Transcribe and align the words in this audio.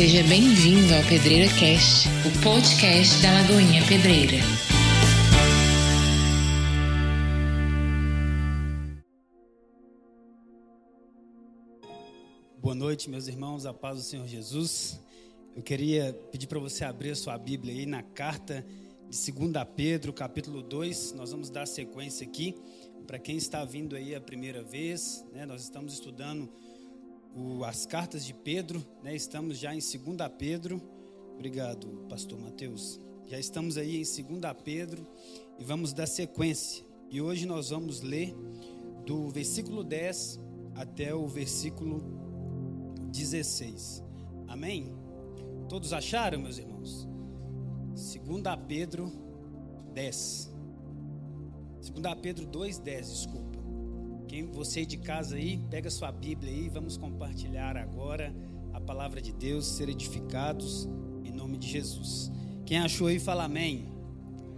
Seja 0.00 0.22
bem-vindo 0.22 0.94
ao 0.94 1.02
Pedreira 1.06 1.46
Cast, 1.60 2.08
o 2.26 2.42
podcast 2.42 3.20
da 3.20 3.34
Lagoinha 3.34 3.86
Pedreira. 3.86 4.38
Boa 12.56 12.74
noite, 12.74 13.10
meus 13.10 13.28
irmãos, 13.28 13.66
a 13.66 13.74
paz 13.74 13.98
do 13.98 14.02
Senhor 14.02 14.26
Jesus. 14.26 14.98
Eu 15.54 15.62
queria 15.62 16.18
pedir 16.32 16.46
para 16.46 16.58
você 16.58 16.82
abrir 16.82 17.10
a 17.10 17.14
sua 17.14 17.36
Bíblia 17.36 17.74
aí 17.74 17.84
na 17.84 18.02
carta 18.02 18.64
de 19.10 19.32
2 19.32 19.52
Pedro, 19.76 20.14
capítulo 20.14 20.62
2. 20.62 21.12
Nós 21.12 21.30
vamos 21.30 21.50
dar 21.50 21.66
sequência 21.66 22.26
aqui. 22.26 22.54
Para 23.06 23.18
quem 23.18 23.36
está 23.36 23.66
vindo 23.66 23.94
aí 23.94 24.14
a 24.14 24.20
primeira 24.20 24.62
vez, 24.62 25.26
né, 25.30 25.44
nós 25.44 25.60
estamos 25.60 25.92
estudando 25.92 26.50
o, 27.34 27.64
as 27.64 27.86
cartas 27.86 28.24
de 28.24 28.34
Pedro, 28.34 28.84
né? 29.02 29.14
Estamos 29.14 29.58
já 29.58 29.74
em 29.74 29.78
2 29.78 29.92
Pedro. 30.38 30.80
Obrigado, 31.34 32.06
pastor 32.08 32.38
Mateus. 32.38 33.00
Já 33.26 33.38
estamos 33.38 33.76
aí 33.76 33.96
em 33.96 34.38
2 34.40 34.56
Pedro 34.64 35.06
e 35.58 35.64
vamos 35.64 35.92
dar 35.92 36.06
sequência. 36.06 36.84
E 37.10 37.20
hoje 37.20 37.46
nós 37.46 37.70
vamos 37.70 38.00
ler 38.00 38.34
do 39.06 39.28
versículo 39.28 39.82
10 39.82 40.40
até 40.74 41.14
o 41.14 41.26
versículo 41.26 42.02
16. 43.10 44.02
Amém? 44.48 44.94
Todos 45.68 45.92
acharam, 45.92 46.40
meus 46.40 46.58
irmãos? 46.58 47.08
2 47.94 48.42
Pedro 48.66 49.10
10. 49.92 50.52
2 51.94 52.14
Pedro 52.20 52.46
2, 52.46 52.78
10, 52.78 53.10
desculpa. 53.10 53.49
Quem 54.30 54.46
você 54.46 54.86
de 54.86 54.96
casa 54.96 55.34
aí, 55.34 55.58
pega 55.68 55.90
sua 55.90 56.12
Bíblia 56.12 56.52
aí, 56.52 56.68
vamos 56.68 56.96
compartilhar 56.96 57.76
agora 57.76 58.32
a 58.72 58.80
palavra 58.80 59.20
de 59.20 59.32
Deus, 59.32 59.66
ser 59.66 59.88
edificados 59.88 60.88
em 61.24 61.32
nome 61.32 61.58
de 61.58 61.66
Jesus. 61.66 62.30
Quem 62.64 62.78
achou 62.78 63.08
aí, 63.08 63.18
fala 63.18 63.42
amém. 63.42 63.88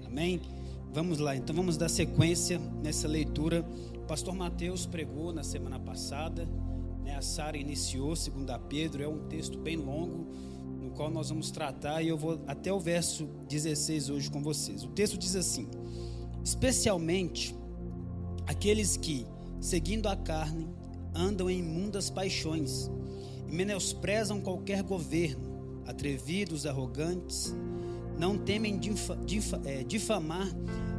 Amém. 0.05 0.43
Vamos 0.93 1.19
lá, 1.19 1.35
então 1.35 1.57
vamos 1.57 1.79
dar 1.79 1.89
sequência 1.89 2.59
nessa 2.83 3.09
leitura. 3.09 3.65
O 3.97 4.01
pastor 4.01 4.35
Mateus 4.35 4.85
pregou 4.85 5.33
na 5.33 5.43
semana 5.43 5.81
passada, 5.81 6.47
né? 7.03 7.17
A 7.17 7.23
Sara 7.23 7.57
iniciou, 7.57 8.15
segundo 8.15 8.53
Pedro, 8.69 9.03
é 9.03 9.09
um 9.09 9.27
texto 9.27 9.57
bem 9.57 9.77
longo, 9.77 10.27
no 10.83 10.91
qual 10.91 11.11
nós 11.11 11.31
vamos 11.31 11.51
tratar 11.51 12.03
e 12.03 12.09
eu 12.09 12.19
vou 12.19 12.39
até 12.47 12.71
o 12.71 12.79
verso 12.79 13.25
16 13.49 14.11
hoje 14.11 14.31
com 14.31 14.43
vocês. 14.43 14.85
O 14.85 14.89
texto 14.89 15.17
diz 15.17 15.35
assim: 15.35 15.67
especialmente 16.45 17.57
aqueles 18.47 18.99
que 18.99 19.27
seguindo 19.63 20.09
a 20.09 20.17
carne, 20.17 20.69
andam 21.15 21.49
em 21.49 21.61
imundas 21.61 22.11
paixões 22.11 22.91
e 23.49 23.55
menosprezam 23.55 24.41
qualquer 24.41 24.83
governo, 24.83 25.83
atrevidos, 25.87 26.67
arrogantes, 26.67 27.55
não 28.19 28.37
temem 28.37 28.81
é, 29.65 29.85
difamar 29.85 30.49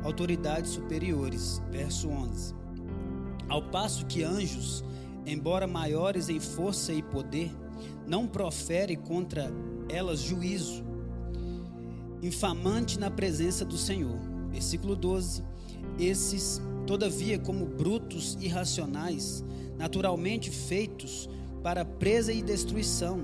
autoridades 0.02 0.72
superiores. 0.72 1.62
Verso 1.70 2.08
11. 2.08 2.56
Ao 3.50 3.62
passo 3.70 4.06
que 4.06 4.24
anjos, 4.24 4.84
embora 5.26 5.68
maiores 5.68 6.30
em 6.30 6.40
força 6.40 6.94
e 6.94 7.04
poder, 7.04 7.52
não 8.08 8.26
profere 8.26 8.96
contra 8.96 9.52
elas 9.90 10.20
juízo, 10.20 10.84
infamante 12.22 12.98
na 12.98 13.12
presença 13.12 13.66
do 13.66 13.78
Senhor. 13.78 14.33
Versículo 14.54 14.96
12. 14.96 15.44
Esses 16.00 16.62
Todavia, 16.86 17.40
como 17.40 17.66
brutos 17.66 18.38
irracionais, 18.42 19.44
naturalmente 19.78 20.50
feitos 20.50 21.30
para 21.62 21.86
presa 21.86 22.34
e 22.34 22.42
destruição, 22.42 23.22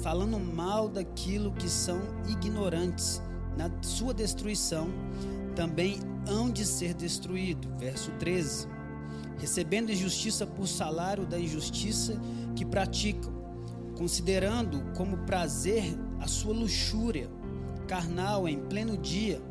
falando 0.00 0.38
mal 0.38 0.88
daquilo 0.88 1.52
que 1.52 1.68
são 1.68 2.00
ignorantes, 2.28 3.20
na 3.56 3.68
sua 3.82 4.14
destruição 4.14 4.88
também 5.56 5.98
hão 6.28 6.50
de 6.50 6.64
ser 6.64 6.94
destruídos. 6.94 7.68
Verso 7.78 8.12
13. 8.12 8.68
Recebendo 9.38 9.90
injustiça 9.90 10.46
por 10.46 10.68
salário 10.68 11.26
da 11.26 11.38
injustiça 11.38 12.20
que 12.54 12.64
praticam, 12.64 13.32
considerando 13.98 14.84
como 14.96 15.18
prazer 15.18 15.98
a 16.20 16.28
sua 16.28 16.54
luxúria 16.54 17.28
carnal 17.88 18.46
em 18.46 18.60
pleno 18.60 18.96
dia, 18.96 19.42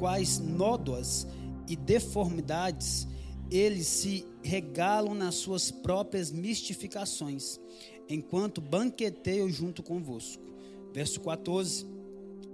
quais 0.00 0.38
nódoas 0.38 1.26
e 1.68 1.76
deformidades, 1.76 3.06
eles 3.50 3.86
se 3.86 4.26
regalam 4.42 5.14
nas 5.14 5.34
suas 5.34 5.70
próprias 5.70 6.32
mistificações, 6.32 7.60
enquanto 8.08 8.62
banqueteiam 8.62 9.50
junto 9.50 9.82
convosco. 9.82 10.42
Verso 10.90 11.20
14: 11.20 11.86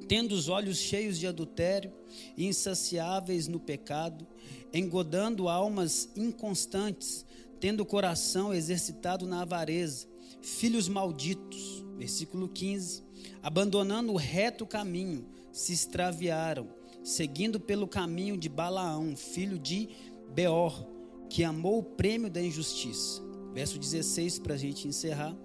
Tendo 0.09 0.33
os 0.33 0.49
olhos 0.49 0.77
cheios 0.77 1.19
de 1.19 1.29
adultério, 1.29 1.93
insaciáveis 2.37 3.47
no 3.47 3.61
pecado, 3.61 4.27
engodando 4.75 5.49
almas 5.49 6.11
inconstantes, 6.17 7.25
tendo 7.61 7.85
o 7.85 7.87
coração 7.87 8.53
exercitado 8.53 9.25
na 9.25 9.43
avareza, 9.43 10.09
filhos 10.43 10.89
malditos. 10.89 11.85
Versículo 11.97 12.49
15: 12.49 13.05
Abandonando 13.41 14.13
o 14.13 14.17
reto 14.17 14.67
caminho, 14.67 15.25
se 15.53 15.73
extraviaram 15.73 16.75
seguindo 17.07 17.61
pelo 17.61 17.87
caminho 17.87 18.37
de 18.37 18.49
Balaão, 18.49 19.15
filho 19.15 19.61
de 19.61 19.89
Beor, 20.35 20.85
que 21.31 21.45
amou 21.45 21.79
o 21.79 21.83
prêmio 21.85 22.29
da 22.29 22.43
injustiça. 22.43 23.23
Verso 23.55 23.79
16, 23.79 24.41
para 24.41 24.55
a 24.55 24.59
gente 24.59 24.89
encerrar. 24.89 25.37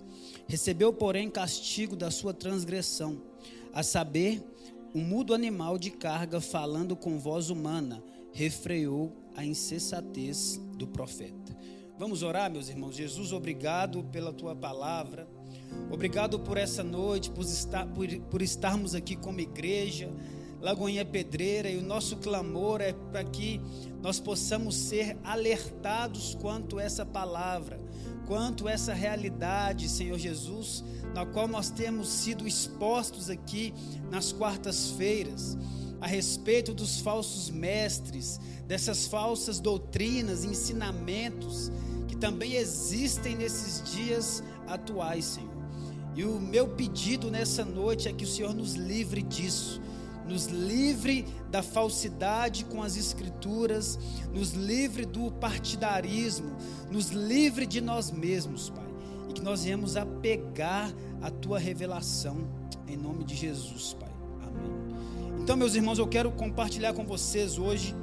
Recebeu, 0.48 0.92
porém, 0.92 1.30
castigo 1.30 1.96
da 1.96 2.10
sua 2.10 2.34
transgressão, 2.34 3.22
a 3.72 3.84
saber, 3.84 4.44
um 4.94 5.02
mudo 5.04 5.36
animal 5.36 5.78
de 5.78 5.92
carga 5.92 6.42
falando 6.42 6.96
com 6.96 7.20
voz 7.20 7.52
humana, 7.52 8.04
refreou 8.34 9.16
a 9.36 9.46
insensatez 9.46 10.60
do 10.76 10.88
profeta. 10.88 11.56
Vamos 12.00 12.24
orar, 12.24 12.52
meus 12.52 12.70
irmãos. 12.70 12.96
Jesus, 12.96 13.32
obrigado 13.32 14.04
pela 14.06 14.34
tua 14.34 14.56
palavra. 14.56 15.30
Obrigado 15.92 16.40
por 16.40 16.58
essa 16.58 16.84
noite, 16.84 17.30
por, 17.30 17.46
estar, 17.46 17.86
por, 17.94 18.08
por 18.32 18.42
estarmos 18.42 18.96
aqui 18.96 19.16
como 19.16 19.40
igreja 19.40 20.12
Lagoinha 20.62 21.04
Pedreira, 21.04 21.70
e 21.70 21.78
o 21.78 21.82
nosso 21.82 22.18
clamor 22.18 22.82
é 22.82 22.94
para 22.94 23.24
que 23.24 23.60
nós 24.00 24.20
possamos 24.20 24.76
ser 24.76 25.18
alertados 25.24 26.38
quanto 26.40 26.80
essa 26.80 27.04
palavra, 27.04 27.80
quanto 28.28 28.70
essa 28.70 28.94
realidade, 28.94 29.90
Senhor 29.90 30.20
Jesus, 30.20 30.84
na 31.16 31.26
qual 31.26 31.48
nós 31.48 31.72
temos 31.72 32.08
sido 32.10 32.48
expostos 32.48 33.28
aqui 33.28 33.74
nas 34.12 34.32
quartas-feiras, 34.32 35.58
a 36.00 36.06
respeito 36.06 36.76
dos 36.76 37.00
falsos 37.00 37.50
mestres, 37.50 38.40
dessas 38.68 39.08
falsas 39.08 39.60
doutrinas, 39.60 40.46
ensinamentos 40.46 41.72
que 42.08 42.16
também 42.16 42.54
existem 42.54 43.36
nesses 43.36 43.92
dias 43.92 44.44
atuais, 44.68 45.26
Senhor. 45.26 45.50
E 46.16 46.24
o 46.24 46.40
meu 46.40 46.68
pedido 46.68 47.32
nessa 47.32 47.66
noite 47.66 48.08
é 48.08 48.14
que 48.14 48.26
o 48.26 48.28
Senhor 48.28 48.54
nos 48.54 48.76
livre 48.76 49.24
disso 49.24 49.82
nos 50.28 50.46
livre 50.46 51.26
da 51.50 51.62
falsidade 51.62 52.66
com 52.66 52.82
as 52.82 52.96
Escrituras, 52.96 54.00
nos 54.34 54.52
livre 54.52 55.06
do 55.06 55.32
partidarismo, 55.32 56.56
nos 56.90 57.10
livre 57.10 57.66
de 57.66 57.82
nós 57.82 58.12
mesmos, 58.12 58.70
Pai, 58.70 58.88
e 59.30 59.34
que 59.34 59.42
nós 59.42 59.64
viemos 59.64 59.98
a 59.98 60.06
pegar 60.06 60.92
a 61.22 61.30
Tua 61.30 61.60
revelação, 61.60 62.38
em 62.88 62.98
nome 62.98 63.24
de 63.24 63.36
Jesus, 63.36 63.96
Pai. 64.00 64.12
Amém. 64.42 65.42
Então, 65.42 65.58
meus 65.58 65.76
irmãos, 65.76 65.98
eu 65.98 66.08
quero 66.08 66.32
compartilhar 66.32 66.94
com 66.94 67.06
vocês 67.06 67.58
hoje 67.58 67.96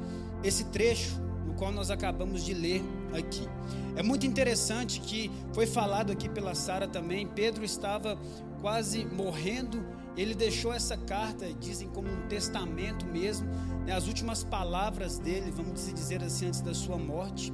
esse 0.43 0.65
trecho 0.65 1.21
no 1.47 1.55
qual 1.55 1.73
nós 1.73 1.91
acabamos 1.91 2.45
de 2.45 2.55
ler 2.55 2.83
aqui. 3.13 3.49
É 3.97 4.03
muito 4.03 4.27
interessante 4.27 5.01
que 5.01 5.31
foi 5.53 5.67
falado 5.67 6.13
aqui 6.13 6.29
pela 6.29 6.55
Sara 6.55 6.87
também. 6.87 7.27
Pedro 7.27 7.65
estava 7.65 8.19
quase 8.61 9.05
morrendo 9.07 9.85
ele 10.19 10.35
deixou 10.35 10.73
essa 10.73 10.97
carta, 10.97 11.47
dizem 11.55 11.89
como 11.89 12.09
um 12.09 12.27
testamento 12.27 13.07
mesmo, 13.07 13.47
né, 13.87 13.93
as 13.93 14.09
últimas 14.09 14.43
palavras 14.43 15.19
dele, 15.19 15.53
vamos 15.53 15.93
dizer 15.95 16.23
assim, 16.25 16.49
antes 16.49 16.61
da 16.61 16.75
sua 16.75 16.99
morte. 16.99 17.53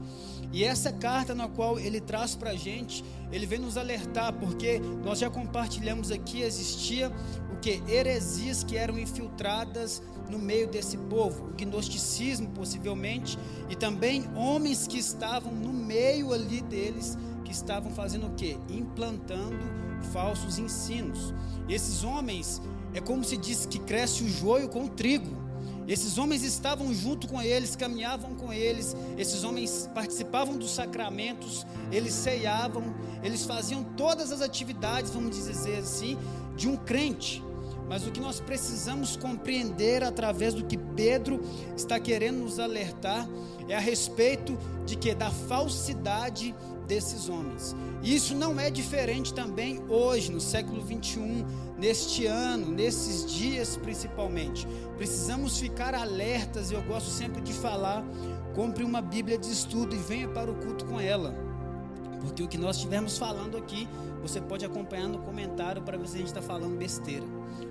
E 0.50 0.64
essa 0.64 0.90
carta 0.90 1.34
na 1.34 1.46
qual 1.46 1.78
ele 1.78 2.00
traz 2.00 2.34
para 2.34 2.50
a 2.50 2.56
gente, 2.56 3.04
ele 3.30 3.44
vem 3.44 3.58
nos 3.58 3.76
alertar, 3.76 4.32
porque 4.32 4.80
nós 5.04 5.18
já 5.18 5.28
compartilhamos 5.28 6.10
aqui, 6.10 6.40
existia 6.40 7.12
o 7.52 7.56
que? 7.56 7.82
Heresias 7.86 8.64
que 8.64 8.76
eram 8.76 8.98
infiltradas 8.98 10.02
no 10.30 10.38
meio 10.38 10.66
desse 10.66 10.96
povo, 10.96 11.48
o 11.48 11.52
gnosticismo 11.52 12.48
possivelmente, 12.50 13.38
e 13.68 13.76
também 13.76 14.24
homens 14.34 14.86
que 14.86 14.98
estavam 14.98 15.52
no 15.52 15.72
meio 15.72 16.32
ali 16.32 16.62
deles, 16.62 17.18
que 17.44 17.52
estavam 17.52 17.92
fazendo 17.92 18.28
o 18.28 18.34
que? 18.34 18.58
Implantando 18.70 19.83
falsos 20.04 20.58
ensinos. 20.58 21.34
Esses 21.68 22.04
homens 22.04 22.60
é 22.92 23.00
como 23.00 23.24
se 23.24 23.36
diz 23.36 23.66
que 23.66 23.78
cresce 23.78 24.22
o 24.22 24.28
joio 24.28 24.68
com 24.68 24.84
o 24.84 24.88
trigo. 24.88 25.44
Esses 25.86 26.16
homens 26.16 26.42
estavam 26.42 26.94
junto 26.94 27.28
com 27.28 27.42
eles, 27.42 27.76
caminhavam 27.76 28.34
com 28.34 28.50
eles, 28.52 28.96
esses 29.18 29.44
homens 29.44 29.88
participavam 29.94 30.56
dos 30.56 30.70
sacramentos, 30.70 31.66
eles 31.92 32.14
ceiavam, 32.14 32.94
eles 33.22 33.44
faziam 33.44 33.84
todas 33.84 34.32
as 34.32 34.40
atividades, 34.40 35.10
vamos 35.10 35.36
dizer 35.36 35.78
assim, 35.78 36.16
de 36.56 36.68
um 36.68 36.76
crente. 36.76 37.42
Mas 37.86 38.06
o 38.06 38.10
que 38.10 38.20
nós 38.20 38.40
precisamos 38.40 39.14
compreender 39.14 40.02
através 40.02 40.54
do 40.54 40.64
que 40.64 40.78
Pedro 40.78 41.40
está 41.76 42.00
querendo 42.00 42.38
nos 42.38 42.58
alertar 42.58 43.28
é 43.68 43.76
a 43.76 43.80
respeito 43.80 44.56
de 44.86 44.96
que 44.96 45.14
da 45.14 45.30
falsidade 45.30 46.54
desses 46.86 47.28
homens. 47.28 47.74
E 48.02 48.14
isso 48.14 48.34
não 48.34 48.60
é 48.60 48.70
diferente 48.70 49.32
também 49.32 49.82
hoje, 49.88 50.30
no 50.30 50.40
século 50.40 50.82
21, 50.82 51.44
neste 51.78 52.26
ano, 52.26 52.70
nesses 52.70 53.30
dias 53.30 53.76
principalmente. 53.76 54.66
Precisamos 54.96 55.58
ficar 55.58 55.94
alertas, 55.94 56.70
eu 56.70 56.82
gosto 56.82 57.10
sempre 57.10 57.40
de 57.42 57.52
falar, 57.52 58.04
compre 58.54 58.84
uma 58.84 59.00
Bíblia 59.00 59.38
de 59.38 59.50
estudo 59.50 59.94
e 59.94 59.98
venha 59.98 60.28
para 60.28 60.50
o 60.50 60.54
culto 60.54 60.84
com 60.84 61.00
ela. 61.00 61.34
Porque 62.20 62.42
o 62.42 62.48
que 62.48 62.56
nós 62.56 62.76
estivermos 62.76 63.18
falando 63.18 63.56
aqui, 63.56 63.86
você 64.22 64.40
pode 64.40 64.64
acompanhar 64.64 65.08
no 65.08 65.18
comentário 65.18 65.82
para 65.82 65.98
ver 65.98 66.08
se 66.08 66.14
a 66.14 66.18
gente 66.18 66.28
está 66.28 66.40
falando 66.40 66.78
besteira. 66.78 67.24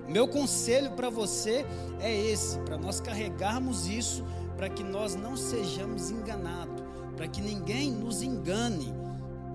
Meu 0.08 0.28
conselho 0.28 0.92
para 0.92 1.10
você 1.10 1.66
é 2.00 2.14
esse, 2.14 2.58
para 2.60 2.76
nós 2.76 3.00
carregarmos 3.00 3.88
isso, 3.88 4.24
para 4.56 4.68
que 4.68 4.84
nós 4.84 5.16
não 5.16 5.36
sejamos 5.36 6.10
enganados, 6.10 6.83
para 7.16 7.28
que 7.28 7.40
ninguém 7.40 7.90
nos 7.92 8.22
engane, 8.22 8.92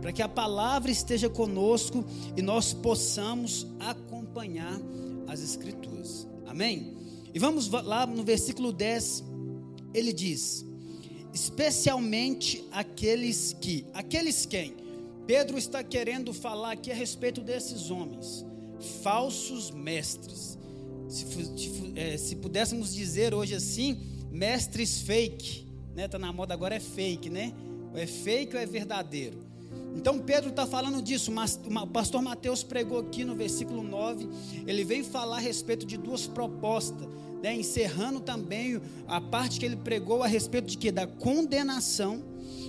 para 0.02 0.12
que 0.12 0.22
a 0.22 0.30
palavra 0.30 0.90
esteja 0.92 1.30
conosco 1.30 2.06
e 2.36 2.42
nós 2.42 2.74
possamos 2.74 3.68
acompanhar 3.80 4.80
as 5.28 5.42
Escrituras. 5.42 6.28
Amém? 6.48 6.98
E 7.34 7.40
vamos 7.40 7.70
lá 7.70 8.06
no 8.08 8.24
versículo 8.24 8.72
10, 8.72 9.24
ele 9.94 10.12
diz: 10.12 10.66
especialmente 11.34 12.64
aqueles 12.72 13.56
que, 13.60 13.86
aqueles 13.94 14.46
quem? 14.46 14.76
Pedro 15.28 15.60
está 15.60 15.84
querendo 15.84 16.34
falar 16.34 16.72
aqui 16.72 16.92
a 16.92 16.96
respeito 16.96 17.42
desses 17.42 17.92
homens, 17.92 18.44
falsos 19.04 19.70
mestres. 19.70 20.58
Se, 21.08 21.26
é, 21.96 22.18
se 22.18 22.36
pudéssemos 22.36 22.94
dizer 22.94 23.34
hoje 23.34 23.54
assim, 23.54 24.00
mestres 24.32 25.02
fake, 25.02 25.69
né? 26.00 26.08
Tá 26.08 26.18
na 26.18 26.32
moda 26.32 26.54
agora 26.54 26.76
é 26.76 26.80
fake, 26.80 27.30
né? 27.30 27.54
É 27.94 28.08
fake 28.08 28.56
ou 28.56 28.62
é 28.62 28.66
verdadeiro? 28.66 29.38
Então 29.96 30.18
Pedro 30.20 30.50
está 30.50 30.66
falando 30.66 31.02
disso, 31.02 31.30
mas 31.30 31.60
o 31.66 31.88
pastor 31.88 32.22
Mateus 32.22 32.64
pregou 32.64 33.00
aqui 33.00 33.26
no 33.26 33.36
versículo 33.36 33.84
9, 33.84 34.30
ele 34.66 34.86
vem 34.86 35.04
falar 35.04 35.38
a 35.38 35.40
respeito 35.40 35.86
de 35.86 35.98
duas 35.98 36.26
propostas, 36.26 37.08
né, 37.44 37.54
encerrando 37.54 38.20
também 38.20 38.80
a 39.08 39.20
parte 39.20 39.60
que 39.60 39.66
ele 39.66 39.76
pregou 39.76 40.24
a 40.24 40.28
respeito 40.28 40.68
de 40.68 40.78
que? 40.78 40.92
Da 40.92 41.06
condenação 41.06 42.24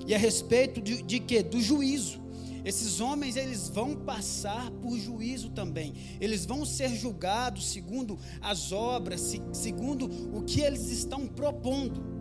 e 0.07 0.15
a 0.15 0.19
respeito 0.19 0.81
de, 0.81 1.03
de 1.03 1.21
que? 1.21 1.43
Do 1.43 1.61
juízo. 1.61 2.21
Esses 2.65 3.01
homens 3.01 3.37
eles 3.37 3.69
vão 3.69 3.95
passar 3.95 4.71
por 4.83 4.99
juízo 4.99 5.51
também. 5.51 5.95
Eles 6.21 6.45
vão 6.45 6.65
ser 6.65 6.91
julgados 6.95 7.71
segundo 7.71 8.19
as 8.41 8.73
obras, 8.73 9.39
segundo 9.53 10.07
o 10.37 10.43
que 10.43 10.61
eles 10.61 10.91
estão 10.91 11.27
propondo 11.27 12.20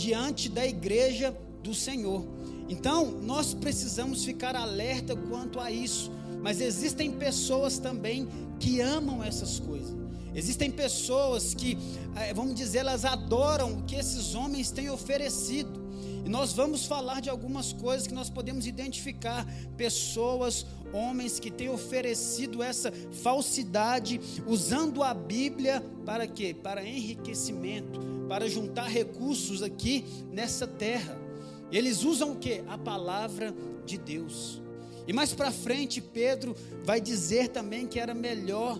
diante 0.00 0.48
da 0.48 0.66
igreja 0.66 1.36
do 1.62 1.74
Senhor. 1.74 2.24
Então, 2.68 3.10
nós 3.10 3.52
precisamos 3.52 4.24
ficar 4.24 4.56
alerta 4.56 5.14
quanto 5.14 5.60
a 5.60 5.70
isso. 5.70 6.10
Mas 6.40 6.60
existem 6.60 7.10
pessoas 7.10 7.78
também 7.78 8.26
que 8.58 8.80
amam 8.80 9.22
essas 9.22 9.58
coisas. 9.58 9.94
Existem 10.34 10.70
pessoas 10.70 11.52
que, 11.52 11.76
eh, 12.16 12.32
vamos 12.32 12.54
dizer, 12.54 12.78
elas 12.78 13.04
adoram 13.04 13.74
o 13.74 13.82
que 13.82 13.96
esses 13.96 14.34
homens 14.34 14.70
têm 14.70 14.88
oferecido. 14.88 15.89
E 16.24 16.28
nós 16.28 16.52
vamos 16.52 16.84
falar 16.84 17.20
de 17.20 17.30
algumas 17.30 17.72
coisas 17.72 18.06
que 18.06 18.14
nós 18.14 18.30
podemos 18.30 18.66
identificar: 18.66 19.46
pessoas, 19.76 20.66
homens 20.92 21.38
que 21.40 21.50
têm 21.50 21.68
oferecido 21.68 22.62
essa 22.62 22.92
falsidade, 23.22 24.20
usando 24.46 25.02
a 25.02 25.14
Bíblia 25.14 25.84
para 26.04 26.26
quê? 26.26 26.54
Para 26.54 26.84
enriquecimento, 26.84 28.00
para 28.28 28.48
juntar 28.48 28.88
recursos 28.88 29.62
aqui 29.62 30.04
nessa 30.30 30.66
terra. 30.66 31.18
Eles 31.72 32.02
usam 32.02 32.32
o 32.32 32.36
que? 32.36 32.62
A 32.66 32.76
palavra 32.76 33.54
de 33.86 33.96
Deus. 33.96 34.60
E 35.06 35.12
mais 35.12 35.32
para 35.32 35.50
frente, 35.50 36.00
Pedro 36.00 36.54
vai 36.84 37.00
dizer 37.00 37.48
também 37.48 37.86
que 37.86 37.98
era 37.98 38.14
melhor 38.14 38.78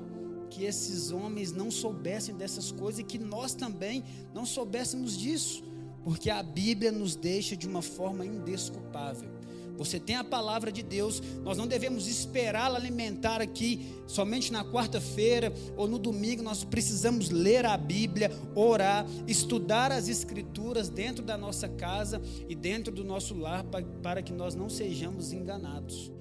que 0.51 0.65
esses 0.65 1.13
homens 1.13 1.53
não 1.53 1.71
soubessem 1.71 2.35
dessas 2.35 2.73
coisas 2.73 3.01
e 3.01 3.05
que 3.05 3.19
nós 3.19 3.55
também 3.55 4.05
não 4.35 4.45
soubéssemos 4.45 5.17
disso, 5.17 5.63
porque 6.03 6.31
a 6.31 6.43
Bíblia 6.43 6.91
nos 6.91 7.15
deixa 7.15 7.57
de 7.57 7.67
uma 7.67 7.83
forma 7.83 8.25
indesculpável. 8.25 9.41
Você 9.81 9.99
tem 9.99 10.15
a 10.15 10.23
palavra 10.23 10.71
de 10.71 10.83
Deus, 10.83 11.23
nós 11.43 11.57
não 11.57 11.67
devemos 11.67 12.07
esperá-la 12.07 12.77
alimentar 12.77 13.41
aqui 13.41 13.95
somente 14.07 14.53
na 14.53 14.63
quarta-feira 14.63 15.51
ou 15.75 15.89
no 15.89 15.99
domingo. 15.99 16.43
Nós 16.43 16.63
precisamos 16.63 17.31
ler 17.31 17.65
a 17.65 17.79
Bíblia, 17.79 18.31
orar, 18.55 19.07
estudar 19.27 19.91
as 19.91 20.07
Escrituras 20.07 20.91
dentro 20.91 21.25
da 21.25 21.39
nossa 21.39 21.67
casa 21.67 22.21
e 22.47 22.55
dentro 22.55 22.93
do 22.93 23.03
nosso 23.03 23.35
lar, 23.35 23.65
para, 23.65 23.83
para 24.03 24.23
que 24.23 24.35
nós 24.35 24.55
não 24.55 24.69
sejamos 24.69 25.33
enganados, 25.33 26.13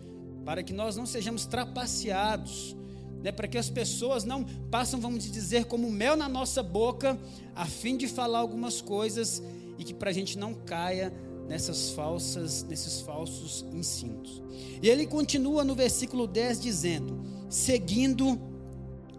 para 0.46 0.64
que 0.64 0.72
nós 0.72 0.96
não 0.96 1.06
sejamos 1.06 1.46
trapaceados. 1.46 2.78
Né, 3.22 3.34
para 3.34 3.50
que 3.50 3.58
as 3.58 3.70
pessoas 3.70 4.24
não 4.24 4.46
passam, 4.72 4.98
vamos 5.02 5.30
dizer, 5.30 5.66
como 5.66 5.92
mel 5.92 6.16
na 6.16 6.30
nossa 6.30 6.64
boca, 6.64 7.20
a 7.54 7.66
fim 7.66 7.98
de 7.98 8.08
falar 8.08 8.40
algumas 8.40 8.80
coisas 8.80 9.44
e 9.80 9.84
que 9.86 9.94
para 9.94 10.10
a 10.10 10.14
gente 10.14 10.38
não 10.38 10.54
caia 10.54 11.12
nessas 11.48 11.92
falsas, 11.92 12.64
nesses 12.64 13.02
falsos 13.02 13.66
ensinos. 13.74 14.44
E 14.82 14.88
ele 14.88 15.08
continua 15.08 15.64
no 15.64 15.74
versículo 15.74 16.28
10 16.28 16.60
dizendo: 16.60 17.20
seguindo 17.50 18.40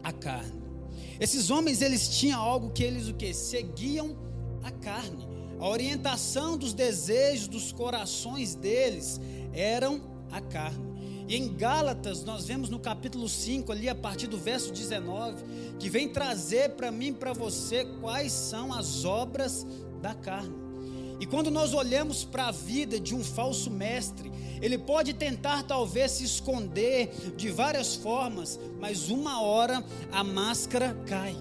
a 0.02 0.12
carne. 0.12 0.60
Esses 1.18 1.50
homens 1.50 1.82
eles 1.82 2.08
tinham 2.08 2.40
algo 2.40 2.70
que 2.70 2.84
eles 2.84 3.08
o 3.08 3.14
que 3.14 3.32
seguiam 3.34 4.16
a 4.62 4.70
carne. 4.70 5.28
A 5.58 5.68
orientação 5.68 6.56
dos 6.56 6.72
desejos 6.72 7.48
dos 7.48 7.72
corações 7.72 8.54
deles 8.54 9.20
eram 9.52 10.00
a 10.30 10.40
carne. 10.40 10.90
E 11.28 11.36
em 11.36 11.54
Gálatas, 11.54 12.24
nós 12.24 12.46
vemos 12.46 12.70
no 12.70 12.78
capítulo 12.80 13.28
5, 13.28 13.70
ali 13.70 13.88
a 13.88 13.94
partir 13.94 14.26
do 14.26 14.36
verso 14.36 14.72
19, 14.72 15.76
que 15.78 15.88
vem 15.88 16.08
trazer 16.08 16.70
para 16.70 16.90
mim 16.90 17.08
e 17.08 17.12
para 17.12 17.32
você 17.32 17.84
quais 17.84 18.32
são 18.32 18.72
as 18.72 19.04
obras 19.04 19.64
da 20.00 20.14
carne. 20.14 20.54
E 21.20 21.26
quando 21.26 21.50
nós 21.50 21.74
olhamos 21.74 22.24
para 22.24 22.46
a 22.46 22.50
vida 22.50 22.98
de 22.98 23.14
um 23.14 23.22
falso 23.22 23.70
mestre, 23.70 24.32
ele 24.62 24.78
pode 24.78 25.12
tentar 25.12 25.64
talvez 25.64 26.12
se 26.12 26.24
esconder 26.24 27.10
de 27.36 27.50
várias 27.50 27.94
formas, 27.94 28.58
mas 28.80 29.10
uma 29.10 29.42
hora 29.42 29.84
a 30.10 30.24
máscara 30.24 30.96
cai. 31.06 31.36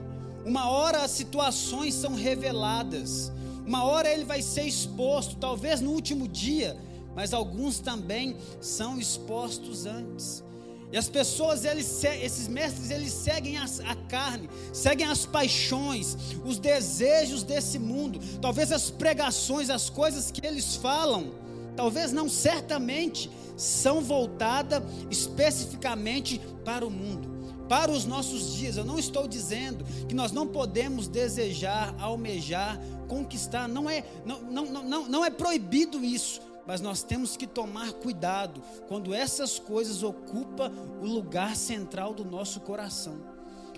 Uma 0.46 0.70
hora 0.70 1.04
as 1.04 1.12
situações 1.12 1.94
são 1.94 2.14
reveladas. 2.14 3.32
Uma 3.66 3.84
hora 3.86 4.10
ele 4.12 4.26
vai 4.26 4.42
ser 4.42 4.64
exposto, 4.64 5.38
talvez 5.38 5.80
no 5.80 5.92
último 5.92 6.28
dia, 6.28 6.78
mas 7.16 7.34
alguns 7.34 7.80
também 7.80 8.36
são 8.60 9.00
expostos 9.00 9.86
antes. 9.86 10.44
E 10.92 10.98
as 10.98 11.08
pessoas, 11.08 11.66
eles, 11.66 12.04
esses 12.04 12.48
mestres, 12.48 12.90
eles 12.90 13.14
seguem 13.14 13.58
a, 13.58 13.66
a, 13.86 13.96
carne, 14.08 14.50
seguem 14.74 15.06
as 15.06 15.26
paixões, 15.26 16.18
os 16.44 16.58
desejos 16.58 17.44
desse 17.44 17.78
mundo, 17.78 18.20
talvez 18.42 18.72
as 18.72 18.90
pregações, 18.90 19.70
as 19.70 19.88
coisas 19.90 20.32
que 20.32 20.46
eles 20.46 20.76
falam, 20.76 21.32
talvez 21.76 22.12
não 22.12 22.28
certamente, 22.28 23.30
são 23.56 24.02
voltadas 24.02 24.82
especificamente 25.12 26.42
para 26.66 26.86
o 26.86 26.90
mundo, 26.90 27.54
para 27.68 27.92
os 27.92 28.06
nossos 28.06 28.56
dias. 28.56 28.76
Eu 28.76 28.86
não 28.86 28.98
estou 28.98 29.28
dizendo 29.28 29.86
que 30.08 30.16
nós 30.16 30.32
não 30.32 30.48
podemos 30.48 31.08
desejar, 31.08 31.94
almejar, 32.00 32.82
conquistar, 33.08 33.68
não 33.68 33.88
é, 33.88 34.04
não, 34.26 34.42
não, 34.42 34.66
não, 34.66 35.08
não 35.08 35.26
é 35.26 35.30
proibido 35.30 36.04
isso 36.04 36.49
mas 36.70 36.82
nós 36.82 37.02
temos 37.02 37.36
que 37.36 37.48
tomar 37.48 37.94
cuidado 37.94 38.62
quando 38.88 39.12
essas 39.12 39.58
coisas 39.58 40.04
ocupam 40.04 40.72
o 41.02 41.08
lugar 41.08 41.56
central 41.56 42.14
do 42.14 42.24
nosso 42.24 42.60
coração. 42.60 43.18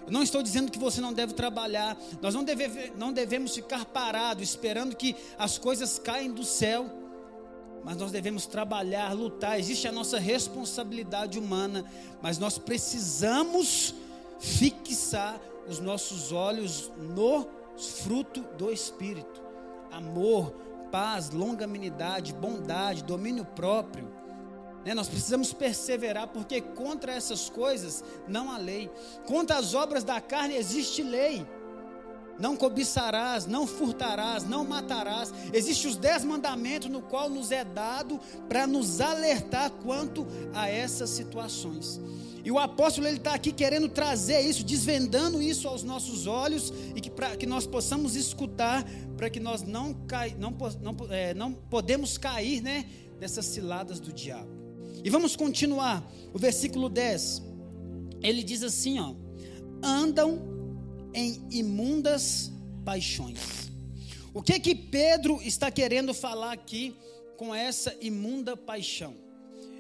Eu 0.06 0.12
não 0.12 0.22
estou 0.22 0.44
dizendo 0.44 0.70
que 0.70 0.78
você 0.78 1.00
não 1.00 1.14
deve 1.14 1.32
trabalhar, 1.32 1.98
nós 2.22 2.36
não, 2.36 2.44
deve, 2.44 2.92
não 2.98 3.14
devemos 3.14 3.56
ficar 3.56 3.86
parados 3.86 4.44
esperando 4.44 4.94
que 4.94 5.16
as 5.40 5.58
coisas 5.58 5.98
caem 5.98 6.34
do 6.34 6.44
céu, 6.44 6.86
mas 7.82 7.96
nós 7.96 8.12
devemos 8.12 8.46
trabalhar, 8.46 9.14
lutar. 9.14 9.58
Existe 9.58 9.88
a 9.88 9.92
nossa 9.94 10.20
responsabilidade 10.20 11.40
humana, 11.40 11.90
mas 12.22 12.38
nós 12.38 12.58
precisamos 12.58 13.96
fixar 14.38 15.40
os 15.66 15.80
nossos 15.80 16.34
olhos 16.34 16.92
no 16.98 17.48
fruto 18.04 18.42
do 18.58 18.70
Espírito: 18.70 19.42
amor, 19.94 20.54
paz, 20.92 21.30
longanimidade, 21.30 22.34
bondade, 22.34 23.04
domínio 23.04 23.46
próprio. 23.46 24.08
Né? 24.86 24.94
Nós 24.94 25.08
precisamos 25.08 25.54
perseverar, 25.54 26.28
porque 26.28 26.62
contra 26.62 27.14
essas 27.14 27.50
coisas 27.50 28.04
não 28.28 28.52
há 28.52 28.58
lei. 28.58 28.92
Contra 29.26 29.58
as 29.58 29.74
obras 29.74 30.04
da 30.04 30.20
carne 30.20 30.56
existe 30.56 31.02
lei. 31.02 31.46
Não 32.40 32.56
cobiçarás, 32.56 33.46
não 33.46 33.68
furtarás, 33.68 34.44
não 34.44 34.66
matarás. 34.66 35.34
Existem 35.54 35.90
os 35.90 35.98
dez 35.98 36.24
mandamentos 36.24 36.90
no 36.90 37.02
qual 37.02 37.30
nos 37.30 37.52
é 37.52 37.64
dado 37.64 38.20
para 38.48 38.66
nos 38.66 39.00
alertar 39.02 39.70
quanto 39.72 40.26
a 40.54 40.68
essas 40.70 41.10
situações. 41.10 42.00
E 42.44 42.52
o 42.52 42.58
apóstolo 42.58 43.08
ele 43.08 43.18
está 43.18 43.36
aqui 43.36 43.52
querendo 43.52 43.88
trazer 43.88 44.42
isso, 44.42 44.64
desvendando 44.64 45.42
isso 45.42 45.68
aos 45.68 45.84
nossos 45.84 46.26
olhos 46.26 46.74
e 46.96 47.00
que, 47.00 47.10
pra, 47.10 47.36
que 47.36 47.46
nós 47.46 47.68
possamos 47.68 48.16
escutar 48.16 48.84
para 49.16 49.30
que 49.30 49.40
nós 49.40 49.62
não, 49.62 49.94
cai, 50.08 50.36
não, 50.40 50.56
não, 50.82 50.96
é, 51.12 51.34
não 51.36 51.54
podemos 51.54 52.18
cair 52.18 52.62
né, 52.62 52.86
nessas 53.20 53.46
ciladas 53.46 54.00
do 54.00 54.12
diabo. 54.12 54.50
E 55.04 55.10
vamos 55.10 55.36
continuar. 55.36 56.04
O 56.34 56.40
versículo 56.40 56.90
10. 56.90 57.44
Ele 58.22 58.44
diz 58.44 58.64
assim, 58.64 59.00
ó: 59.00 59.14
andam 59.84 60.51
em 61.14 61.42
imundas 61.52 62.52
paixões. 62.86 63.72
O 64.34 64.42
que 64.42 64.60
que 64.60 64.74
Pedro 64.74 65.42
está 65.42 65.70
querendo 65.70 66.14
falar 66.14 66.54
aqui 66.54 66.96
com 67.38 67.54
essa 67.54 67.96
imunda 68.00 68.56
paixão? 68.56 69.16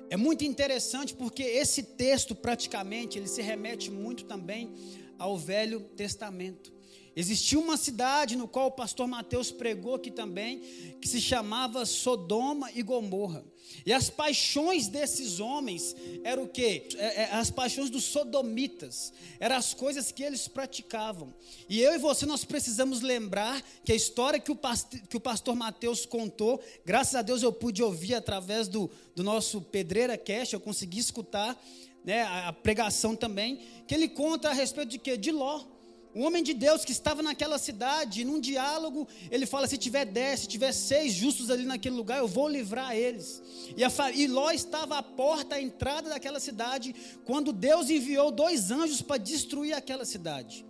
É 0.09 0.17
muito 0.17 0.43
interessante 0.43 1.13
porque 1.13 1.41
esse 1.41 1.83
texto 1.83 2.35
praticamente 2.35 3.17
ele 3.17 3.27
se 3.27 3.41
remete 3.41 3.89
muito 3.89 4.25
também 4.25 4.69
ao 5.17 5.37
Velho 5.37 5.79
Testamento. 5.95 6.73
Existia 7.13 7.59
uma 7.59 7.75
cidade 7.75 8.37
no 8.37 8.47
qual 8.47 8.67
o 8.67 8.71
pastor 8.71 9.05
Mateus 9.05 9.51
pregou 9.51 9.95
aqui 9.95 10.09
também, 10.09 10.59
que 11.01 11.07
se 11.07 11.19
chamava 11.19 11.85
Sodoma 11.85 12.69
e 12.73 12.81
Gomorra. 12.81 13.43
E 13.85 13.91
as 13.91 14.09
paixões 14.09 14.87
desses 14.87 15.39
homens 15.39 15.95
eram 16.23 16.43
o 16.43 16.47
quê? 16.47 16.87
É, 16.95 17.23
é, 17.23 17.33
as 17.33 17.49
paixões 17.49 17.89
dos 17.89 18.03
sodomitas. 18.05 19.11
Eram 19.39 19.57
as 19.57 19.73
coisas 19.73 20.11
que 20.11 20.23
eles 20.23 20.47
praticavam. 20.47 21.33
E 21.67 21.81
eu 21.81 21.93
e 21.93 21.97
você, 21.97 22.25
nós 22.25 22.45
precisamos 22.45 23.01
lembrar 23.01 23.61
que 23.83 23.91
a 23.91 23.95
história 23.95 24.39
que 24.39 24.51
o 24.51 24.55
pastor, 24.55 24.99
que 25.01 25.17
o 25.17 25.21
pastor 25.21 25.55
Mateus 25.55 26.05
contou, 26.05 26.61
graças 26.85 27.15
a 27.15 27.21
Deus 27.21 27.43
eu 27.43 27.51
pude 27.51 27.83
ouvir 27.83 28.15
através 28.15 28.67
do, 28.67 28.89
do 29.15 29.23
nosso 29.23 29.61
Pedreira 29.61 30.17
Cash, 30.17 30.53
eu 30.53 30.59
consegui 30.59 30.99
escutar 30.99 31.61
né, 32.05 32.21
a, 32.21 32.49
a 32.49 32.53
pregação 32.53 33.15
também, 33.15 33.61
que 33.87 33.93
ele 33.93 34.07
conta 34.07 34.49
a 34.49 34.53
respeito 34.53 34.89
de 34.89 34.97
quê? 34.97 35.17
De 35.17 35.31
Ló. 35.31 35.65
Um 36.13 36.25
homem 36.25 36.43
de 36.43 36.53
Deus 36.53 36.83
que 36.83 36.91
estava 36.91 37.23
naquela 37.23 37.57
cidade, 37.57 38.25
num 38.25 38.39
diálogo, 38.39 39.07
ele 39.29 39.45
fala: 39.45 39.65
se 39.65 39.77
tiver 39.77 40.05
dez, 40.05 40.41
se 40.41 40.47
tiver 40.47 40.73
seis 40.73 41.13
justos 41.13 41.49
ali 41.49 41.63
naquele 41.63 41.95
lugar, 41.95 42.19
eu 42.19 42.27
vou 42.27 42.49
livrar 42.49 42.95
eles. 42.95 43.41
E, 43.77 43.83
a, 43.83 43.89
e 44.13 44.27
Ló 44.27 44.51
estava 44.51 44.97
à 44.97 45.03
porta, 45.03 45.55
à 45.55 45.61
entrada 45.61 46.09
daquela 46.09 46.39
cidade, 46.39 46.93
quando 47.23 47.53
Deus 47.53 47.89
enviou 47.89 48.29
dois 48.29 48.71
anjos 48.71 49.01
para 49.01 49.17
destruir 49.17 49.73
aquela 49.73 50.03
cidade. 50.03 50.65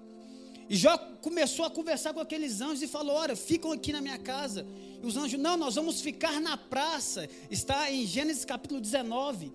E 0.69 0.75
Jó 0.75 0.95
começou 1.21 1.65
a 1.65 1.71
conversar 1.71 2.13
com 2.13 2.19
aqueles 2.19 2.61
anjos 2.61 2.83
e 2.83 2.87
falou: 2.87 3.15
Olha, 3.15 3.35
ficam 3.35 3.71
aqui 3.71 3.91
na 3.91 3.99
minha 3.99 4.19
casa. 4.19 4.65
E 5.01 5.05
os 5.05 5.17
anjos, 5.17 5.39
não, 5.39 5.57
nós 5.57 5.73
vamos 5.73 6.01
ficar 6.01 6.39
na 6.39 6.55
praça. 6.55 7.27
Está 7.49 7.91
em 7.91 8.05
Gênesis 8.05 8.45
capítulo 8.45 8.79
19 8.79 9.51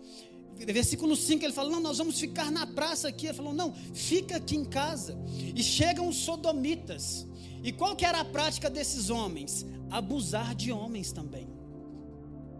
versículo 0.64 1.14
5, 1.14 1.44
ele 1.44 1.52
fala: 1.52 1.70
Não, 1.70 1.80
nós 1.80 1.98
vamos 1.98 2.18
ficar 2.18 2.50
na 2.50 2.66
praça 2.66 3.08
aqui. 3.08 3.26
Ele 3.26 3.34
falou: 3.34 3.52
Não, 3.52 3.74
fica 3.92 4.36
aqui 4.36 4.56
em 4.56 4.64
casa. 4.64 5.18
E 5.54 5.62
chegam 5.62 6.08
os 6.08 6.16
sodomitas. 6.16 7.26
E 7.62 7.72
qual 7.72 7.96
que 7.96 8.04
era 8.04 8.20
a 8.20 8.24
prática 8.24 8.70
desses 8.70 9.10
homens? 9.10 9.66
Abusar 9.90 10.54
de 10.54 10.72
homens 10.72 11.12
também. 11.12 11.48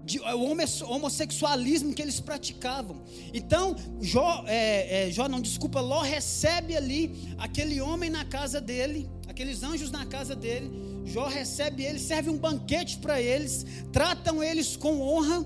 De, 0.04 0.20
o 0.20 0.90
homossexualismo 0.90 1.92
que 1.92 2.02
eles 2.02 2.20
praticavam. 2.20 3.02
Então, 3.32 3.74
Jó, 4.00 4.44
é, 4.46 5.08
é, 5.08 5.10
Jó, 5.10 5.28
não, 5.28 5.40
desculpa, 5.40 5.80
Ló 5.80 6.00
recebe 6.00 6.76
ali 6.76 7.34
aquele 7.38 7.80
homem 7.80 8.08
na 8.08 8.24
casa 8.24 8.60
dele, 8.60 9.10
aqueles 9.26 9.64
anjos 9.64 9.90
na 9.90 10.06
casa 10.06 10.36
dele. 10.36 10.70
Jó 11.04 11.26
recebe 11.26 11.84
eles, 11.84 12.02
serve 12.02 12.30
um 12.30 12.38
banquete 12.38 12.98
para 12.98 13.20
eles, 13.20 13.64
tratam 13.92 14.42
eles 14.42 14.76
com 14.76 15.00
honra 15.00 15.44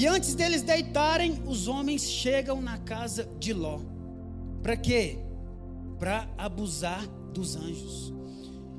e 0.00 0.06
antes 0.06 0.34
deles 0.34 0.62
deitarem, 0.62 1.42
os 1.46 1.68
homens 1.68 2.04
chegam 2.04 2.62
na 2.62 2.78
casa 2.78 3.28
de 3.38 3.52
Ló. 3.52 3.80
Para 4.62 4.74
quê? 4.74 5.18
Para 5.98 6.26
abusar 6.38 7.06
dos 7.34 7.54
anjos. 7.54 8.10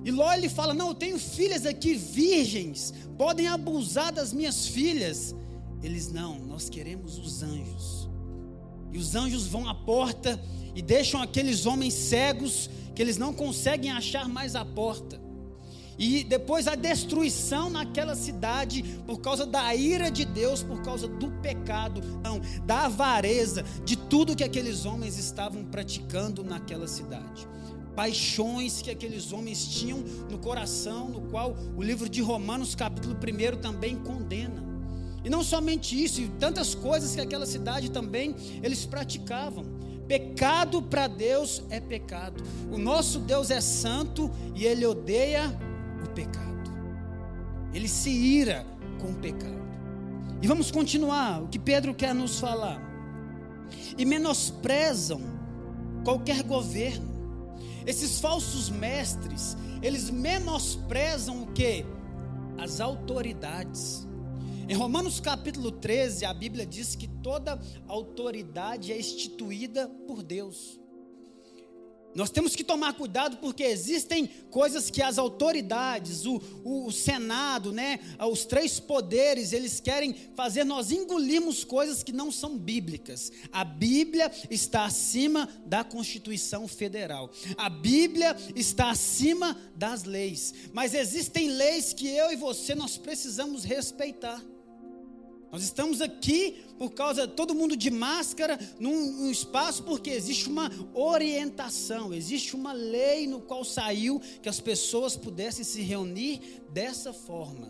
E 0.03 0.09
Ló 0.09 0.33
ele 0.33 0.49
fala: 0.49 0.73
Não, 0.73 0.87
eu 0.87 0.95
tenho 0.95 1.19
filhas 1.19 1.63
aqui 1.63 1.93
virgens, 1.93 2.91
podem 3.19 3.45
abusar 3.45 4.11
das 4.11 4.33
minhas 4.33 4.65
filhas. 4.65 5.35
Eles 5.83 6.11
não, 6.11 6.39
nós 6.39 6.71
queremos 6.71 7.19
os 7.19 7.43
anjos. 7.43 8.09
E 8.91 8.97
os 8.97 9.13
anjos 9.13 9.45
vão 9.45 9.69
à 9.69 9.75
porta 9.75 10.41
e 10.73 10.81
deixam 10.81 11.21
aqueles 11.21 11.67
homens 11.67 11.93
cegos 11.93 12.67
que 12.95 13.01
eles 13.01 13.19
não 13.19 13.31
conseguem 13.31 13.91
achar 13.91 14.27
mais 14.27 14.55
a 14.55 14.65
porta. 14.65 15.20
E 16.01 16.23
depois 16.23 16.67
a 16.67 16.73
destruição 16.73 17.69
naquela 17.69 18.15
cidade 18.15 18.81
por 19.05 19.19
causa 19.19 19.45
da 19.45 19.75
ira 19.75 20.09
de 20.09 20.25
Deus, 20.25 20.63
por 20.63 20.81
causa 20.81 21.07
do 21.07 21.29
pecado, 21.43 22.01
não, 22.23 22.41
da 22.65 22.85
avareza, 22.85 23.63
de 23.85 23.95
tudo 23.95 24.35
que 24.35 24.43
aqueles 24.43 24.83
homens 24.83 25.19
estavam 25.19 25.63
praticando 25.63 26.43
naquela 26.43 26.87
cidade. 26.87 27.47
Paixões 27.95 28.81
que 28.81 28.89
aqueles 28.89 29.31
homens 29.31 29.63
tinham 29.63 29.99
no 30.27 30.39
coração, 30.39 31.07
no 31.07 31.21
qual 31.29 31.55
o 31.77 31.83
livro 31.83 32.09
de 32.09 32.19
Romanos, 32.19 32.73
capítulo 32.73 33.15
1, 33.15 33.61
também 33.61 33.95
condena. 33.95 34.65
E 35.23 35.29
não 35.29 35.43
somente 35.43 36.03
isso, 36.03 36.19
e 36.19 36.27
tantas 36.39 36.73
coisas 36.73 37.13
que 37.13 37.21
aquela 37.21 37.45
cidade 37.45 37.91
também 37.91 38.35
eles 38.63 38.87
praticavam. 38.87 39.65
Pecado 40.07 40.81
para 40.81 41.05
Deus 41.07 41.61
é 41.69 41.79
pecado. 41.79 42.43
O 42.71 42.79
nosso 42.79 43.19
Deus 43.19 43.51
é 43.51 43.61
santo 43.61 44.31
e 44.55 44.65
ele 44.65 44.83
odeia 44.83 45.69
o 46.03 46.09
pecado. 46.09 46.71
Ele 47.73 47.87
se 47.87 48.09
ira 48.09 48.65
com 48.99 49.11
o 49.11 49.15
pecado. 49.15 49.61
E 50.41 50.47
vamos 50.47 50.71
continuar 50.71 51.43
o 51.43 51.47
que 51.47 51.59
Pedro 51.59 51.93
quer 51.93 52.13
nos 52.13 52.39
falar. 52.39 52.81
E 53.97 54.05
menosprezam 54.05 55.21
qualquer 56.03 56.43
governo. 56.43 57.11
Esses 57.85 58.19
falsos 58.19 58.69
mestres, 58.69 59.55
eles 59.81 60.09
menosprezam 60.09 61.43
o 61.43 61.47
que? 61.47 61.85
As 62.57 62.81
autoridades. 62.81 64.07
Em 64.67 64.75
Romanos 64.75 65.19
capítulo 65.19 65.71
13, 65.71 66.25
a 66.25 66.33
Bíblia 66.33 66.65
diz 66.65 66.95
que 66.95 67.07
toda 67.07 67.59
autoridade 67.87 68.91
é 68.91 68.99
instituída 68.99 69.87
por 70.07 70.23
Deus. 70.23 70.80
Nós 72.13 72.29
temos 72.29 72.55
que 72.55 72.63
tomar 72.63 72.93
cuidado 72.93 73.37
porque 73.37 73.63
existem 73.63 74.27
coisas 74.49 74.89
que 74.89 75.01
as 75.01 75.17
autoridades, 75.17 76.25
o, 76.25 76.41
o, 76.63 76.87
o, 76.87 76.91
Senado, 76.91 77.71
né, 77.71 77.99
os 78.29 78.45
três 78.45 78.79
poderes, 78.79 79.53
eles 79.53 79.79
querem 79.79 80.13
fazer 80.35 80.63
nós 80.63 80.91
engolirmos 80.91 81.63
coisas 81.63 82.03
que 82.03 82.11
não 82.11 82.31
são 82.31 82.57
bíblicas. 82.57 83.31
A 83.51 83.63
Bíblia 83.63 84.31
está 84.49 84.85
acima 84.85 85.47
da 85.65 85.83
Constituição 85.83 86.67
Federal. 86.67 87.31
A 87.57 87.69
Bíblia 87.69 88.35
está 88.55 88.91
acima 88.91 89.57
das 89.75 90.03
leis. 90.03 90.53
Mas 90.73 90.93
existem 90.93 91.49
leis 91.51 91.93
que 91.93 92.07
eu 92.07 92.31
e 92.31 92.35
você 92.35 92.75
nós 92.75 92.97
precisamos 92.97 93.63
respeitar. 93.63 94.41
Nós 95.51 95.63
estamos 95.63 96.01
aqui 96.01 96.63
por 96.77 96.91
causa 96.91 97.27
todo 97.27 97.53
mundo 97.53 97.75
de 97.75 97.91
máscara 97.91 98.57
num, 98.79 99.11
num, 99.11 99.29
espaço 99.29 99.83
porque 99.83 100.09
existe 100.09 100.47
uma 100.47 100.71
orientação, 100.93 102.13
existe 102.13 102.55
uma 102.55 102.71
lei 102.71 103.27
no 103.27 103.41
qual 103.41 103.65
saiu 103.65 104.21
que 104.41 104.47
as 104.47 104.61
pessoas 104.61 105.17
pudessem 105.17 105.65
se 105.65 105.81
reunir 105.81 106.63
dessa 106.71 107.11
forma. 107.11 107.67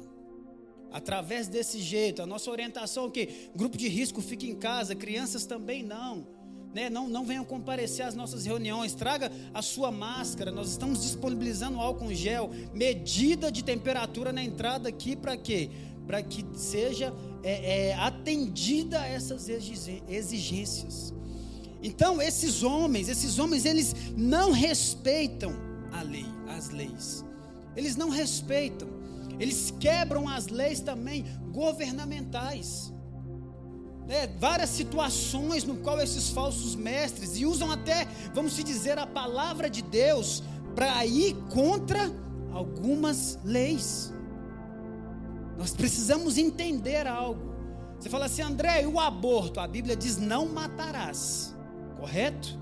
Através 0.92 1.48
desse 1.48 1.80
jeito, 1.80 2.22
a 2.22 2.26
nossa 2.28 2.52
orientação 2.52 3.08
é 3.08 3.10
que 3.10 3.50
grupo 3.56 3.78
de 3.78 3.88
risco 3.88 4.22
fique 4.22 4.48
em 4.48 4.56
casa, 4.56 4.94
crianças 4.94 5.46
também 5.46 5.82
não. 5.82 6.28
Né? 6.74 6.90
Não, 6.90 7.08
não 7.10 7.26
venham 7.26 7.44
comparecer 7.44 8.06
às 8.06 8.16
nossas 8.16 8.46
reuniões, 8.46 8.94
traga 8.94 9.32
a 9.54 9.62
sua 9.62 9.92
máscara. 9.92 10.52
Nós 10.52 10.70
estamos 10.70 11.02
disponibilizando 11.02 11.80
álcool 11.80 12.14
gel, 12.14 12.52
medida 12.74 13.52
de 13.52 13.64
temperatura 13.64 14.32
na 14.32 14.44
entrada 14.44 14.88
aqui 14.88 15.16
para 15.16 15.36
quê? 15.36 15.70
Para 16.12 16.22
que 16.22 16.46
seja 16.56 17.14
é, 17.42 17.92
é, 17.92 17.94
atendida 17.94 19.00
a 19.00 19.08
essas 19.08 19.48
exigências. 19.48 21.14
Então, 21.82 22.22
esses 22.22 22.64
homens, 22.64 23.08
esses 23.08 23.40
homens, 23.40 23.64
eles 23.64 23.96
não 24.18 24.52
respeitam 24.52 25.54
a 25.90 26.02
lei, 26.02 26.26
as 26.50 26.70
leis. 26.70 27.24
Eles 27.78 27.96
não 27.96 28.10
respeitam. 28.10 28.90
Eles 29.40 29.74
quebram 29.80 30.28
as 30.28 30.48
leis 30.48 30.82
também 30.82 31.24
governamentais. 31.54 32.92
É, 34.10 34.28
várias 34.28 34.72
situações 34.72 35.64
no 35.64 35.78
qual 35.78 36.02
esses 36.02 36.30
falsos 36.30 36.76
mestres 36.76 37.38
e 37.38 37.46
usam 37.46 37.72
até, 37.72 38.06
vamos 38.34 38.54
dizer, 38.58 39.00
a 39.00 39.08
palavra 39.08 39.70
de 39.70 39.82
Deus 39.82 40.44
para 40.76 41.06
ir 41.06 41.38
contra 41.50 42.12
algumas 42.52 43.40
leis. 43.46 44.12
Nós 45.62 45.76
precisamos 45.76 46.40
entender 46.40 47.06
algo. 47.06 47.54
Você 48.00 48.10
fala 48.10 48.26
assim, 48.26 48.42
André, 48.42 48.82
e 48.82 48.88
o 48.88 49.00
aborto? 49.00 49.60
A 49.60 49.68
Bíblia 49.68 49.96
diz: 49.96 50.18
não 50.18 50.48
matarás, 50.48 51.56
correto? 52.00 52.60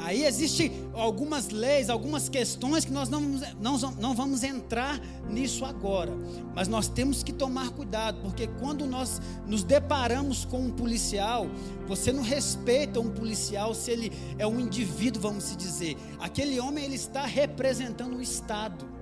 Aí 0.00 0.24
existem 0.24 0.90
algumas 0.92 1.50
leis, 1.50 1.88
algumas 1.88 2.28
questões 2.28 2.84
que 2.84 2.90
nós 2.90 3.08
não, 3.08 3.20
não, 3.20 3.78
não 4.00 4.14
vamos 4.16 4.42
entrar 4.42 4.98
nisso 5.30 5.64
agora. 5.64 6.12
Mas 6.56 6.66
nós 6.66 6.88
temos 6.88 7.22
que 7.22 7.32
tomar 7.32 7.70
cuidado, 7.70 8.20
porque 8.20 8.48
quando 8.48 8.84
nós 8.84 9.22
nos 9.46 9.62
deparamos 9.62 10.44
com 10.44 10.58
um 10.58 10.72
policial, 10.72 11.46
você 11.86 12.12
não 12.12 12.24
respeita 12.24 12.98
um 12.98 13.10
policial 13.12 13.72
se 13.74 13.92
ele 13.92 14.12
é 14.38 14.46
um 14.46 14.58
indivíduo, 14.58 15.22
vamos 15.22 15.44
se 15.44 15.56
dizer. 15.56 15.96
Aquele 16.18 16.58
homem 16.58 16.84
ele 16.84 16.96
está 16.96 17.24
representando 17.26 18.16
o 18.16 18.20
Estado. 18.20 18.95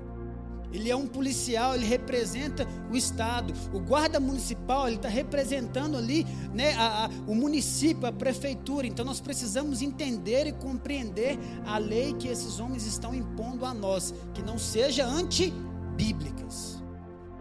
Ele 0.74 0.90
é 0.90 0.96
um 0.96 1.06
policial, 1.06 1.76
ele 1.76 1.86
representa 1.86 2.66
o 2.90 2.96
Estado. 2.96 3.54
O 3.72 3.78
guarda 3.78 4.18
municipal, 4.18 4.88
ele 4.88 4.96
está 4.96 5.08
representando 5.08 5.96
ali 5.96 6.26
né, 6.52 6.74
a, 6.74 7.04
a, 7.04 7.10
o 7.28 7.34
município, 7.34 8.08
a 8.08 8.12
prefeitura. 8.12 8.84
Então 8.84 9.04
nós 9.04 9.20
precisamos 9.20 9.80
entender 9.80 10.48
e 10.48 10.52
compreender 10.52 11.38
a 11.64 11.78
lei 11.78 12.12
que 12.14 12.26
esses 12.26 12.58
homens 12.58 12.84
estão 12.86 13.14
impondo 13.14 13.64
a 13.64 13.72
nós, 13.72 14.12
que 14.34 14.42
não 14.42 14.58
seja 14.58 15.06
antibíblicas. 15.06 16.82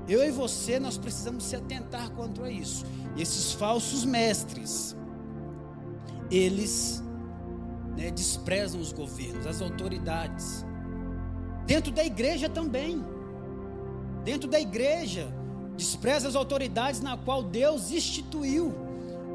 Eu 0.08 0.24
e 0.24 0.30
você, 0.30 0.80
nós 0.80 1.00
precisamos 1.00 1.44
se 1.46 1.56
atentar 1.56 2.12
quanto 2.12 2.44
a 2.44 2.52
isso. 2.52 2.86
E 3.16 3.22
esses 3.24 3.54
falsos 3.54 4.06
mestres, 4.06 4.96
eles 6.30 7.02
né, 7.98 8.12
desprezam 8.12 8.80
os 8.80 8.94
governos, 8.94 9.48
as 9.48 9.60
autoridades. 9.60 10.64
Dentro 11.66 11.92
da 11.92 12.06
igreja 12.06 12.48
também 12.48 13.04
dentro 14.24 14.50
da 14.50 14.60
igreja, 14.60 15.34
despreza 15.76 16.28
as 16.28 16.36
autoridades 16.36 17.02
na 17.02 17.18
qual 17.18 17.44
Deus 17.44 17.92
instituiu, 17.92 18.74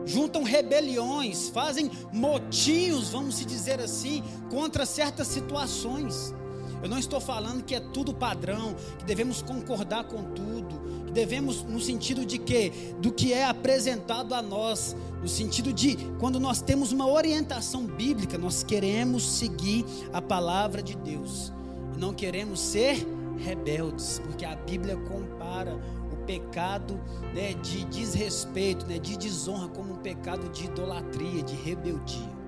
juntam 0.06 0.42
rebeliões, 0.42 1.48
fazem 1.48 1.90
motinhos, 2.12 3.10
vamos 3.10 3.36
se 3.36 3.44
dizer 3.44 3.80
assim, 3.80 4.22
contra 4.50 4.86
certas 4.86 5.26
situações. 5.26 6.34
Eu 6.82 6.88
não 6.88 6.98
estou 6.98 7.20
falando 7.20 7.64
que 7.64 7.74
é 7.74 7.80
tudo 7.80 8.14
padrão, 8.14 8.74
que 8.98 9.04
devemos 9.04 9.42
concordar 9.42 10.04
com 10.04 10.22
tudo, 10.22 10.80
que 11.06 11.12
devemos 11.12 11.64
no 11.64 11.80
sentido 11.80 12.24
de 12.24 12.38
que 12.38 12.70
do 13.00 13.12
que 13.12 13.32
é 13.32 13.44
apresentado 13.44 14.32
a 14.32 14.40
nós, 14.40 14.96
no 15.20 15.28
sentido 15.28 15.72
de 15.72 15.96
quando 16.20 16.38
nós 16.38 16.62
temos 16.62 16.92
uma 16.92 17.06
orientação 17.06 17.84
bíblica, 17.84 18.38
nós 18.38 18.62
queremos 18.62 19.24
seguir 19.24 19.84
a 20.12 20.22
palavra 20.22 20.80
de 20.80 20.96
Deus. 20.96 21.52
Não 21.98 22.14
queremos 22.14 22.60
ser 22.60 23.04
rebeldes, 23.38 24.20
porque 24.24 24.44
a 24.44 24.56
Bíblia 24.56 24.96
compara 24.96 25.78
o 26.12 26.16
pecado 26.24 27.00
né, 27.34 27.54
de 27.54 27.84
desrespeito, 27.86 28.86
né, 28.86 28.98
de 28.98 29.16
desonra, 29.16 29.68
como 29.68 29.94
um 29.94 29.98
pecado 29.98 30.48
de 30.50 30.64
idolatria, 30.66 31.42
de 31.42 31.54
rebeldia. 31.54 32.38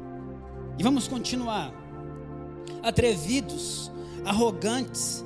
E 0.78 0.82
vamos 0.82 1.06
continuar. 1.06 1.72
Atrevidos, 2.82 3.90
arrogantes, 4.24 5.24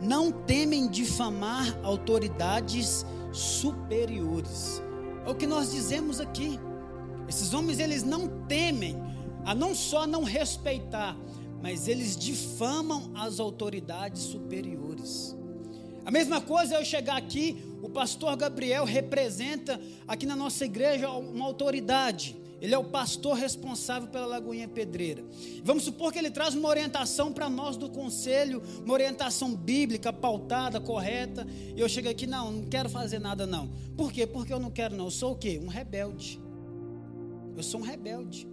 não 0.00 0.30
temem 0.30 0.88
difamar 0.88 1.78
autoridades 1.82 3.06
superiores. 3.32 4.82
É 5.24 5.30
o 5.30 5.34
que 5.34 5.46
nós 5.46 5.72
dizemos 5.72 6.20
aqui. 6.20 6.58
Esses 7.28 7.54
homens 7.54 7.78
eles 7.78 8.02
não 8.02 8.28
temem 8.46 8.96
a 9.44 9.54
não 9.54 9.74
só 9.74 10.06
não 10.06 10.24
respeitar, 10.24 11.16
mas 11.66 11.88
eles 11.88 12.16
difamam 12.16 13.10
as 13.12 13.40
autoridades 13.40 14.22
superiores. 14.22 15.36
A 16.04 16.12
mesma 16.12 16.40
coisa 16.40 16.76
eu 16.76 16.84
chegar 16.84 17.16
aqui, 17.16 17.60
o 17.82 17.88
pastor 17.88 18.36
Gabriel 18.36 18.84
representa 18.84 19.80
aqui 20.06 20.26
na 20.26 20.36
nossa 20.36 20.64
igreja 20.64 21.10
uma 21.10 21.44
autoridade. 21.44 22.36
Ele 22.60 22.72
é 22.72 22.78
o 22.78 22.84
pastor 22.84 23.34
responsável 23.34 24.08
pela 24.08 24.26
Lagoinha 24.26 24.68
Pedreira. 24.68 25.24
Vamos 25.64 25.82
supor 25.82 26.12
que 26.12 26.20
ele 26.20 26.30
traz 26.30 26.54
uma 26.54 26.68
orientação 26.68 27.32
para 27.32 27.50
nós 27.50 27.76
do 27.76 27.90
conselho, 27.90 28.62
uma 28.84 28.94
orientação 28.94 29.52
bíblica, 29.52 30.12
pautada, 30.12 30.80
correta. 30.80 31.44
E 31.74 31.80
eu 31.80 31.88
chego 31.88 32.08
aqui, 32.08 32.28
não, 32.28 32.52
não 32.52 32.66
quero 32.66 32.88
fazer 32.88 33.18
nada 33.18 33.44
não. 33.44 33.72
Por 33.96 34.12
quê? 34.12 34.24
Porque 34.24 34.52
eu 34.52 34.60
não 34.60 34.70
quero 34.70 34.94
não. 34.94 35.06
Eu 35.06 35.10
sou 35.10 35.32
o 35.32 35.36
quê? 35.36 35.60
Um 35.60 35.66
rebelde. 35.66 36.40
Eu 37.56 37.62
sou 37.64 37.80
um 37.80 37.82
rebelde. 37.82 38.46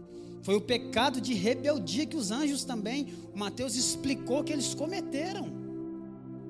Foi 0.44 0.56
o 0.56 0.62
pecado 0.62 1.22
de 1.22 1.34
rebeldia 1.34 2.06
que 2.06 2.18
os 2.18 2.30
anjos 2.30 2.66
também, 2.66 3.08
Mateus 3.34 3.76
explicou 3.76 4.44
que 4.44 4.52
eles 4.52 4.76
cometeram. 4.76 5.48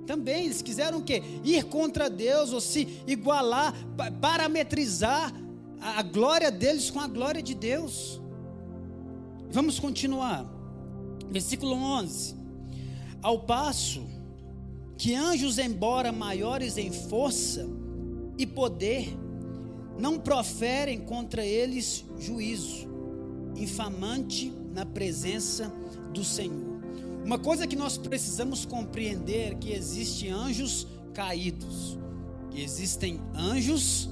Também 0.07 0.45
eles 0.45 0.63
quiseram 0.63 0.97
o 0.97 1.03
quê? 1.03 1.21
Ir 1.43 1.65
contra 1.65 2.09
Deus 2.09 2.51
ou 2.51 2.59
se 2.59 3.01
igualar, 3.05 3.71
parametrizar 4.19 5.31
a 5.79 6.01
glória 6.01 6.49
deles 6.49 6.89
com 6.89 6.99
a 6.99 7.07
glória 7.07 7.41
de 7.41 7.53
Deus. 7.53 8.19
Vamos 9.51 9.79
continuar. 9.79 10.51
Versículo 11.29 11.75
11. 11.75 12.35
Ao 13.21 13.41
passo 13.41 14.03
que 14.97 15.13
anjos, 15.13 15.59
embora 15.59 16.11
maiores 16.11 16.79
em 16.79 16.91
força 16.91 17.69
e 18.39 18.47
poder, 18.47 19.15
não 19.99 20.17
proferem 20.17 20.99
contra 21.01 21.45
eles 21.45 22.03
juízo 22.17 22.92
infamante 23.55 24.51
na 24.73 24.85
presença 24.85 25.71
do 26.13 26.23
Senhor. 26.23 26.81
Uma 27.23 27.39
coisa 27.39 27.65
que 27.65 27.75
nós 27.75 27.97
precisamos 27.97 28.65
compreender 28.65 29.53
é 29.53 29.55
que 29.55 29.71
existem 29.71 30.31
anjos 30.31 30.87
caídos, 31.13 31.97
que 32.49 32.61
existem 32.61 33.19
anjos 33.33 34.09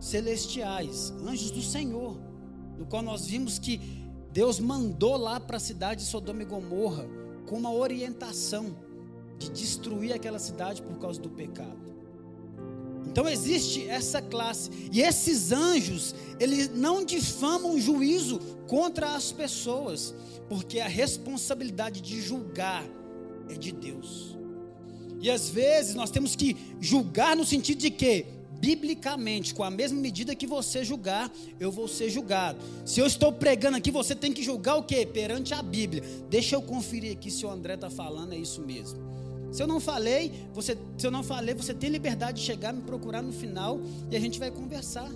celestiais, 0.00 1.12
anjos 1.26 1.50
do 1.50 1.60
Senhor, 1.60 2.16
no 2.78 2.86
qual 2.86 3.02
nós 3.02 3.26
vimos 3.26 3.58
que 3.58 3.80
Deus 4.32 4.60
mandou 4.60 5.16
lá 5.16 5.40
para 5.40 5.56
a 5.56 5.60
cidade 5.60 6.02
de 6.02 6.08
Sodoma 6.08 6.42
e 6.42 6.44
Gomorra 6.44 7.06
com 7.46 7.56
uma 7.56 7.72
orientação 7.72 8.76
de 9.38 9.50
destruir 9.50 10.12
aquela 10.12 10.38
cidade 10.38 10.82
por 10.82 10.98
causa 10.98 11.20
do 11.20 11.30
pecado. 11.30 11.95
Então 13.16 13.26
existe 13.26 13.88
essa 13.88 14.20
classe. 14.20 14.70
E 14.92 15.00
esses 15.00 15.50
anjos, 15.50 16.14
eles 16.38 16.68
não 16.68 17.02
difamam 17.02 17.80
juízo 17.80 18.38
contra 18.68 19.14
as 19.14 19.32
pessoas, 19.32 20.14
porque 20.50 20.80
a 20.80 20.86
responsabilidade 20.86 22.02
de 22.02 22.20
julgar 22.20 22.86
é 23.48 23.54
de 23.54 23.72
Deus. 23.72 24.36
E 25.18 25.30
às 25.30 25.48
vezes 25.48 25.94
nós 25.94 26.10
temos 26.10 26.36
que 26.36 26.58
julgar 26.78 27.34
no 27.34 27.46
sentido 27.46 27.78
de 27.78 27.90
que, 27.90 28.26
biblicamente, 28.60 29.54
com 29.54 29.64
a 29.64 29.70
mesma 29.70 29.98
medida 29.98 30.34
que 30.34 30.46
você 30.46 30.84
julgar, 30.84 31.32
eu 31.58 31.72
vou 31.72 31.88
ser 31.88 32.10
julgado. 32.10 32.58
Se 32.84 33.00
eu 33.00 33.06
estou 33.06 33.32
pregando 33.32 33.78
aqui, 33.78 33.90
você 33.90 34.14
tem 34.14 34.30
que 34.30 34.42
julgar 34.42 34.76
o 34.76 34.82
que? 34.82 35.06
Perante 35.06 35.54
a 35.54 35.62
Bíblia. 35.62 36.02
Deixa 36.28 36.54
eu 36.54 36.60
conferir 36.60 37.12
aqui 37.12 37.30
se 37.30 37.46
o 37.46 37.50
André 37.50 37.76
está 37.76 37.88
falando, 37.88 38.34
é 38.34 38.36
isso 38.36 38.60
mesmo. 38.60 39.15
Se 39.52 39.62
eu 39.62 39.66
não 39.66 39.80
falei, 39.80 40.32
você, 40.52 40.76
se 40.98 41.06
eu 41.06 41.10
não 41.10 41.22
falei, 41.22 41.54
você 41.54 41.72
tem 41.72 41.90
liberdade 41.90 42.40
de 42.40 42.46
chegar, 42.46 42.72
me 42.72 42.82
procurar 42.82 43.22
no 43.22 43.32
final 43.32 43.80
e 44.10 44.16
a 44.16 44.20
gente 44.20 44.38
vai 44.38 44.50
conversar. 44.50 45.10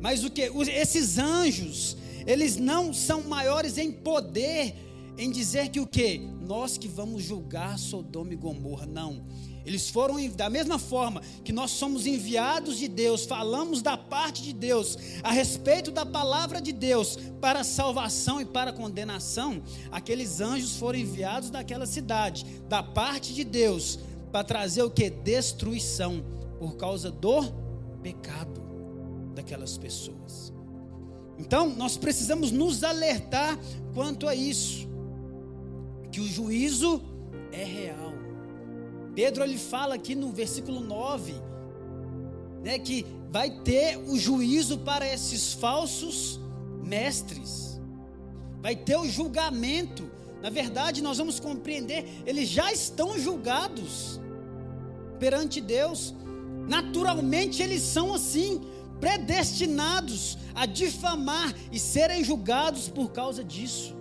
Mas 0.00 0.24
o 0.24 0.30
que? 0.30 0.42
Esses 0.70 1.18
anjos, 1.18 1.96
eles 2.26 2.56
não 2.56 2.92
são 2.92 3.22
maiores 3.22 3.78
em 3.78 3.92
poder 3.92 4.74
em 5.16 5.30
dizer 5.30 5.68
que 5.68 5.80
o 5.80 5.86
que? 5.86 6.18
Nós 6.18 6.78
que 6.78 6.88
vamos 6.88 7.22
julgar 7.22 7.78
Sodoma 7.78 8.32
e 8.32 8.36
Gomorra. 8.36 8.86
Não. 8.86 9.22
Eles 9.64 9.88
foram 9.88 10.16
da 10.30 10.50
mesma 10.50 10.78
forma 10.78 11.22
que 11.44 11.52
nós 11.52 11.70
somos 11.70 12.06
enviados 12.06 12.78
de 12.78 12.88
Deus, 12.88 13.24
falamos 13.24 13.82
da 13.82 13.96
parte 13.96 14.42
de 14.42 14.52
Deus 14.52 14.98
a 15.22 15.30
respeito 15.30 15.90
da 15.90 16.04
palavra 16.04 16.60
de 16.60 16.72
Deus 16.72 17.18
para 17.40 17.64
salvação 17.64 18.40
e 18.40 18.44
para 18.44 18.72
condenação. 18.72 19.62
Aqueles 19.90 20.40
anjos 20.40 20.76
foram 20.76 20.98
enviados 20.98 21.50
daquela 21.50 21.86
cidade, 21.86 22.44
da 22.68 22.82
parte 22.82 23.32
de 23.32 23.44
Deus, 23.44 23.98
para 24.30 24.44
trazer 24.44 24.82
o 24.82 24.90
que? 24.90 25.10
Destruição 25.10 26.24
por 26.58 26.76
causa 26.76 27.10
do 27.10 27.42
pecado 28.02 28.62
daquelas 29.34 29.76
pessoas. 29.76 30.52
Então, 31.38 31.68
nós 31.68 31.96
precisamos 31.96 32.52
nos 32.52 32.84
alertar 32.84 33.58
quanto 33.94 34.28
a 34.28 34.34
isso, 34.34 34.88
que 36.10 36.20
o 36.20 36.28
juízo 36.28 37.02
é 37.50 37.64
real. 37.64 38.11
Pedro 39.14 39.44
ele 39.44 39.58
fala 39.58 39.94
aqui 39.94 40.14
no 40.14 40.30
versículo 40.30 40.80
9, 40.80 41.34
né, 42.62 42.78
que 42.78 43.04
vai 43.30 43.50
ter 43.50 43.98
o 43.98 44.18
juízo 44.18 44.78
para 44.78 45.06
esses 45.06 45.52
falsos 45.52 46.40
mestres. 46.82 47.80
Vai 48.60 48.76
ter 48.76 48.96
o 48.96 49.08
julgamento. 49.08 50.10
Na 50.40 50.50
verdade, 50.50 51.02
nós 51.02 51.18
vamos 51.18 51.38
compreender, 51.38 52.06
eles 52.26 52.48
já 52.48 52.72
estão 52.72 53.18
julgados 53.18 54.20
perante 55.18 55.60
Deus. 55.60 56.14
Naturalmente 56.68 57.62
eles 57.62 57.82
são 57.82 58.14
assim, 58.14 58.60
predestinados 59.00 60.38
a 60.54 60.66
difamar 60.66 61.54
e 61.70 61.78
serem 61.78 62.24
julgados 62.24 62.88
por 62.88 63.12
causa 63.12 63.44
disso. 63.44 63.94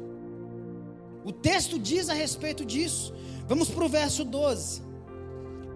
O 1.24 1.32
texto 1.32 1.78
diz 1.78 2.10
a 2.10 2.14
respeito 2.14 2.66
disso. 2.66 3.14
Vamos 3.48 3.70
para 3.70 3.86
o 3.86 3.90
verso 3.90 4.24
12. 4.24 4.91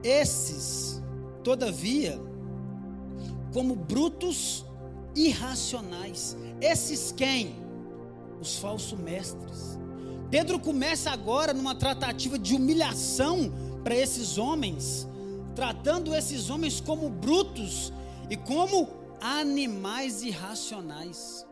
Esses, 0.06 1.02
todavia, 1.44 2.22
como 3.52 3.76
brutos 3.76 4.64
irracionais. 5.16 6.38
Esses 6.62 7.12
quem? 7.12 7.56
Os 8.40 8.58
falsos 8.58 9.00
mestres. 9.00 9.80
Pedro 10.30 10.60
começa 10.60 11.10
agora 11.10 11.56
numa 11.56 11.74
tratativa 11.74 12.38
de 12.38 12.54
humilhação 12.54 13.52
para 13.84 13.96
esses 13.96 14.38
homens, 14.38 15.08
tratando 15.56 16.14
esses 16.14 16.52
homens 16.52 16.80
como 16.80 17.10
brutos 17.10 17.92
e 18.30 18.38
como 18.38 18.88
animais 19.20 20.22
irracionais. 20.22 21.48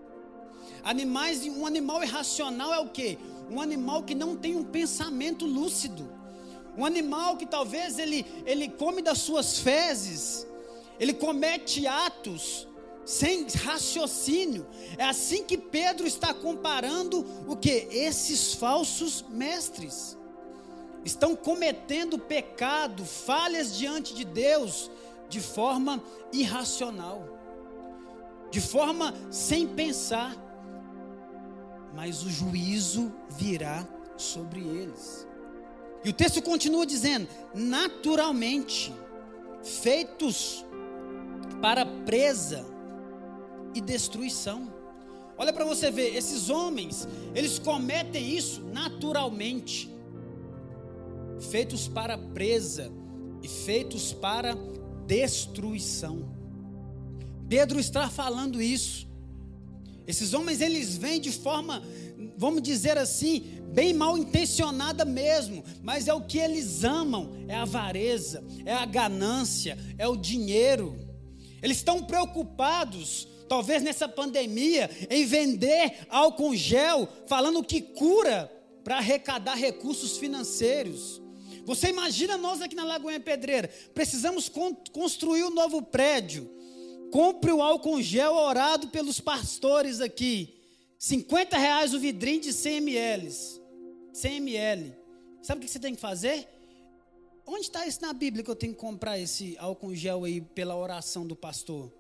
Animais, 0.84 1.42
um 1.48 1.66
animal 1.66 2.04
irracional 2.04 2.72
é 2.72 2.80
o 2.80 2.89
quê? 2.89 3.18
Um 3.50 3.60
animal 3.60 4.04
que 4.04 4.13
não 4.13 4.36
tem 4.36 4.56
um 4.56 4.63
pensamento 4.63 5.44
lúcido. 5.44 6.08
Um 6.77 6.86
animal 6.86 7.38
que 7.38 7.45
talvez 7.45 7.99
ele, 7.99 8.25
ele 8.45 8.67
come 8.69 9.01
das 9.01 9.19
suas 9.19 9.59
fezes, 9.59 10.47
ele 10.99 11.13
comete 11.13 11.86
atos 11.86 12.67
sem 13.05 13.45
raciocínio. 13.47 14.65
É 14.97 15.05
assim 15.05 15.43
que 15.43 15.57
Pedro 15.57 16.07
está 16.07 16.33
comparando 16.33 17.25
o 17.47 17.55
que? 17.55 17.88
Esses 17.91 18.53
falsos 18.53 19.23
mestres. 19.29 20.17
Estão 21.03 21.36
cometendo 21.36 22.17
pecado, 22.17 23.03
falhas 23.03 23.75
diante 23.75 24.13
de 24.13 24.23
Deus, 24.23 24.89
de 25.27 25.41
forma 25.41 26.01
irracional, 26.31 27.27
de 28.49 28.62
forma 28.62 29.13
sem 29.29 29.67
pensar, 29.67 30.33
mas 31.93 32.23
o 32.23 32.29
juízo 32.29 33.12
virá 33.29 33.86
sobre 34.15 34.62
eles. 34.62 35.27
E 36.04 36.10
o 36.10 36.13
texto 36.13 36.42
continua 36.42 36.86
dizendo: 36.86 37.28
naturalmente, 37.54 38.94
feitos 39.63 40.66
para 41.62 41.86
presa 41.86 42.66
e 43.74 43.82
destruição. 43.82 44.72
Olha 45.38 45.52
para 45.52 45.66
você 45.66 45.89
ver, 45.89 46.16
esses 46.16 46.50
homens, 46.50 47.08
eles 47.34 47.58
cometem 47.58 48.36
isso 48.36 48.62
naturalmente, 48.62 49.89
feitos 51.50 51.88
para 51.88 52.18
presa 52.18 52.92
e 53.42 53.48
feitos 53.48 54.13
para 54.13 54.56
destruição. 55.08 56.32
Pedro 57.50 57.80
está 57.80 58.10
falando 58.10 58.62
isso. 58.62 59.08
Esses 60.06 60.34
homens 60.34 60.62
eles 60.62 60.96
vêm 60.96 61.20
de 61.20 61.32
forma, 61.32 61.82
vamos 62.38 62.62
dizer 62.62 62.98
assim, 62.98 63.62
bem 63.73 63.91
mal 63.91 64.15
intencionada 64.15 65.03
mesmo, 65.03 65.63
mas 65.81 66.07
é 66.07 66.13
o 66.13 66.21
que 66.21 66.38
eles 66.38 66.83
amam, 66.83 67.31
é 67.47 67.55
a 67.55 67.63
avareza, 67.63 68.43
é 68.65 68.71
a 68.71 68.86
ganância, 68.86 69.77
é 69.97 70.07
o 70.07 70.15
dinheiro. 70.15 70.95
Eles 71.62 71.77
estão 71.77 72.03
preocupados, 72.03 73.27
talvez 73.49 73.81
nessa 73.81 74.07
pandemia, 74.07 74.89
em 75.09 75.25
vender 75.25 76.05
álcool 76.07 76.55
gel, 76.55 77.09
falando 77.25 77.63
que 77.63 77.81
cura 77.81 78.51
para 78.83 78.97
arrecadar 78.97 79.55
recursos 79.55 80.17
financeiros. 80.17 81.19
Você 81.65 81.89
imagina 81.89 82.38
nós 82.38 82.62
aqui 82.62 82.75
na 82.75 82.83
Lagoinha 82.83 83.19
Pedreira, 83.19 83.69
precisamos 83.93 84.51
construir 84.91 85.45
um 85.45 85.49
novo 85.49 85.81
prédio. 85.81 86.47
Compre 87.12 87.51
o 87.51 87.62
álcool 87.62 88.01
gel 88.01 88.33
orado 88.33 88.89
pelos 88.89 89.19
pastores 89.19 89.99
aqui. 89.99 90.59
50 90.99 91.57
reais 91.57 91.93
o 91.93 91.99
vidrinho 91.99 92.41
de 92.41 92.53
100 92.53 92.77
ml. 92.77 93.62
100 94.13 94.38
ml. 94.38 94.95
Sabe 95.41 95.60
o 95.60 95.65
que 95.65 95.69
você 95.69 95.80
tem 95.80 95.95
que 95.95 95.99
fazer? 95.99 96.47
Onde 97.45 97.63
está 97.63 97.86
isso 97.86 98.02
na 98.02 98.13
Bíblia 98.13 98.43
que 98.43 98.49
eu 98.49 98.56
tenho 98.56 98.73
que 98.73 98.80
comprar 98.80 99.19
esse 99.19 99.58
álcool 99.58 99.93
gel 99.93 100.23
aí 100.23 100.39
pela 100.39 100.76
oração 100.76 101.28
do 101.28 101.36
pastor? 101.36 101.91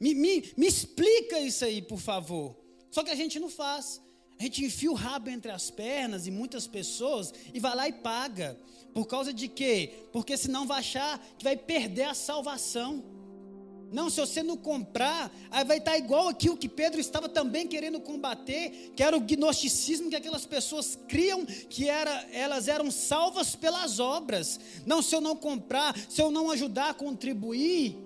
Me, 0.00 0.14
me, 0.14 0.52
me 0.56 0.66
explica 0.66 1.38
isso 1.38 1.64
aí, 1.64 1.82
por 1.82 1.98
favor. 1.98 2.56
Só 2.90 3.02
que 3.02 3.10
a 3.10 3.14
gente 3.14 3.38
não 3.38 3.50
faz. 3.50 4.00
A 4.38 4.42
gente 4.42 4.64
enfia 4.64 4.90
o 4.90 4.94
rabo 4.94 5.30
entre 5.30 5.50
as 5.50 5.70
pernas 5.70 6.26
e 6.26 6.30
muitas 6.30 6.66
pessoas 6.66 7.32
e 7.52 7.60
vai 7.60 7.74
lá 7.74 7.88
e 7.88 7.92
paga. 7.92 8.58
Por 8.92 9.06
causa 9.06 9.32
de 9.32 9.48
quê? 9.48 10.08
Porque 10.12 10.36
senão 10.36 10.66
vai 10.66 10.78
achar 10.78 11.18
que 11.36 11.44
vai 11.44 11.56
perder 11.56 12.04
a 12.04 12.14
salvação. 12.14 13.04
Não, 13.94 14.10
se 14.10 14.18
você 14.18 14.42
não 14.42 14.56
comprar, 14.56 15.32
aí 15.52 15.64
vai 15.64 15.78
estar 15.78 15.96
igual 15.96 16.26
aqui 16.26 16.50
o 16.50 16.56
que 16.56 16.68
Pedro 16.68 17.00
estava 17.00 17.28
também 17.28 17.64
querendo 17.68 18.00
combater, 18.00 18.92
que 18.96 19.04
era 19.04 19.16
o 19.16 19.20
gnosticismo 19.20 20.10
que 20.10 20.16
aquelas 20.16 20.44
pessoas 20.44 20.98
criam, 21.06 21.46
que 21.46 21.88
era, 21.88 22.10
elas 22.32 22.66
eram 22.66 22.90
salvas 22.90 23.54
pelas 23.54 24.00
obras. 24.00 24.58
Não, 24.84 25.00
se 25.00 25.14
eu 25.14 25.20
não 25.20 25.36
comprar, 25.36 25.96
se 26.08 26.20
eu 26.20 26.28
não 26.28 26.50
ajudar 26.50 26.90
a 26.90 26.94
contribuir, 26.94 27.96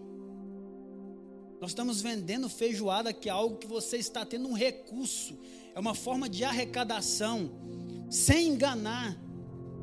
nós 1.58 1.70
estamos 1.70 2.02
vendendo 2.02 2.50
feijoada, 2.50 3.10
que 3.10 3.30
é 3.30 3.32
algo 3.32 3.56
que 3.56 3.66
você 3.66 3.96
está 3.96 4.26
tendo 4.26 4.46
um 4.46 4.52
recurso, 4.52 5.38
é 5.74 5.80
uma 5.80 5.94
forma 5.94 6.28
de 6.28 6.44
arrecadação, 6.44 7.50
sem 8.10 8.48
enganar, 8.48 9.18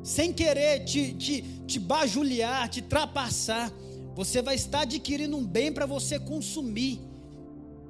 sem 0.04 0.32
querer 0.32 0.84
te, 0.84 1.12
te, 1.14 1.42
te 1.66 1.80
bajulhar, 1.80 2.68
te 2.68 2.80
trapassar. 2.80 3.72
Você 4.16 4.40
vai 4.40 4.54
estar 4.54 4.80
adquirindo 4.80 5.36
um 5.36 5.46
bem 5.46 5.70
para 5.70 5.84
você 5.84 6.18
consumir. 6.18 7.00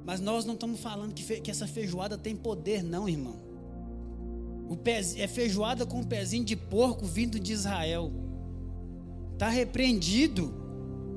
Mas 0.05 0.19
nós 0.19 0.43
não 0.43 0.55
estamos 0.55 0.79
falando 0.79 1.13
que, 1.13 1.23
fe, 1.23 1.39
que 1.39 1.49
essa 1.49 1.65
feijoada 1.65 2.17
tem 2.17 2.35
poder, 2.35 2.83
não, 2.83 3.07
irmão. 3.07 3.37
O 4.69 4.77
é 5.17 5.27
feijoada 5.27 5.85
com 5.85 5.99
um 5.99 6.03
pezinho 6.03 6.43
de 6.43 6.55
porco 6.55 7.05
vindo 7.05 7.39
de 7.39 7.53
Israel. 7.53 8.11
Está 9.33 9.47
repreendido. 9.47 10.53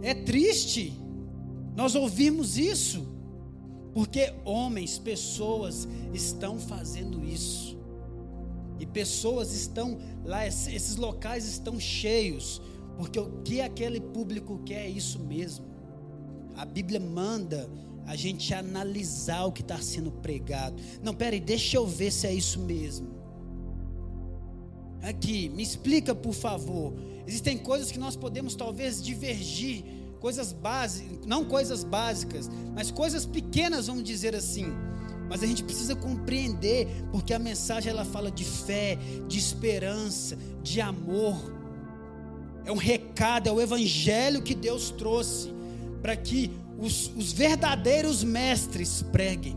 É 0.01 0.15
triste. 0.15 0.93
Nós 1.75 1.97
ouvimos 1.97 2.57
isso. 2.57 3.05
Porque 3.93 4.33
homens, 4.45 4.97
pessoas 4.97 5.89
estão 6.15 6.61
fazendo 6.61 7.25
isso. 7.25 7.77
E 8.79 8.87
pessoas 8.87 9.53
estão 9.53 9.99
lá, 10.25 10.47
esses 10.47 10.95
locais 10.95 11.47
estão 11.47 11.79
cheios, 11.79 12.63
porque 13.01 13.19
o 13.19 13.41
que 13.43 13.63
aquele 13.63 13.99
público 13.99 14.59
quer 14.59 14.85
é 14.85 14.89
isso 14.91 15.19
mesmo. 15.21 15.65
A 16.55 16.67
Bíblia 16.67 17.01
manda 17.01 17.67
a 18.07 18.15
gente 18.15 18.53
analisar 18.53 19.47
o 19.47 19.53
que 19.53 19.63
está 19.63 19.81
sendo 19.81 20.13
pregado. 20.13 20.77
Não, 21.03 21.15
peraí, 21.15 21.41
deixa 21.41 21.79
eu 21.79 21.87
ver 21.87 22.11
se 22.11 22.27
é 22.27 22.35
isso 22.35 22.61
mesmo. 22.61 23.09
Aqui, 25.01 25.49
me 25.49 25.63
explica 25.63 26.15
por 26.15 26.35
favor. 26.35 26.93
Existem 27.27 27.57
coisas 27.57 27.91
que 27.91 27.99
nós 27.99 28.17
podemos 28.17 28.55
talvez 28.55 29.03
divergir 29.03 29.83
coisas 30.21 30.53
básicas, 30.53 31.25
não 31.25 31.43
coisas 31.47 31.83
básicas, 31.83 32.51
mas 32.75 32.91
coisas 32.91 33.25
pequenas, 33.25 33.87
vamos 33.87 34.05
dizer 34.05 34.37
assim. 34.37 34.67
Mas 35.27 35.43
a 35.43 35.47
gente 35.47 35.65
precisa 35.65 35.97
compreender, 35.97 36.87
porque 37.11 37.33
a 37.33 37.39
mensagem 37.39 37.91
ela 37.91 38.05
fala 38.05 38.31
de 38.31 38.45
fé, 38.45 38.99
de 39.27 39.39
esperança, 39.39 40.37
de 40.63 40.83
amor. 40.83 41.60
É 42.65 42.73
um 42.73 42.77
recado, 42.77 43.49
é 43.49 43.53
o 43.53 43.61
evangelho 43.61 44.43
que 44.43 44.55
Deus 44.55 44.91
trouxe 44.91 45.53
para 46.03 46.17
que 46.17 46.51
os, 46.79 47.13
os 47.17 47.33
verdadeiros 47.33 48.25
mestres 48.25 49.03
preguem, 49.03 49.57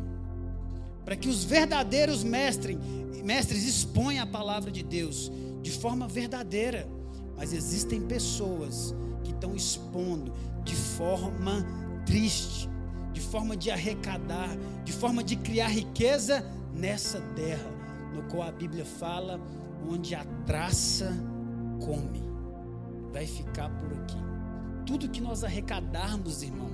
para 1.05 1.15
que 1.15 1.29
os 1.29 1.43
verdadeiros 1.43 2.23
mestres, 2.23 2.77
mestres 3.23 3.65
exponham 3.65 4.23
a 4.23 4.27
palavra 4.27 4.71
de 4.71 4.83
Deus 4.83 5.31
de 5.61 5.71
forma 5.71 6.07
verdadeira. 6.07 6.87
Mas 7.35 7.53
existem 7.53 8.01
pessoas 8.01 8.93
que 9.23 9.31
estão 9.31 9.55
expondo 9.55 10.33
de 10.63 10.75
forma 10.75 11.65
triste, 12.05 12.69
de 13.11 13.21
forma 13.21 13.55
de 13.55 13.71
arrecadar, 13.71 14.55
de 14.83 14.91
forma 14.91 15.23
de 15.23 15.35
criar 15.37 15.67
riqueza 15.67 16.45
nessa 16.73 17.21
terra, 17.35 17.69
no 18.13 18.23
qual 18.23 18.47
a 18.47 18.51
Bíblia 18.51 18.85
fala, 18.85 19.39
onde 19.89 20.13
a 20.13 20.23
traça 20.45 21.13
come, 21.83 22.21
vai 23.13 23.27
ficar 23.27 23.69
por 23.69 23.93
aqui. 23.93 24.17
Tudo 24.87 25.07
que 25.07 25.21
nós 25.21 25.43
arrecadarmos, 25.43 26.41
irmão, 26.41 26.69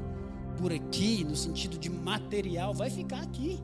por 0.58 0.72
aqui, 0.72 1.24
no 1.26 1.36
sentido 1.36 1.78
de 1.78 1.90
material, 1.90 2.74
vai 2.74 2.90
ficar 2.90 3.22
aqui. 3.22 3.60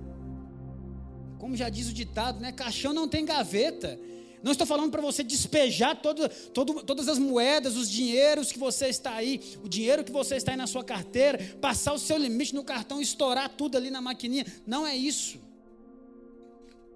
Como 1.40 1.56
já 1.56 1.70
diz 1.70 1.90
o 1.90 1.94
ditado, 1.94 2.40
né? 2.42 2.52
Caixão 2.52 2.94
não 2.94 3.08
tem 3.08 3.26
gaveta. 3.26 3.98
Não 4.44 4.52
estou 4.52 4.68
falando 4.68 4.92
para 4.92 5.02
você 5.02 5.24
despejar 5.24 6.00
todo, 6.02 6.30
todo, 6.54 6.84
todas 6.84 7.08
as 7.08 7.18
moedas, 7.18 7.76
os 7.78 7.90
dinheiros 7.90 8.52
que 8.52 8.60
você 8.60 8.88
está 8.88 9.14
aí, 9.14 9.42
o 9.64 9.70
dinheiro 9.70 10.04
que 10.04 10.12
você 10.12 10.36
está 10.36 10.52
aí 10.52 10.58
na 10.58 10.68
sua 10.68 10.84
carteira, 10.84 11.40
passar 11.60 11.94
o 11.94 12.00
seu 12.00 12.18
limite 12.18 12.54
no 12.54 12.64
cartão, 12.64 13.02
estourar 13.02 13.50
tudo 13.50 13.78
ali 13.78 13.90
na 13.90 14.02
maquininha. 14.02 14.46
Não 14.68 14.86
é 14.86 14.96
isso. 14.96 15.40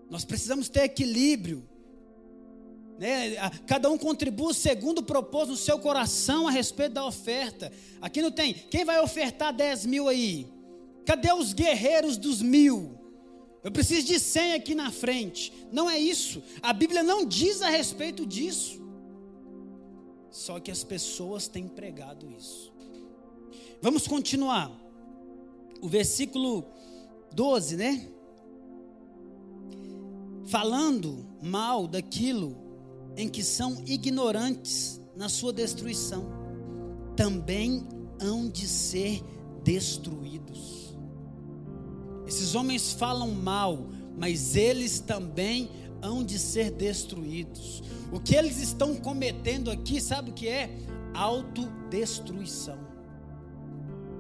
Nós 0.10 0.26
precisamos 0.26 0.68
ter 0.68 0.84
equilíbrio. 0.84 1.68
Né? 3.00 3.38
Cada 3.66 3.90
um 3.90 3.98
contribui 3.98 4.54
segundo 4.54 5.02
propôs 5.02 5.48
no 5.48 5.56
seu 5.56 5.80
coração 5.80 6.48
a 6.48 6.52
respeito 6.52 6.94
da 6.94 7.06
oferta. 7.06 7.72
Aqui 8.02 8.22
não 8.22 8.30
tem. 8.30 8.54
Quem 8.54 8.84
vai 8.84 9.00
ofertar 9.02 9.54
10 9.54 9.86
mil 9.86 10.08
aí? 10.08 10.46
Cadê 11.06 11.32
os 11.32 11.54
guerreiros 11.54 12.18
dos 12.18 12.42
mil? 12.42 13.00
Eu 13.64 13.72
preciso 13.72 14.06
de 14.06 14.20
100 14.20 14.54
aqui 14.54 14.76
na 14.76 14.92
frente. 14.92 15.52
Não 15.72 15.90
é 15.90 15.98
isso. 15.98 16.44
A 16.62 16.74
Bíblia 16.74 17.02
não 17.02 17.26
diz 17.26 17.62
a 17.62 17.70
respeito 17.70 18.26
disso. 18.26 18.80
Só 20.30 20.60
que 20.60 20.70
as 20.70 20.84
pessoas 20.84 21.48
têm 21.48 21.68
pregado 21.68 22.30
isso. 22.38 22.72
Vamos 23.82 24.08
continuar. 24.08 24.70
O 25.82 25.88
versículo 25.88 26.66
12, 27.34 27.78
né? 27.78 28.10
falando 30.50 31.28
mal 31.42 31.88
daquilo 31.88 32.69
em 33.20 33.28
que 33.28 33.44
são 33.44 33.84
ignorantes 33.86 35.02
na 35.14 35.28
sua 35.28 35.52
destruição, 35.52 36.26
também 37.18 37.86
hão 38.22 38.50
de 38.50 38.66
ser 38.66 39.22
destruídos. 39.62 40.96
Esses 42.26 42.56
homens 42.56 42.94
falam 42.94 43.32
mal, 43.32 43.90
mas 44.18 44.56
eles 44.56 45.02
também 45.02 45.70
hão 46.02 46.24
de 46.24 46.40
ser 46.40 46.72
destruídos. 46.72 47.84
O 48.10 48.22
que 48.22 48.36
eles 48.36 48.58
estão 48.62 48.96
cometendo 48.96 49.70
aqui, 49.70 50.00
sabe 50.00 50.32
o 50.32 50.34
que 50.34 50.48
é? 50.48 50.74
Autodestruição. 51.14 52.80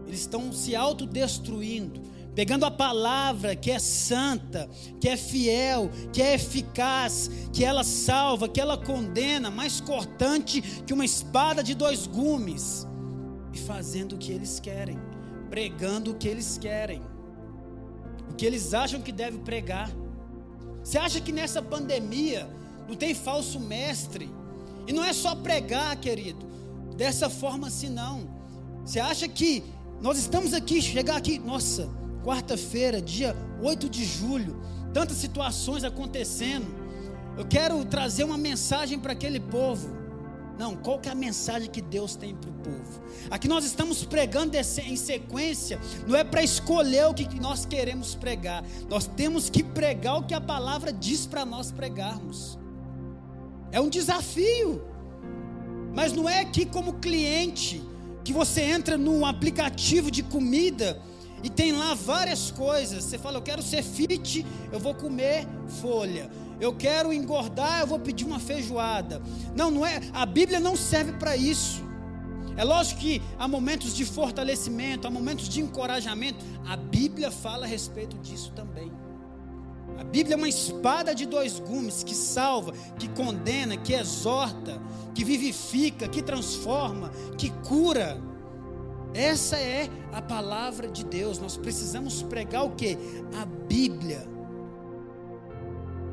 Eles 0.05 0.19
estão 0.19 0.51
se 0.51 0.75
autodestruindo, 0.75 2.01
pegando 2.39 2.63
a 2.63 2.71
palavra 2.71 3.53
que 3.53 3.69
é 3.69 3.77
santa, 3.79 4.69
que 5.01 5.09
é 5.09 5.17
fiel, 5.17 5.91
que 6.13 6.21
é 6.21 6.35
eficaz, 6.35 7.29
que 7.51 7.65
ela 7.65 7.83
salva, 7.83 8.47
que 8.47 8.61
ela 8.61 8.77
condena, 8.77 9.51
mais 9.51 9.81
cortante 9.81 10.61
que 10.61 10.93
uma 10.93 11.03
espada 11.03 11.61
de 11.61 11.75
dois 11.75 12.07
gumes, 12.07 12.87
e 13.51 13.57
fazendo 13.57 14.15
o 14.15 14.17
que 14.17 14.31
eles 14.31 14.57
querem, 14.57 14.97
pregando 15.49 16.11
o 16.11 16.15
que 16.15 16.29
eles 16.29 16.57
querem, 16.57 17.01
o 18.31 18.35
que 18.35 18.45
eles 18.45 18.73
acham 18.73 19.01
que 19.01 19.11
deve 19.11 19.39
pregar. 19.39 19.91
Você 20.81 20.97
acha 20.97 21.19
que 21.19 21.33
nessa 21.33 21.61
pandemia 21.61 22.47
não 22.87 22.95
tem 22.95 23.13
falso 23.13 23.59
mestre? 23.59 24.31
E 24.87 24.93
não 24.93 25.03
é 25.03 25.11
só 25.11 25.35
pregar, 25.35 25.93
querido, 25.97 26.45
dessa 26.95 27.29
forma 27.29 27.67
assim 27.67 27.89
não. 27.89 28.29
Você 28.85 28.97
acha 28.97 29.27
que 29.27 29.61
nós 29.99 30.17
estamos 30.17 30.53
aqui, 30.53 30.81
chegar 30.81 31.17
aqui, 31.17 31.37
nossa, 31.37 31.99
quarta-feira, 32.29 33.01
dia 33.01 33.35
8 33.59 33.89
de 33.89 34.05
julho, 34.05 34.61
tantas 34.93 35.17
situações 35.17 35.83
acontecendo. 35.83 36.67
Eu 37.35 37.43
quero 37.43 37.83
trazer 37.85 38.23
uma 38.23 38.37
mensagem 38.37 38.99
para 38.99 39.13
aquele 39.13 39.39
povo. 39.39 39.97
Não, 40.59 40.75
qual 40.75 40.99
que 40.99 41.09
é 41.09 41.11
a 41.11 41.15
mensagem 41.15 41.71
que 41.71 41.81
Deus 41.81 42.15
tem 42.15 42.35
para 42.35 42.51
o 42.51 42.53
povo? 42.53 43.01
Aqui 43.31 43.47
nós 43.47 43.65
estamos 43.65 44.05
pregando 44.05 44.55
em 44.55 44.95
sequência, 44.95 45.79
não 46.05 46.15
é 46.15 46.23
para 46.23 46.43
escolher 46.43 47.07
o 47.07 47.15
que 47.15 47.39
nós 47.39 47.65
queremos 47.65 48.13
pregar, 48.13 48.63
nós 48.87 49.07
temos 49.07 49.49
que 49.49 49.63
pregar 49.63 50.17
o 50.17 50.23
que 50.23 50.33
a 50.35 50.41
palavra 50.41 50.93
diz 50.93 51.25
para 51.25 51.43
nós 51.43 51.71
pregarmos. 51.71 52.59
É 53.71 53.81
um 53.81 53.89
desafio, 53.89 54.83
mas 55.95 56.13
não 56.13 56.29
é 56.29 56.41
aqui 56.41 56.63
como 56.63 56.93
cliente, 56.95 57.81
que 58.23 58.33
você 58.33 58.61
entra 58.61 58.99
num 58.99 59.25
aplicativo 59.25 60.11
de 60.11 60.21
comida 60.21 61.01
e 61.43 61.49
tem 61.49 61.71
lá 61.71 61.93
várias 61.93 62.51
coisas. 62.51 63.03
Você 63.03 63.17
fala, 63.17 63.37
eu 63.37 63.41
quero 63.41 63.61
ser 63.61 63.83
fit, 63.83 64.45
eu 64.71 64.79
vou 64.79 64.93
comer 64.93 65.47
folha. 65.81 66.29
Eu 66.59 66.75
quero 66.75 67.13
engordar, 67.13 67.81
eu 67.81 67.87
vou 67.87 67.99
pedir 67.99 68.25
uma 68.25 68.39
feijoada. 68.39 69.21
Não, 69.55 69.71
não 69.71 69.85
é. 69.85 70.01
A 70.13 70.25
Bíblia 70.25 70.59
não 70.59 70.75
serve 70.75 71.13
para 71.13 71.35
isso. 71.37 71.81
É 72.57 72.63
lógico 72.65 72.99
que 72.99 73.21
há 73.37 73.47
momentos 73.47 73.95
de 73.95 74.03
fortalecimento, 74.03 75.07
há 75.07 75.09
momentos 75.09 75.47
de 75.47 75.61
encorajamento. 75.61 76.43
A 76.67 76.75
Bíblia 76.75 77.31
fala 77.31 77.65
a 77.65 77.67
respeito 77.67 78.17
disso 78.17 78.51
também. 78.53 78.91
A 79.97 80.03
Bíblia 80.03 80.35
é 80.35 80.37
uma 80.37 80.49
espada 80.49 81.15
de 81.15 81.25
dois 81.25 81.59
gumes 81.59 82.03
que 82.03 82.13
salva, 82.13 82.73
que 82.97 83.07
condena, 83.09 83.77
que 83.77 83.93
exorta, 83.93 84.81
que 85.13 85.23
vivifica, 85.23 86.07
que 86.07 86.21
transforma, 86.21 87.11
que 87.37 87.49
cura. 87.67 88.21
Essa 89.13 89.57
é 89.57 89.89
a 90.11 90.21
palavra 90.21 90.87
de 90.87 91.03
Deus. 91.03 91.39
Nós 91.39 91.57
precisamos 91.57 92.21
pregar 92.21 92.65
o 92.65 92.71
que? 92.71 92.97
A 93.39 93.45
Bíblia. 93.45 94.27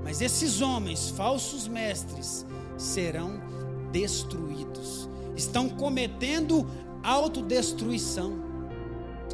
Mas 0.03 0.21
esses 0.21 0.61
homens, 0.61 1.11
falsos 1.11 1.67
mestres, 1.67 2.47
serão 2.77 3.41
destruídos. 3.91 5.09
Estão 5.35 5.69
cometendo 5.69 6.67
autodestruição. 7.03 8.45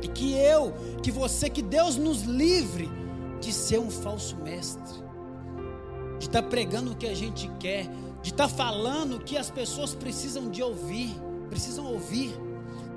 E 0.03 0.09
que 0.09 0.33
eu, 0.33 0.75
que 1.03 1.11
você, 1.11 1.49
que 1.49 1.63
Deus 1.63 1.97
nos 1.97 2.23
livre 2.23 2.91
de 3.41 3.53
ser 3.53 3.79
um 3.79 3.91
falso 3.91 4.37
mestre, 4.37 4.95
de 6.19 6.27
estar 6.27 6.43
tá 6.43 6.49
pregando 6.49 6.93
o 6.93 6.97
que 6.97 7.07
a 7.07 7.15
gente 7.15 7.49
quer, 7.61 7.87
de 8.21 8.31
estar 8.31 8.49
tá 8.49 8.55
falando 8.55 9.17
o 9.17 9.21
que 9.21 9.37
as 9.37 9.51
pessoas 9.51 9.95
precisam 9.95 10.49
de 10.51 10.63
ouvir, 10.63 11.15
precisam 11.49 11.87
ouvir. 11.87 12.35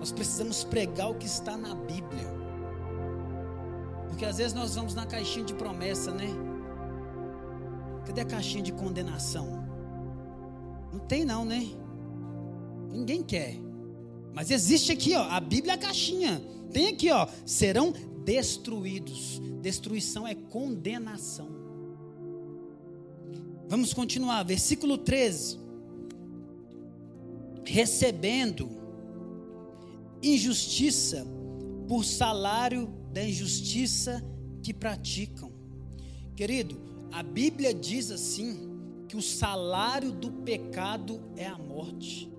Nós 0.05 0.11
precisamos 0.11 0.63
pregar 0.63 1.09
o 1.09 1.15
que 1.15 1.25
está 1.25 1.57
na 1.57 1.73
Bíblia. 1.73 2.27
Porque 4.07 4.23
às 4.23 4.37
vezes 4.37 4.53
nós 4.53 4.75
vamos 4.75 4.93
na 4.93 5.03
caixinha 5.03 5.43
de 5.43 5.55
promessa, 5.55 6.11
né? 6.11 6.27
Cadê 8.05 8.21
a 8.21 8.25
caixinha 8.25 8.61
de 8.61 8.71
condenação? 8.71 9.67
Não 10.93 10.99
tem 10.99 11.25
não, 11.25 11.43
né? 11.43 11.65
Ninguém 12.91 13.23
quer. 13.23 13.55
Mas 14.31 14.51
existe 14.51 14.91
aqui, 14.91 15.15
ó, 15.15 15.23
a 15.23 15.39
Bíblia 15.39 15.73
é 15.73 15.75
a 15.75 15.79
caixinha. 15.79 16.39
Tem 16.71 16.89
aqui, 16.89 17.09
ó, 17.09 17.27
serão 17.43 17.91
destruídos. 18.23 19.41
Destruição 19.59 20.27
é 20.27 20.35
condenação. 20.35 21.49
Vamos 23.67 23.91
continuar, 23.91 24.43
versículo 24.43 24.99
13. 24.99 25.59
Recebendo 27.65 28.84
injustiça 30.33 31.25
por 31.87 32.03
salário 32.03 32.87
da 33.13 33.23
injustiça 33.23 34.23
que 34.63 34.73
praticam. 34.73 35.51
Querido, 36.35 36.77
a 37.11 37.21
Bíblia 37.21 37.73
diz 37.73 38.11
assim: 38.11 38.75
que 39.07 39.15
o 39.15 39.21
salário 39.21 40.11
do 40.11 40.31
pecado 40.31 41.21
é 41.37 41.45
a 41.45 41.57
morte. 41.57 42.31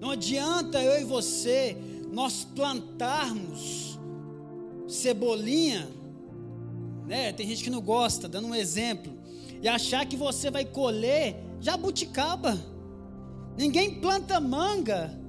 Não 0.00 0.10
adianta 0.10 0.82
eu 0.82 1.00
e 1.00 1.04
você 1.04 1.76
nós 2.12 2.44
plantarmos 2.44 3.98
cebolinha, 4.88 5.88
né? 7.06 7.32
Tem 7.32 7.46
gente 7.46 7.64
que 7.64 7.70
não 7.70 7.80
gosta, 7.80 8.28
dando 8.28 8.48
um 8.48 8.54
exemplo, 8.54 9.12
e 9.60 9.68
achar 9.68 10.06
que 10.06 10.16
você 10.16 10.50
vai 10.50 10.64
colher 10.64 11.36
jabuticaba. 11.60 12.58
Ninguém 13.56 14.00
planta 14.00 14.40
manga 14.40 15.21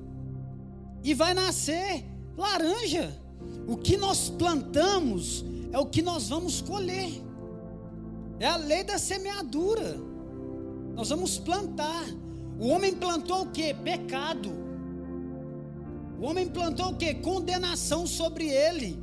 e 1.04 1.14
vai 1.14 1.34
nascer 1.34 2.06
laranja. 2.38 3.20
O 3.68 3.78
que 3.78 3.98
nós 3.98 4.30
plantamos 4.30 5.44
é 5.72 5.78
o 5.78 5.86
que 5.86 6.02
nós 6.02 6.30
vamos 6.30 6.62
colher. 6.62 7.12
É 8.40 8.48
a 8.48 8.56
lei 8.56 8.84
da 8.84 8.98
semeadura. 8.98 9.98
Nós 10.96 11.10
vamos 11.10 11.38
plantar. 11.38 12.06
O 12.60 12.68
homem 12.68 12.94
plantou 12.94 13.44
o 13.44 13.52
que? 13.52 13.74
Pecado. 13.74 14.52
O 16.20 16.26
homem 16.26 16.48
plantou 16.48 16.88
o 16.88 16.96
que? 16.96 17.14
Condenação 17.16 18.08
sobre 18.08 18.48
ele. 18.48 19.02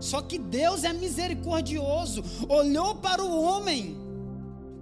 Só 0.00 0.20
que 0.20 0.38
Deus 0.38 0.82
é 0.82 0.92
misericordioso, 0.92 2.24
olhou 2.48 2.96
para 2.96 3.22
o 3.22 3.40
homem. 3.40 3.96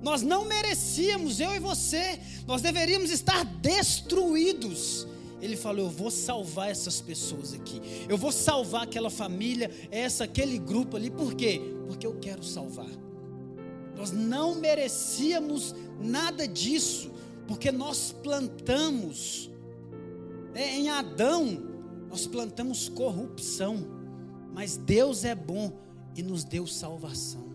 Nós 0.03 0.23
não 0.23 0.47
merecíamos, 0.47 1.41
eu 1.41 1.55
e 1.55 1.59
você, 1.59 2.19
nós 2.47 2.63
deveríamos 2.63 3.11
estar 3.11 3.45
destruídos. 3.45 5.07
Ele 5.41 5.57
falou: 5.57 5.87
Eu 5.87 5.91
vou 5.91 6.11
salvar 6.11 6.71
essas 6.71 7.01
pessoas 7.01 7.53
aqui, 7.55 7.81
eu 8.09 8.17
vou 8.17 8.33
salvar 8.33 8.83
aquela 8.83 9.11
família, 9.11 9.71
essa, 9.91 10.25
aquele 10.25 10.59
grupo 10.59 10.97
ali, 10.97 11.11
por 11.11 11.35
quê? 11.35 11.61
Porque 11.87 12.07
eu 12.07 12.19
quero 12.19 12.43
salvar. 12.43 12.91
Nós 13.97 14.13
não 14.13 14.55
merecíamos 14.55 15.75
nada 16.01 16.49
disso, 16.49 17.11
porque 17.47 17.71
nós 17.71 18.15
plantamos, 18.23 19.51
né, 20.55 20.75
em 20.77 20.89
Adão, 20.89 21.63
nós 22.09 22.27
plantamos 22.27 22.89
corrupção 22.89 24.01
mas 24.53 24.77
Deus 24.77 25.25
é 25.25 25.35
bom 25.35 25.73
e 26.17 26.23
nos 26.23 26.45
deu 26.45 26.67
salvação. 26.67 27.51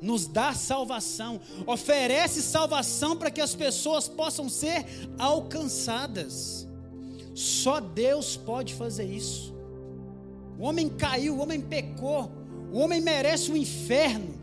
Nos 0.00 0.26
dá 0.26 0.52
salvação, 0.52 1.40
oferece 1.66 2.42
salvação 2.42 3.16
para 3.16 3.30
que 3.30 3.40
as 3.40 3.54
pessoas 3.54 4.08
possam 4.08 4.48
ser 4.48 4.84
alcançadas. 5.18 6.65
Só 7.36 7.78
Deus 7.78 8.36
pode 8.36 8.74
fazer 8.74 9.04
isso. 9.04 9.54
O 10.58 10.64
homem 10.64 10.88
caiu, 10.88 11.36
o 11.36 11.40
homem 11.40 11.60
pecou, 11.60 12.32
o 12.72 12.78
homem 12.78 13.00
merece 13.00 13.52
o 13.52 13.56
inferno 13.56 14.36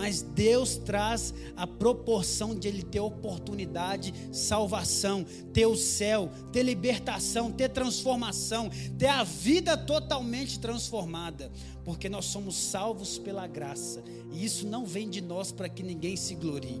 mas 0.00 0.22
Deus 0.22 0.76
traz 0.76 1.34
a 1.54 1.66
proporção 1.66 2.54
de 2.54 2.66
ele 2.68 2.82
ter 2.82 3.00
oportunidade, 3.00 4.14
salvação, 4.32 5.26
ter 5.52 5.66
o 5.66 5.76
céu, 5.76 6.30
ter 6.50 6.62
libertação, 6.62 7.52
ter 7.52 7.68
transformação, 7.68 8.70
ter 8.98 9.08
a 9.08 9.22
vida 9.24 9.76
totalmente 9.76 10.58
transformada, 10.58 11.52
porque 11.84 12.08
nós 12.08 12.24
somos 12.24 12.56
salvos 12.56 13.18
pela 13.18 13.46
graça, 13.46 14.02
e 14.32 14.42
isso 14.42 14.66
não 14.66 14.86
vem 14.86 15.08
de 15.08 15.20
nós 15.20 15.52
para 15.52 15.68
que 15.68 15.82
ninguém 15.82 16.16
se 16.16 16.34
glorie. 16.34 16.80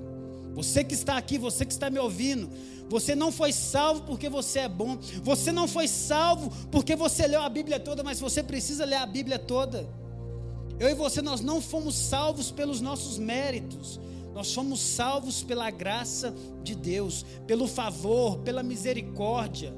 Você 0.54 0.82
que 0.84 0.94
está 0.94 1.16
aqui, 1.16 1.38
você 1.38 1.64
que 1.64 1.72
está 1.72 1.88
me 1.90 1.98
ouvindo, 1.98 2.50
você 2.88 3.14
não 3.14 3.30
foi 3.30 3.52
salvo 3.52 4.02
porque 4.02 4.28
você 4.28 4.60
é 4.60 4.68
bom, 4.68 4.98
você 5.22 5.52
não 5.52 5.68
foi 5.68 5.86
salvo 5.86 6.50
porque 6.70 6.96
você 6.96 7.26
leu 7.26 7.40
a 7.40 7.48
Bíblia 7.48 7.78
toda, 7.78 8.02
mas 8.02 8.18
você 8.18 8.42
precisa 8.42 8.84
ler 8.84 8.96
a 8.96 9.06
Bíblia 9.06 9.38
toda. 9.38 9.88
Eu 10.78 10.88
e 10.88 10.94
você, 10.94 11.22
nós 11.22 11.40
não 11.40 11.60
fomos 11.60 11.94
salvos 11.94 12.50
pelos 12.50 12.80
nossos 12.80 13.18
méritos, 13.18 14.00
Nós 14.32 14.54
fomos 14.54 14.80
salvos 14.80 15.42
pela 15.42 15.70
graça 15.70 16.34
de 16.62 16.74
Deus, 16.74 17.24
pelo 17.46 17.66
favor, 17.66 18.38
pela 18.38 18.62
misericórdia, 18.62 19.74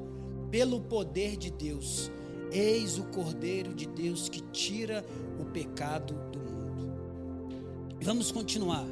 pelo 0.51 0.79
poder 0.79 1.37
de 1.37 1.51
Deus. 1.51 2.11
Eis 2.51 2.99
o 2.99 3.03
Cordeiro 3.05 3.73
de 3.73 3.87
Deus 3.87 4.29
que 4.29 4.41
tira 4.51 5.03
o 5.39 5.45
pecado 5.45 6.13
do 6.31 6.39
mundo. 6.39 6.93
Vamos 7.99 8.31
continuar. 8.31 8.85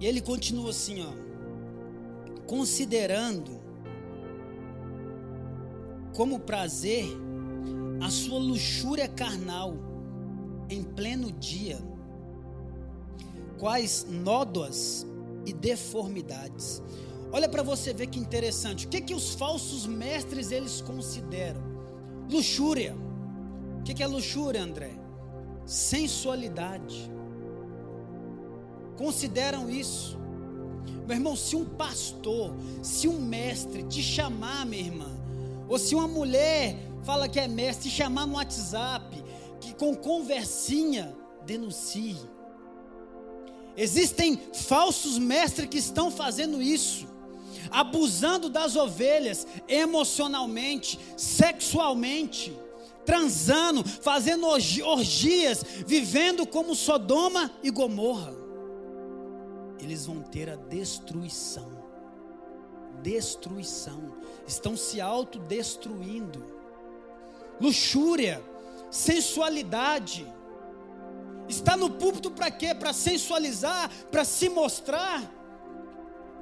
E 0.00 0.06
ele 0.06 0.20
continua 0.20 0.70
assim, 0.70 1.02
ó, 1.02 1.12
considerando 2.46 3.60
como 6.14 6.40
prazer 6.40 7.06
a 8.02 8.10
sua 8.10 8.38
luxúria 8.38 9.08
carnal 9.08 9.74
em 10.68 10.82
pleno 10.82 11.32
dia, 11.32 11.78
quais 13.58 14.06
nódoas 14.08 15.06
e 15.46 15.52
deformidades. 15.52 16.82
Olha 17.32 17.48
para 17.48 17.62
você 17.62 17.92
ver 17.92 18.06
que 18.06 18.18
interessante. 18.18 18.86
O 18.86 18.88
que 18.88 19.00
que 19.00 19.14
os 19.14 19.34
falsos 19.34 19.86
mestres 19.86 20.52
eles 20.52 20.80
consideram? 20.80 21.60
Luxúria. 22.30 22.94
O 23.80 23.82
que 23.82 23.92
que 23.92 24.02
é 24.02 24.06
luxúria, 24.06 24.62
André? 24.62 24.92
Sensualidade. 25.66 27.10
Consideram 28.96 29.68
isso. 29.68 30.18
Meu 31.06 31.16
irmão, 31.16 31.36
se 31.36 31.54
um 31.54 31.64
pastor, 31.64 32.54
se 32.82 33.06
um 33.06 33.20
mestre 33.20 33.82
te 33.84 34.02
chamar, 34.02 34.64
minha 34.64 34.82
irmã, 34.82 35.10
ou 35.68 35.78
se 35.78 35.94
uma 35.94 36.08
mulher 36.08 36.76
fala 37.02 37.28
que 37.28 37.38
é 37.38 37.46
mestre, 37.46 37.90
te 37.90 37.94
chamar 37.96 38.26
no 38.26 38.34
WhatsApp, 38.34 39.22
que 39.60 39.74
com 39.74 39.94
conversinha 39.94 41.14
denuncie. 41.44 42.16
Existem 43.76 44.40
falsos 44.52 45.18
mestres 45.18 45.68
que 45.68 45.78
estão 45.78 46.10
fazendo 46.10 46.62
isso, 46.62 47.06
abusando 47.70 48.48
das 48.48 48.76
ovelhas 48.76 49.46
emocionalmente, 49.68 50.98
sexualmente, 51.16 52.56
transando, 53.04 53.84
fazendo 53.84 54.46
orgias, 54.46 55.64
vivendo 55.86 56.46
como 56.46 56.74
Sodoma 56.74 57.50
e 57.62 57.70
Gomorra. 57.70 58.43
Eles 59.84 60.06
vão 60.06 60.20
ter 60.20 60.50
a 60.50 60.56
destruição. 60.56 61.70
Destruição. 63.02 64.14
Estão 64.46 64.76
se 64.76 65.00
autodestruindo. 65.00 66.44
Luxúria, 67.60 68.42
sensualidade, 68.90 70.26
Está 71.48 71.76
no 71.76 71.90
púlpito 71.90 72.30
para 72.30 72.50
quê? 72.50 72.74
Para 72.74 72.92
sensualizar, 72.92 73.90
para 74.10 74.24
se 74.24 74.48
mostrar, 74.48 75.22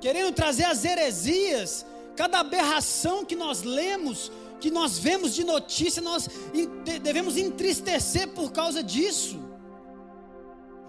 querendo 0.01 0.33
trazer 0.33 0.65
as 0.65 0.85
heresias, 0.85 1.85
cada 2.17 2.39
aberração 2.39 3.25
que 3.25 3.35
nós 3.35 3.63
lemos, 3.63 4.31
que 4.61 4.71
nós 4.71 4.99
vemos 4.99 5.35
de 5.35 5.45
notícia, 5.45 6.01
nós 6.01 6.29
devemos 7.03 7.37
entristecer 7.37 8.29
por 8.29 8.53
causa 8.53 8.83
disso. 8.83 9.41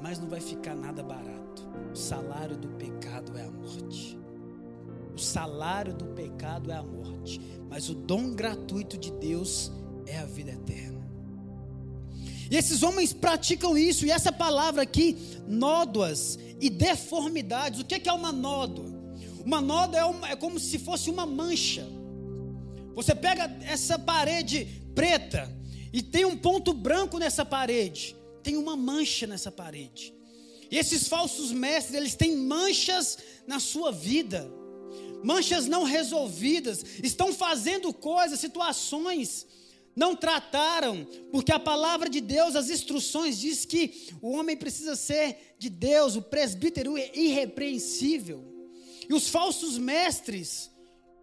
Mas 0.01 0.19
não 0.19 0.27
vai 0.27 0.39
ficar 0.39 0.75
nada 0.75 1.01
barato. 1.01 1.62
O 1.93 1.95
salário 1.95 2.57
do 2.57 2.69
pecado 2.69 3.37
é 3.37 3.43
a 3.43 3.51
morte. 3.51 4.17
O 5.15 5.19
salário 5.19 5.93
do 5.93 6.05
pecado 6.05 6.71
é 6.71 6.75
a 6.75 6.83
morte, 6.83 7.39
mas 7.69 7.89
o 7.89 7.93
dom 7.93 8.31
gratuito 8.31 8.97
de 8.97 9.11
Deus 9.11 9.71
é 10.07 10.17
a 10.17 10.25
vida 10.25 10.51
eterna. 10.51 11.03
E 12.49 12.55
esses 12.55 12.83
homens 12.83 13.13
praticam 13.13 13.77
isso, 13.77 14.05
e 14.05 14.11
essa 14.11 14.31
palavra 14.31 14.81
aqui, 14.81 15.17
nódoas 15.47 16.37
e 16.59 16.69
deformidades. 16.69 17.79
O 17.79 17.85
que 17.85 18.07
é 18.07 18.13
uma 18.13 18.31
nódoa? 18.31 18.91
Uma 19.45 19.59
nódoa 19.59 19.99
é, 19.99 20.05
uma, 20.05 20.29
é 20.29 20.35
como 20.35 20.59
se 20.59 20.79
fosse 20.79 21.09
uma 21.09 21.25
mancha. 21.25 21.85
Você 22.95 23.15
pega 23.15 23.45
essa 23.63 23.97
parede 23.97 24.65
preta 24.93 25.51
e 25.91 26.01
tem 26.01 26.25
um 26.25 26.37
ponto 26.37 26.73
branco 26.73 27.17
nessa 27.17 27.43
parede, 27.43 28.15
tem 28.41 28.55
uma 28.57 28.75
mancha 28.75 29.27
nessa 29.27 29.51
parede. 29.51 30.13
E 30.69 30.77
esses 30.77 31.07
falsos 31.07 31.51
mestres, 31.51 31.95
eles 31.95 32.15
têm 32.15 32.35
manchas 32.35 33.17
na 33.45 33.59
sua 33.59 33.91
vida, 33.91 34.51
manchas 35.23 35.67
não 35.67 35.83
resolvidas, 35.83 36.83
estão 37.03 37.33
fazendo 37.33 37.93
coisas, 37.93 38.39
situações 38.39 39.45
não 39.95 40.15
trataram, 40.15 41.05
porque 41.31 41.51
a 41.51 41.59
palavra 41.59 42.09
de 42.09 42.19
Deus, 42.19 42.55
as 42.55 42.69
instruções 42.69 43.39
diz 43.39 43.63
que 43.65 44.09
o 44.21 44.31
homem 44.31 44.57
precisa 44.57 44.95
ser 44.95 45.55
de 45.59 45.69
Deus, 45.69 46.15
o 46.15 46.21
presbítero 46.21 46.97
é 46.97 47.11
irrepreensível. 47.15 48.43
E 49.07 49.13
os 49.13 49.27
falsos 49.27 49.77
mestres 49.77 50.71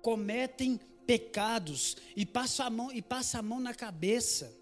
cometem 0.03 0.79
pecados 1.07 1.96
e 2.14 2.24
passam 2.24 2.66
a 2.66 2.70
mão 2.70 2.92
e 2.92 3.03
passa 3.03 3.38
a 3.38 3.42
mão 3.42 3.59
na 3.59 3.74
cabeça. 3.74 4.57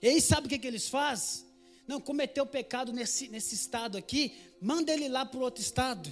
E 0.00 0.08
aí 0.08 0.20
sabe 0.20 0.46
o 0.46 0.50
que, 0.50 0.58
que 0.58 0.66
eles 0.66 0.88
fazem? 0.88 1.43
Não, 1.86 2.00
cometeu 2.00 2.46
pecado 2.46 2.92
nesse, 2.92 3.28
nesse 3.28 3.54
estado 3.54 3.98
aqui, 3.98 4.32
manda 4.60 4.92
ele 4.92 5.08
lá 5.08 5.24
para 5.24 5.38
o 5.38 5.42
outro 5.42 5.62
estado. 5.62 6.10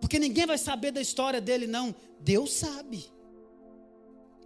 Porque 0.00 0.18
ninguém 0.18 0.46
vai 0.46 0.58
saber 0.58 0.90
da 0.90 1.00
história 1.00 1.40
dele, 1.40 1.66
não. 1.66 1.94
Deus 2.20 2.52
sabe. 2.52 3.10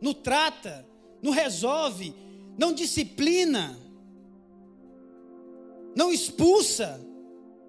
Não 0.00 0.14
trata, 0.14 0.86
não 1.22 1.30
resolve, 1.32 2.14
não 2.58 2.72
disciplina, 2.72 3.78
não 5.94 6.12
expulsa, 6.12 7.00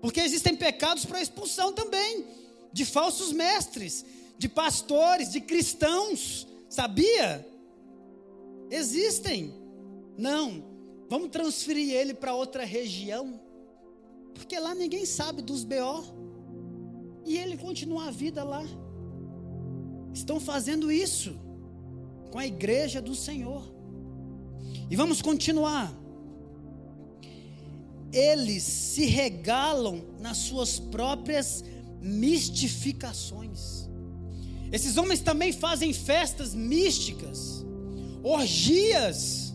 porque 0.01 0.21
existem 0.21 0.55
pecados 0.55 1.05
para 1.05 1.21
expulsão 1.21 1.73
também, 1.73 2.25
de 2.71 2.85
falsos 2.85 3.33
mestres, 3.33 4.05
de 4.37 4.47
pastores, 4.47 5.29
de 5.29 5.41
cristãos, 5.41 6.47
sabia? 6.69 7.45
Existem. 8.69 9.53
Não, 10.17 10.70
vamos 11.11 11.29
transferir 11.29 11.93
ele 11.93 12.13
para 12.13 12.33
outra 12.33 12.63
região, 12.63 13.37
porque 14.33 14.57
lá 14.57 14.73
ninguém 14.73 15.05
sabe 15.05 15.41
dos 15.41 15.65
BO, 15.65 16.05
e 17.25 17.37
ele 17.37 17.57
continua 17.57 18.07
a 18.07 18.11
vida 18.11 18.45
lá. 18.45 18.63
Estão 20.13 20.39
fazendo 20.39 20.89
isso 20.89 21.37
com 22.31 22.39
a 22.39 22.47
igreja 22.47 23.01
do 23.01 23.13
Senhor. 23.13 23.61
E 24.89 24.95
vamos 24.95 25.21
continuar. 25.21 25.93
Eles 28.13 28.63
se 28.63 29.05
regalam 29.05 30.15
nas 30.17 30.37
suas 30.37 30.79
próprias 30.79 31.61
mistificações. 31.99 33.89
Esses 34.71 34.95
homens 34.95 35.19
também 35.19 35.51
fazem 35.51 35.91
festas 35.91 36.55
místicas, 36.55 37.65
orgias 38.23 39.50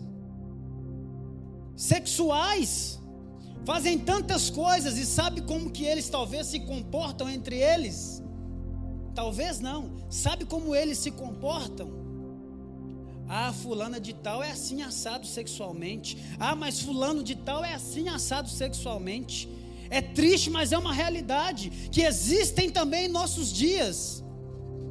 sexuais, 1.77 2.99
fazem 3.63 3.99
tantas 3.99 4.49
coisas 4.49 4.97
e 4.97 5.05
sabe 5.05 5.41
como 5.41 5.69
que 5.69 5.85
eles 5.85 6.09
talvez 6.09 6.47
se 6.47 6.59
comportam 6.61 7.29
entre 7.29 7.55
eles? 7.55 8.23
Talvez 9.13 9.59
não. 9.59 9.91
Sabe 10.09 10.43
como 10.43 10.75
eles 10.75 10.97
se 10.97 11.11
comportam? 11.11 11.91
Ah, 13.29 13.53
fulana 13.53 13.99
de 13.99 14.13
tal 14.13 14.41
é 14.41 14.51
assim 14.51 14.81
assado 14.81 15.27
sexualmente. 15.27 16.17
Ah, 16.39 16.55
mas 16.55 16.79
fulano 16.79 17.23
de 17.23 17.35
tal 17.35 17.63
é 17.63 17.73
assim 17.73 18.09
assado 18.09 18.49
sexualmente. 18.49 19.47
É 19.89 20.01
triste, 20.01 20.49
mas 20.49 20.71
é 20.71 20.77
uma 20.77 20.93
realidade 20.93 21.69
que 21.91 22.01
existem 22.01 22.69
também 22.69 23.05
em 23.05 23.09
nossos 23.09 23.51
dias. 23.51 24.23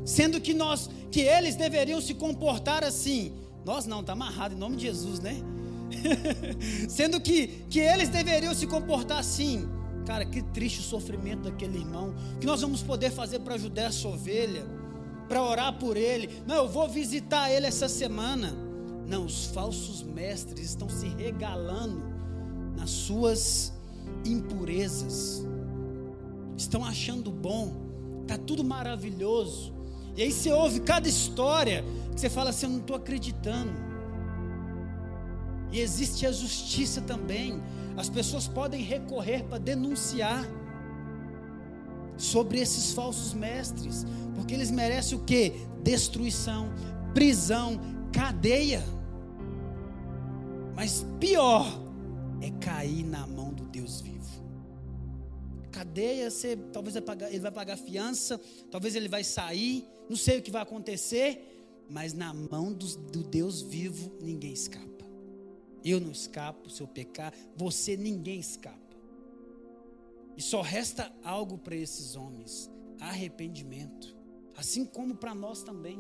Sendo 0.05 0.41
que 0.41 0.55
nós, 0.55 0.89
que 1.11 1.21
eles 1.21 1.57
deveriam 1.57 2.01
se 2.01 2.15
comportar 2.15 2.85
assim. 2.85 3.33
Nós 3.65 3.87
não, 3.87 4.01
está 4.01 4.13
amarrado 4.13 4.55
em 4.55 4.59
nome 4.59 4.77
de 4.77 4.83
Jesus, 4.83 5.19
né? 5.19 5.43
Sendo 6.89 7.21
que, 7.21 7.65
que 7.69 7.81
eles 7.81 8.09
deveriam 8.09 8.55
se 8.55 8.67
comportar 8.67 9.19
assim. 9.19 9.69
Cara, 10.07 10.25
que 10.25 10.43
triste 10.43 10.81
o 10.81 10.83
sofrimento 10.83 11.43
daquele 11.43 11.79
irmão. 11.79 12.15
O 12.37 12.39
que 12.39 12.47
nós 12.47 12.61
vamos 12.61 12.83
poder 12.83 13.11
fazer 13.11 13.41
para 13.41 13.55
ajudar 13.55 13.83
essa 13.85 14.07
ovelha? 14.07 14.65
para 15.29 15.43
orar 15.43 15.79
por 15.79 15.97
ele. 15.97 16.43
Não, 16.47 16.57
eu 16.57 16.69
vou 16.69 16.89
visitar 16.89 17.51
ele 17.51 17.67
essa 17.67 17.89
semana. 17.89 18.53
Não, 19.07 19.25
os 19.25 19.47
falsos 19.47 20.03
mestres 20.03 20.71
estão 20.71 20.89
se 20.89 21.09
regalando 21.09 22.03
nas 22.77 22.91
suas 22.91 23.73
impurezas. 24.25 25.45
Estão 26.57 26.85
achando 26.85 27.31
bom, 27.31 27.73
tá 28.27 28.39
tudo 28.39 28.65
maravilhoso. 28.65 29.75
E 30.17 30.23
aí 30.23 30.33
você 30.33 30.51
ouve 30.51 30.81
cada 30.81 31.09
história 31.09 31.85
que 32.15 32.21
você 32.21 32.31
fala 32.31 32.51
assim, 32.51 32.67
eu 32.67 32.73
não 32.73 32.81
estou 32.81 32.97
acreditando. 32.97 33.86
E 35.73 35.81
existe 35.81 36.27
a 36.27 36.33
justiça 36.33 37.01
também. 37.01 37.63
As 37.97 38.09
pessoas 38.09 38.47
podem 38.47 38.83
recorrer 38.83 39.45
para 39.45 39.59
denunciar 39.59 40.47
sobre 42.17 42.61
esses 42.61 42.93
falsos 42.93 43.35
mestres, 43.35 44.05
porque 44.35 44.55
eles 44.55 44.71
merecem 44.71 45.19
o 45.19 45.25
que? 45.25 45.53
Destruição, 45.83 46.73
prisão, 47.15 47.79
cadeia. 48.13 48.83
Mas 50.75 51.07
pior 51.19 51.67
é 52.41 52.51
cair 52.51 53.05
na 53.05 53.27
mão 53.27 53.53
do 53.53 53.65
Deus 53.65 54.01
vivo. 54.01 54.17
Cadeia, 55.71 56.31
você, 56.31 56.57
talvez 56.73 56.97
ele 56.97 57.41
vai 57.41 57.53
pagar 57.53 57.77
fiança, 57.77 58.41
talvez 58.71 58.95
ele 58.95 59.09
vai 59.09 59.23
sair, 59.23 59.87
não 60.09 60.17
sei 60.17 60.39
o 60.39 60.43
que 60.43 60.51
vai 60.51 60.63
acontecer, 60.63 61.85
mas 61.89 62.15
na 62.15 62.33
mão 62.33 62.73
do, 62.73 62.87
do 62.97 63.23
Deus 63.23 63.61
vivo 63.61 64.11
ninguém 64.21 64.53
escapa. 64.53 64.96
Eu 65.89 66.01
não 66.01 66.11
escapo 66.11 66.69
se 66.69 66.81
eu 66.81 66.89
pecar, 66.89 67.33
você 67.55 67.97
ninguém 67.97 68.41
escapa. 68.41 68.77
E 70.37 70.43
só 70.43 70.61
resta 70.61 71.13
algo 71.23 71.57
para 71.57 71.77
esses 71.77 72.17
homens: 72.17 72.69
arrependimento. 73.01 74.17
Assim 74.57 74.85
como 74.85 75.15
para 75.15 75.33
nós 75.33 75.63
também. 75.63 75.99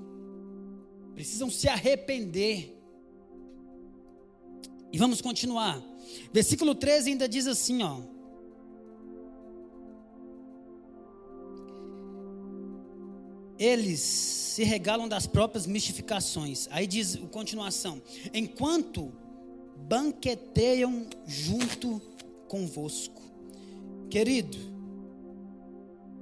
Precisam 1.14 1.49
se 1.49 1.68
arrepender. 1.68 2.76
E 4.93 4.99
vamos 4.99 5.20
continuar. 5.20 5.80
Versículo 6.32 6.74
13 6.74 7.11
ainda 7.11 7.28
diz 7.28 7.47
assim, 7.47 7.82
ó. 7.82 8.01
Eles 13.57 14.01
se 14.01 14.64
regalam 14.64 15.09
das 15.09 15.28
próprias 15.28 15.64
mistificações. 15.64 16.66
Aí 16.72 16.89
diz 16.89 17.16
continuação: 17.30 18.03
enquanto 18.34 19.12
banqueteiam 19.89 21.07
junto 21.26 22.01
convosco. 22.49 23.22
Querido, 24.11 24.57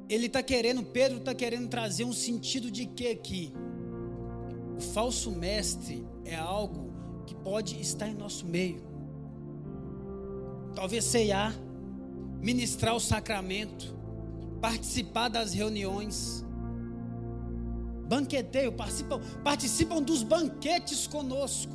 ele 0.09 0.27
está 0.27 0.43
querendo, 0.43 0.83
Pedro 0.83 1.19
está 1.19 1.35
querendo 1.35 1.69
trazer 1.69 2.05
um 2.05 2.13
sentido 2.13 2.71
de 2.71 2.87
que 2.87 3.09
aqui? 3.09 3.53
O 4.77 4.81
falso 4.81 5.31
mestre 5.31 6.07
é 6.25 6.35
algo 6.35 6.93
que 7.27 7.35
pode 7.35 7.81
estar 7.81 8.09
em 8.09 8.15
nosso 8.15 8.47
meio. 8.47 8.83
Talvez 10.75 11.05
ceiar, 11.05 11.55
ministrar 12.41 12.95
o 12.95 13.01
sacramento, 13.01 13.97
participar 14.61 15.29
das 15.29 15.55
reuniões, 15.55 16.45
banqueteio, 18.07 18.73
participam, 18.73 19.21
participam 19.43 20.03
dos 20.03 20.23
banquetes 20.23 21.07
conosco, 21.07 21.73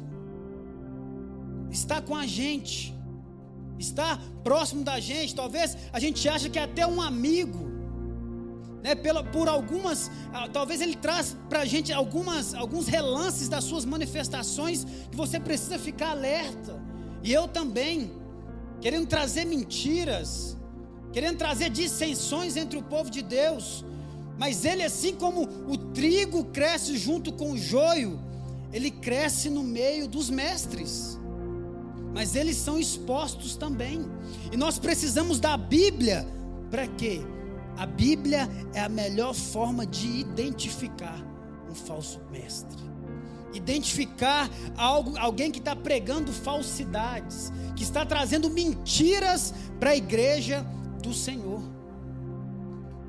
está 1.72 2.02
com 2.02 2.16
a 2.16 2.26
gente, 2.26 2.94
está 3.78 4.20
próximo 4.44 4.84
da 4.84 5.00
gente. 5.00 5.36
Talvez 5.36 5.78
a 5.92 6.00
gente 6.00 6.28
acha 6.28 6.50
que 6.50 6.60
é 6.60 6.64
até 6.64 6.86
um 6.86 7.02
amigo 7.02 7.70
né, 8.82 8.96
pela, 8.96 9.24
por 9.24 9.48
algumas, 9.48 10.10
ah, 10.34 10.48
talvez 10.48 10.82
ele 10.82 10.96
traz 10.96 11.36
para 11.50 11.60
a 11.60 11.66
gente 11.66 11.92
algumas, 11.92 12.54
alguns 12.54 12.88
relances 12.88 13.50
das 13.50 13.64
suas 13.64 13.86
manifestações 13.86 14.86
que 15.10 15.18
você 15.18 15.40
precisa 15.40 15.78
ficar 15.78 16.12
alerta. 16.12 16.82
E 17.24 17.34
eu 17.34 17.48
também, 17.48 18.12
querendo 18.80 19.08
trazer 19.08 19.46
mentiras, 19.46 20.58
querendo 21.12 21.38
trazer 21.38 21.70
dissensões 21.70 22.56
entre 22.56 22.78
o 22.78 22.84
povo 22.84 23.10
de 23.10 23.22
Deus. 23.22 23.84
Mas 24.38 24.64
ele, 24.64 24.84
assim 24.84 25.16
como 25.16 25.42
o 25.68 25.78
trigo 25.78 26.46
cresce 26.46 26.98
junto 26.98 27.34
com 27.34 27.52
o 27.52 27.58
joio, 27.58 28.20
ele 28.72 28.90
cresce 28.90 29.50
no 29.50 29.64
meio 29.64 30.08
dos 30.08 30.30
mestres. 30.30 31.20
Mas 32.14 32.36
eles 32.36 32.58
são 32.58 32.78
expostos 32.78 33.56
também. 33.56 34.06
E 34.52 34.58
nós 34.58 34.80
precisamos 34.80 35.40
da 35.40 35.56
Bíblia 35.56 36.28
para 36.70 36.88
quê? 36.88 37.22
A 37.78 37.86
Bíblia 37.86 38.50
é 38.74 38.82
a 38.82 38.90
melhor 38.90 39.34
forma 39.34 39.86
de 39.86 40.08
identificar 40.08 41.20
um 41.70 41.76
falso 41.76 42.20
mestre. 42.32 42.78
Identificar 43.54 44.50
algo, 44.78 45.18
alguém 45.18 45.50
que 45.50 45.60
está 45.60 45.76
pregando 45.76 46.32
falsidades, 46.32 47.52
que 47.76 47.84
está 47.84 48.06
trazendo 48.06 48.50
mentiras 48.50 49.54
para 49.80 49.92
a 49.92 49.96
igreja 49.96 50.66
do 51.02 51.14
Senhor. 51.14 51.62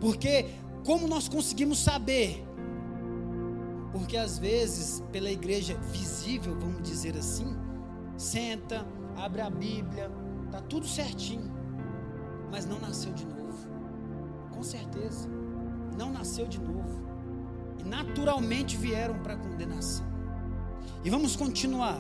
Porque 0.01 0.47
como 0.85 1.07
nós 1.07 1.29
conseguimos 1.29 1.79
saber? 1.79 2.47
Porque 3.93 4.17
às 4.17 4.39
vezes, 4.39 5.03
pela 5.13 5.31
igreja 5.31 5.77
visível, 5.93 6.57
vamos 6.59 6.83
dizer 6.83 7.17
assim, 7.17 7.57
senta, 8.21 8.87
abre 9.17 9.41
a 9.41 9.51
Bíblia, 9.51 10.11
tá 10.51 10.61
tudo 10.61 10.87
certinho, 10.87 11.51
mas 12.51 12.67
não 12.67 12.79
nasceu 12.79 13.13
de 13.13 13.25
novo 13.25 13.41
com 14.61 14.63
certeza. 14.63 15.27
Não 15.97 16.13
nasceu 16.13 16.47
de 16.47 16.61
novo. 16.61 17.01
E 17.79 17.83
naturalmente 17.83 18.77
vieram 18.77 19.19
para 19.21 19.33
a 19.33 19.37
condenação. 19.37 20.05
E 21.03 21.09
vamos 21.09 21.35
continuar. 21.35 21.99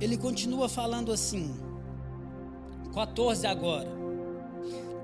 Ele 0.00 0.16
continua 0.16 0.68
falando 0.68 1.10
assim, 1.10 1.56
14 2.94 3.48
agora. 3.48 3.90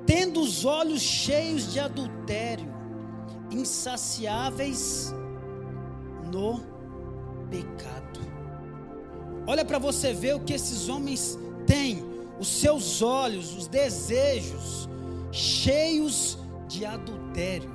Tendo 0.06 0.40
os 0.40 0.64
olhos 0.64 1.02
cheios 1.02 1.72
de 1.72 1.80
adultério, 1.80 2.72
insaciáveis 3.50 5.12
no 6.32 6.60
pecado. 7.50 8.09
Olha 9.46 9.64
para 9.64 9.78
você 9.78 10.12
ver 10.12 10.34
o 10.34 10.40
que 10.40 10.52
esses 10.52 10.88
homens 10.88 11.38
têm, 11.66 12.04
os 12.38 12.48
seus 12.48 13.02
olhos, 13.02 13.56
os 13.56 13.66
desejos, 13.66 14.88
cheios 15.32 16.38
de 16.68 16.84
adultério, 16.84 17.70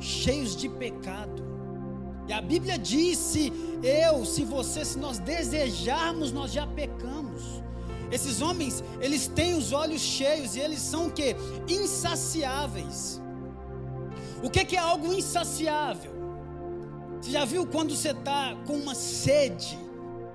cheios 0.00 0.56
de 0.56 0.68
pecado. 0.68 1.42
E 2.26 2.32
a 2.32 2.40
Bíblia 2.40 2.78
disse: 2.78 3.52
eu, 3.82 4.24
se 4.24 4.44
você, 4.44 4.84
se 4.84 4.98
nós 4.98 5.18
desejarmos, 5.18 6.32
nós 6.32 6.52
já 6.52 6.66
pecamos. 6.66 7.62
Esses 8.10 8.40
homens, 8.40 8.82
eles 9.00 9.26
têm 9.26 9.54
os 9.54 9.72
olhos 9.72 10.00
cheios 10.00 10.56
e 10.56 10.60
eles 10.60 10.78
são 10.80 11.08
o 11.08 11.10
que? 11.10 11.34
Insaciáveis. 11.68 13.20
O 14.42 14.50
que 14.50 14.76
é 14.76 14.78
algo 14.78 15.12
insaciável? 15.12 16.12
Você 17.20 17.30
já 17.30 17.44
viu 17.44 17.66
quando 17.66 17.94
você 17.94 18.10
está 18.10 18.54
com 18.66 18.74
uma 18.74 18.94
sede, 18.94 19.78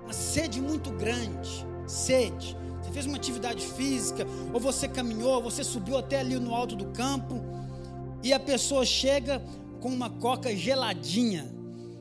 uma 0.10 0.14
sede 0.14 0.60
muito 0.60 0.90
grande, 0.90 1.64
sede, 1.86 2.58
você 2.82 2.92
fez 2.92 3.06
uma 3.06 3.16
atividade 3.16 3.64
física, 3.64 4.26
ou 4.52 4.60
você 4.60 4.88
caminhou, 4.88 5.36
ou 5.36 5.44
você 5.44 5.64
subiu 5.64 5.98
até 5.98 6.20
ali 6.20 6.36
no 6.40 6.56
alto 6.56 6.76
do 6.76 6.88
campo, 6.88 7.40
e 8.24 8.34
a 8.34 8.40
pessoa 8.40 8.84
chega 8.84 9.40
com 9.80 9.90
uma 9.90 10.10
coca 10.10 10.56
geladinha, 10.56 11.48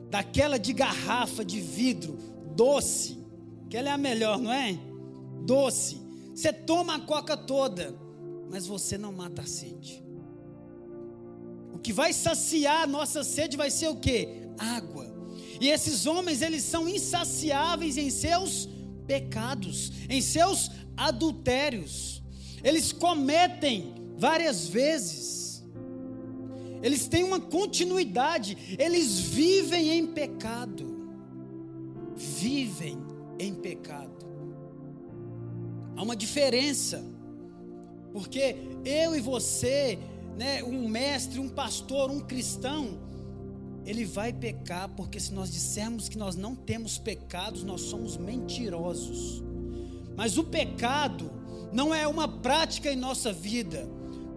daquela 0.09 0.57
de 0.57 0.73
garrafa 0.73 1.45
de 1.45 1.61
vidro, 1.61 2.17
doce, 2.55 3.23
que 3.69 3.77
ela 3.77 3.89
é 3.89 3.91
a 3.91 3.97
melhor, 3.97 4.39
não 4.39 4.51
é? 4.51 4.75
Doce. 5.45 6.01
Você 6.33 6.51
toma 6.51 6.95
a 6.95 6.99
coca 7.01 7.37
toda, 7.37 7.93
mas 8.49 8.65
você 8.65 8.97
não 8.97 9.13
mata 9.13 9.43
a 9.43 9.45
sede. 9.45 10.03
O 11.71 11.77
que 11.77 11.93
vai 11.93 12.11
saciar 12.11 12.81
a 12.81 12.87
nossa 12.87 13.23
sede 13.23 13.55
vai 13.55 13.69
ser 13.69 13.89
o 13.89 13.97
que? 13.97 14.49
Água. 14.57 15.08
E 15.59 15.69
esses 15.69 16.05
homens, 16.05 16.41
eles 16.41 16.63
são 16.63 16.87
insaciáveis 16.87 17.97
em 17.97 18.09
seus 18.09 18.69
pecados, 19.05 19.91
em 20.09 20.21
seus 20.21 20.71
adultérios. 20.95 22.23
Eles 22.63 22.91
cometem 22.91 23.95
várias 24.17 24.67
vezes. 24.67 25.63
Eles 26.81 27.07
têm 27.07 27.23
uma 27.23 27.41
continuidade, 27.41 28.77
eles 28.79 29.19
vivem 29.19 29.89
em 29.97 30.07
pecado. 30.07 30.97
Vivem 32.15 32.97
em 33.37 33.53
pecado. 33.53 34.25
Há 35.95 36.03
uma 36.03 36.15
diferença. 36.15 37.03
Porque 38.13 38.55
eu 38.85 39.15
e 39.15 39.19
você, 39.19 39.99
né, 40.37 40.63
um 40.63 40.87
mestre, 40.87 41.39
um 41.39 41.49
pastor, 41.49 42.09
um 42.09 42.21
cristão, 42.21 42.97
ele 43.89 44.05
vai 44.05 44.31
pecar, 44.31 44.87
porque 44.89 45.19
se 45.19 45.33
nós 45.33 45.51
dissermos 45.51 46.07
que 46.07 46.17
nós 46.17 46.35
não 46.35 46.53
temos 46.53 46.99
pecados, 46.99 47.63
nós 47.63 47.81
somos 47.81 48.17
mentirosos. 48.17 49.41
Mas 50.15 50.37
o 50.37 50.43
pecado 50.43 51.31
não 51.73 51.91
é 51.93 52.07
uma 52.07 52.27
prática 52.27 52.93
em 52.93 52.95
nossa 52.95 53.33
vida. 53.33 53.89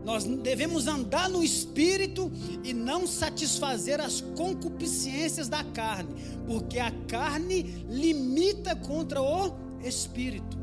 Nós 0.07 0.25
devemos 0.25 0.87
andar 0.87 1.29
no 1.29 1.45
espírito 1.45 2.33
e 2.65 2.73
não 2.73 3.07
satisfazer 3.07 4.01
as 4.01 4.23
concupiscências 4.23 5.51
da 5.51 5.63
carne, 5.63 6.15
porque 6.47 6.79
a 6.79 6.91
carne 7.07 7.85
limita 7.91 8.75
contra 8.75 9.21
o 9.21 9.53
espírito. 9.85 10.57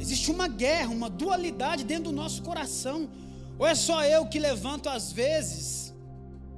Existe 0.00 0.32
uma 0.32 0.48
guerra, 0.48 0.90
uma 0.90 1.08
dualidade 1.08 1.84
dentro 1.84 2.10
do 2.10 2.12
nosso 2.12 2.42
coração. 2.42 3.08
Ou 3.56 3.68
é 3.68 3.74
só 3.76 4.04
eu 4.04 4.26
que 4.26 4.40
levanto 4.40 4.88
às 4.88 5.12
vezes 5.12 5.85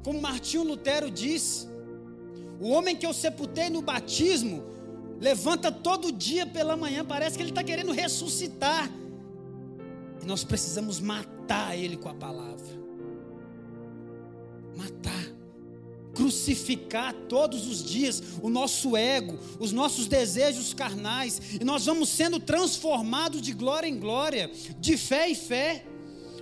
como 0.03 0.21
Martinho 0.21 0.65
Lutero 0.65 1.11
diz, 1.11 1.69
o 2.61 2.69
homem 2.69 2.97
que 2.97 3.07
eu 3.07 3.13
sepultei 3.13 3.71
no 3.71 3.83
batismo 3.83 4.65
levanta 5.21 5.71
todo 5.71 6.13
dia 6.13 6.47
pela 6.47 6.77
manhã, 6.77 7.05
parece 7.05 7.37
que 7.37 7.43
ele 7.43 7.51
está 7.51 7.63
querendo 7.63 7.93
ressuscitar. 7.93 8.91
E 10.23 10.27
nós 10.27 10.45
precisamos 10.45 11.01
matar 11.01 11.77
ele 11.77 11.97
com 11.97 12.09
a 12.09 12.15
palavra. 12.15 12.67
Matar. 14.77 15.39
crucificar 16.15 17.15
todos 17.29 17.69
os 17.69 17.85
dias 17.85 18.21
o 18.43 18.51
nosso 18.51 18.97
ego, 18.97 19.39
os 19.61 19.71
nossos 19.71 20.09
desejos 20.09 20.75
carnais, 20.75 21.41
e 21.61 21.65
nós 21.65 21.87
vamos 21.87 22.09
sendo 22.09 22.41
transformados 22.41 23.41
de 23.41 23.53
glória 23.53 23.87
em 23.87 23.99
glória, 23.99 24.51
de 24.81 24.97
fé 24.97 25.31
em 25.31 25.35
fé. 25.37 25.85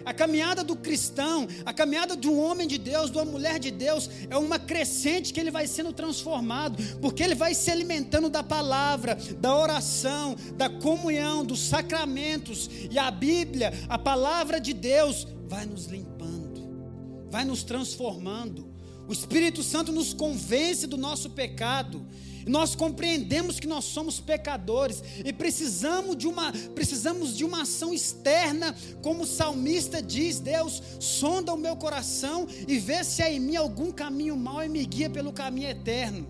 A 0.07 0.14
caminhada 0.14 0.62
do 0.62 0.76
cristão, 0.76 1.48
a 1.64 1.72
caminhada 1.72 2.16
de 2.16 2.28
um 2.28 2.40
homem 2.40 2.68
de 2.68 2.78
Deus, 2.78 3.11
de 3.11 3.18
uma 3.18 3.24
mulher 3.24 3.59
de 3.59 3.72
Deus, 3.72 4.09
é 4.30 4.38
uma 4.38 4.57
crescente 4.57 5.32
que 5.32 5.40
ele 5.40 5.50
vai 5.50 5.66
sendo 5.66 5.92
transformado, 5.92 6.80
porque 7.00 7.24
ele 7.24 7.34
vai 7.34 7.54
se 7.54 7.72
alimentando 7.72 8.30
da 8.30 8.40
palavra, 8.40 9.18
da 9.40 9.59
oração, 9.59 10.36
da 10.54 10.70
comunhão, 10.70 11.44
dos 11.44 11.59
sacramentos, 11.59 12.70
e 12.88 12.96
a 12.96 13.11
Bíblia, 13.11 13.72
a 13.88 13.98
palavra 13.98 14.61
de 14.61 14.72
Deus, 14.72 15.26
vai 15.48 15.66
nos 15.66 15.86
limpando, 15.86 17.26
vai 17.28 17.44
nos 17.44 17.64
transformando. 17.64 18.72
O 19.09 19.12
Espírito 19.12 19.64
Santo 19.64 19.90
nos 19.90 20.14
convence 20.14 20.86
do 20.86 20.96
nosso 20.96 21.30
pecado 21.30 22.07
nós 22.47 22.76
compreendemos 22.76 23.59
que 23.59 23.66
nós 23.66 23.84
somos 23.84 24.20
pecadores 24.20 25.03
e 25.24 25.32
precisamos 25.32 26.16
de 26.16 26.28
uma 26.28 26.53
precisamos 26.74 27.36
de 27.36 27.44
uma 27.44 27.62
ação 27.62 27.92
externa, 27.92 28.74
como 29.03 29.24
o 29.24 29.26
salmista 29.26 30.01
diz: 30.01 30.38
Deus, 30.38 30.80
sonda 31.01 31.53
o 31.53 31.59
meu 31.59 31.76
coração 31.76 32.47
e 32.68 32.78
vê 32.78 33.03
se 33.03 33.20
há 33.20 33.30
em 33.30 33.40
mim 33.40 33.57
algum 33.57 33.90
caminho 33.90 34.36
mau 34.36 34.62
e 34.62 34.68
me 34.68 34.84
guia 34.86 35.11
pelo 35.11 35.32
caminho 35.32 35.68
eterno, 35.68 36.26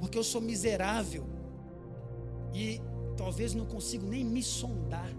porque 0.00 0.18
eu 0.18 0.24
sou 0.24 0.40
miserável 0.40 1.24
e 2.52 2.80
talvez 3.16 3.54
não 3.54 3.64
consigo 3.64 4.04
nem 4.06 4.24
me 4.24 4.42
sondar. 4.42 5.14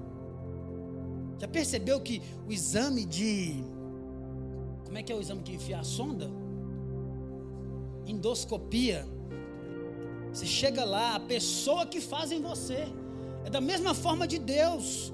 Já 1.39 1.47
percebeu 1.47 2.01
que 2.01 2.21
o 2.45 2.51
exame 2.51 3.05
de 3.05 3.63
como 4.83 4.97
é 4.97 5.03
que 5.03 5.11
é 5.11 5.15
o 5.15 5.21
exame 5.21 5.41
que 5.41 5.53
enfia 5.53 5.79
a 5.79 5.83
sonda? 5.83 6.29
Endoscopia 8.05 9.07
você 10.33 10.47
chega 10.47 10.83
lá, 10.83 11.15
a 11.15 11.19
pessoa 11.19 11.85
que 11.85 12.01
faz 12.01 12.31
em 12.31 12.41
você 12.41 12.87
é 13.45 13.49
da 13.51 13.61
mesma 13.61 13.93
forma 13.93 14.27
de 14.27 14.39
Deus. 14.39 15.13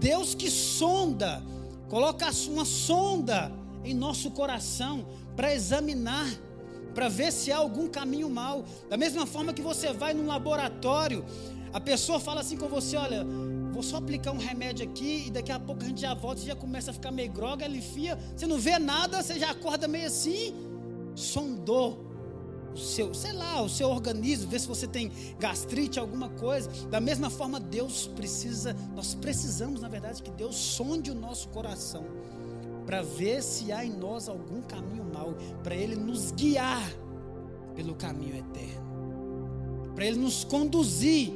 Deus 0.00 0.34
que 0.34 0.50
sonda, 0.50 1.40
coloca 1.88 2.28
uma 2.48 2.64
sonda 2.64 3.52
em 3.84 3.94
nosso 3.94 4.32
coração 4.32 5.06
para 5.36 5.54
examinar, 5.54 6.26
para 6.92 7.08
ver 7.08 7.32
se 7.32 7.52
há 7.52 7.58
algum 7.58 7.86
caminho 7.86 8.28
mal. 8.28 8.64
Da 8.90 8.96
mesma 8.96 9.24
forma 9.24 9.54
que 9.54 9.62
você 9.62 9.92
vai 9.92 10.12
num 10.12 10.26
laboratório, 10.26 11.24
a 11.72 11.80
pessoa 11.80 12.18
fala 12.18 12.40
assim 12.40 12.56
com 12.56 12.66
você: 12.66 12.96
olha, 12.96 13.24
vou 13.70 13.84
só 13.84 13.98
aplicar 13.98 14.32
um 14.32 14.38
remédio 14.38 14.84
aqui 14.84 15.26
e 15.28 15.30
daqui 15.30 15.52
a 15.52 15.60
pouco 15.60 15.84
a 15.84 15.86
gente 15.86 16.00
já 16.00 16.12
volta, 16.12 16.40
você 16.40 16.48
já 16.48 16.56
começa 16.56 16.90
a 16.90 16.94
ficar 16.94 17.12
meio 17.12 17.30
groga, 17.30 17.64
ela 17.64 17.76
enfia, 17.76 18.18
você 18.34 18.48
não 18.48 18.58
vê 18.58 18.80
nada, 18.80 19.22
você 19.22 19.38
já 19.38 19.52
acorda 19.52 19.86
meio 19.86 20.08
assim, 20.08 20.52
sondou 21.14 22.04
o 22.76 22.78
seu, 22.78 23.14
sei 23.14 23.32
lá, 23.32 23.62
o 23.62 23.68
seu 23.70 23.88
organismo, 23.88 24.50
ver 24.50 24.60
se 24.60 24.68
você 24.68 24.86
tem 24.86 25.10
gastrite, 25.38 25.98
alguma 25.98 26.28
coisa. 26.28 26.68
Da 26.88 27.00
mesma 27.00 27.30
forma, 27.30 27.58
Deus 27.58 28.06
precisa, 28.06 28.76
nós 28.94 29.14
precisamos, 29.14 29.80
na 29.80 29.88
verdade, 29.88 30.22
que 30.22 30.30
Deus 30.30 30.54
sonde 30.54 31.10
o 31.10 31.14
nosso 31.14 31.48
coração 31.48 32.04
para 32.84 33.02
ver 33.02 33.42
se 33.42 33.72
há 33.72 33.84
em 33.84 33.92
nós 33.92 34.28
algum 34.28 34.60
caminho 34.60 35.04
mau, 35.04 35.34
para 35.64 35.74
Ele 35.74 35.96
nos 35.96 36.30
guiar 36.32 36.86
pelo 37.74 37.94
caminho 37.94 38.36
eterno, 38.36 39.92
para 39.94 40.04
Ele 40.04 40.18
nos 40.18 40.44
conduzir 40.44 41.32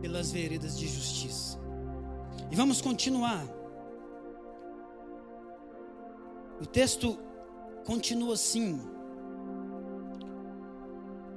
pelas 0.00 0.32
veredas 0.32 0.78
de 0.78 0.88
justiça. 0.88 1.58
E 2.50 2.56
vamos 2.56 2.80
continuar. 2.80 3.46
O 6.58 6.66
texto 6.66 7.18
continua 7.84 8.34
assim 8.34 8.80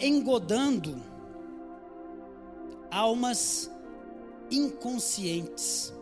engodando 0.04 1.02
almas 2.92 3.72
inconscientes. 4.52 5.94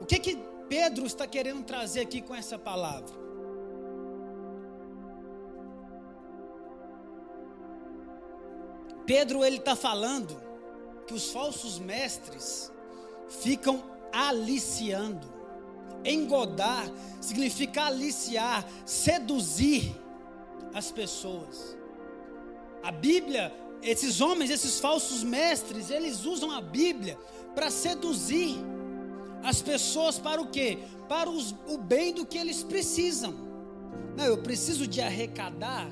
O 0.00 0.04
que 0.04 0.18
que 0.18 0.36
Pedro 0.68 1.06
está 1.06 1.26
querendo 1.26 1.64
trazer 1.64 2.00
aqui 2.00 2.20
com 2.20 2.34
essa 2.34 2.58
palavra? 2.58 3.16
Pedro 9.06 9.42
ele 9.42 9.56
está 9.56 9.74
falando 9.74 10.38
que 11.06 11.14
os 11.14 11.30
falsos 11.30 11.78
mestres 11.78 12.70
ficam 13.40 13.82
aliciando. 14.12 15.26
Engodar 16.04 16.86
significa 17.20 17.86
aliciar, 17.86 18.68
seduzir 18.84 19.96
as 20.74 20.92
pessoas. 20.92 21.77
A 22.82 22.90
Bíblia, 22.90 23.52
esses 23.82 24.20
homens, 24.20 24.50
esses 24.50 24.78
falsos 24.78 25.22
mestres, 25.22 25.90
eles 25.90 26.24
usam 26.24 26.50
a 26.50 26.60
Bíblia 26.60 27.18
para 27.54 27.70
seduzir 27.70 28.56
as 29.42 29.62
pessoas 29.62 30.18
para 30.18 30.40
o 30.40 30.48
quê? 30.48 30.78
Para 31.08 31.30
os, 31.30 31.54
o 31.68 31.78
bem 31.78 32.12
do 32.12 32.26
que 32.26 32.38
eles 32.38 32.62
precisam. 32.62 33.34
Não, 34.16 34.24
eu 34.24 34.38
preciso 34.38 34.86
de 34.86 35.00
arrecadar. 35.00 35.88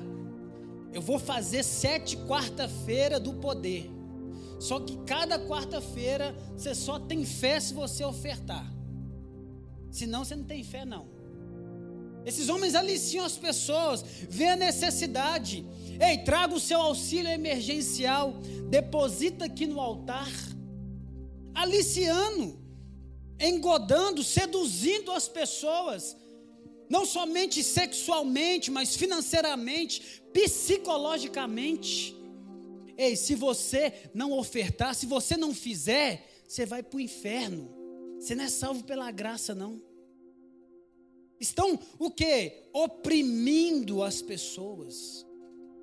Eu 0.93 1.01
vou 1.01 1.19
fazer 1.19 1.63
sete 1.63 2.17
quarta-feira 2.17 3.19
do 3.19 3.33
poder. 3.33 3.89
Só 4.59 4.79
que 4.79 4.97
cada 5.05 5.39
quarta-feira 5.47 6.35
você 6.55 6.73
só 6.73 6.99
tem 6.99 7.25
fé 7.25 7.59
se 7.59 7.73
você 7.73 8.03
ofertar. 8.03 8.65
Senão 9.91 10.25
você 10.25 10.35
não 10.35 10.43
tem 10.43 10.63
fé, 10.63 10.85
não. 10.85 11.16
Esses 12.27 12.49
homens 12.49 12.75
aliciam 12.75 13.23
as 13.23 13.37
pessoas, 13.37 14.03
vê 14.29 14.49
a 14.49 14.55
necessidade. 14.57 15.65
Ei, 15.97 16.17
traga 16.17 16.53
o 16.53 16.59
seu 16.59 16.81
auxílio 16.81 17.31
emergencial, 17.31 18.33
deposita 18.69 19.45
aqui 19.45 19.65
no 19.65 19.79
altar. 19.79 20.29
Aliciando, 21.55 22.59
engodando, 23.39 24.21
seduzindo 24.25 25.09
as 25.13 25.29
pessoas, 25.29 26.17
não 26.89 27.05
somente 27.05 27.63
sexualmente, 27.63 28.69
mas 28.69 28.93
financeiramente, 28.97 30.21
psicologicamente. 30.33 32.13
Ei, 32.97 33.15
se 33.15 33.35
você 33.35 33.93
não 34.13 34.37
ofertar, 34.37 34.93
se 34.95 35.05
você 35.05 35.37
não 35.37 35.53
fizer, 35.53 36.27
você 36.45 36.65
vai 36.65 36.83
para 36.83 36.97
o 36.97 36.99
inferno. 36.99 37.73
Você 38.19 38.35
não 38.35 38.43
é 38.43 38.49
salvo 38.49 38.83
pela 38.83 39.09
graça, 39.11 39.55
não. 39.55 39.86
Estão 41.39 41.79
o 41.99 42.09
que? 42.09 42.63
Oprimindo 42.73 44.03
as 44.03 44.21
pessoas. 44.21 45.25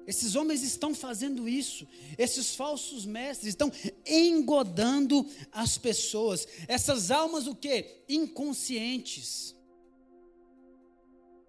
Esses 0.06 0.34
homens 0.34 0.62
estão 0.62 0.94
fazendo 0.94 1.48
isso. 1.48 1.86
Esses 2.18 2.54
falsos 2.54 3.06
mestres 3.06 3.50
estão 3.50 3.72
engodando 4.06 5.26
as 5.50 5.78
pessoas. 5.78 6.46
Essas 6.68 7.10
almas 7.10 7.46
o 7.46 7.54
que? 7.54 8.02
Inconscientes. 8.08 9.54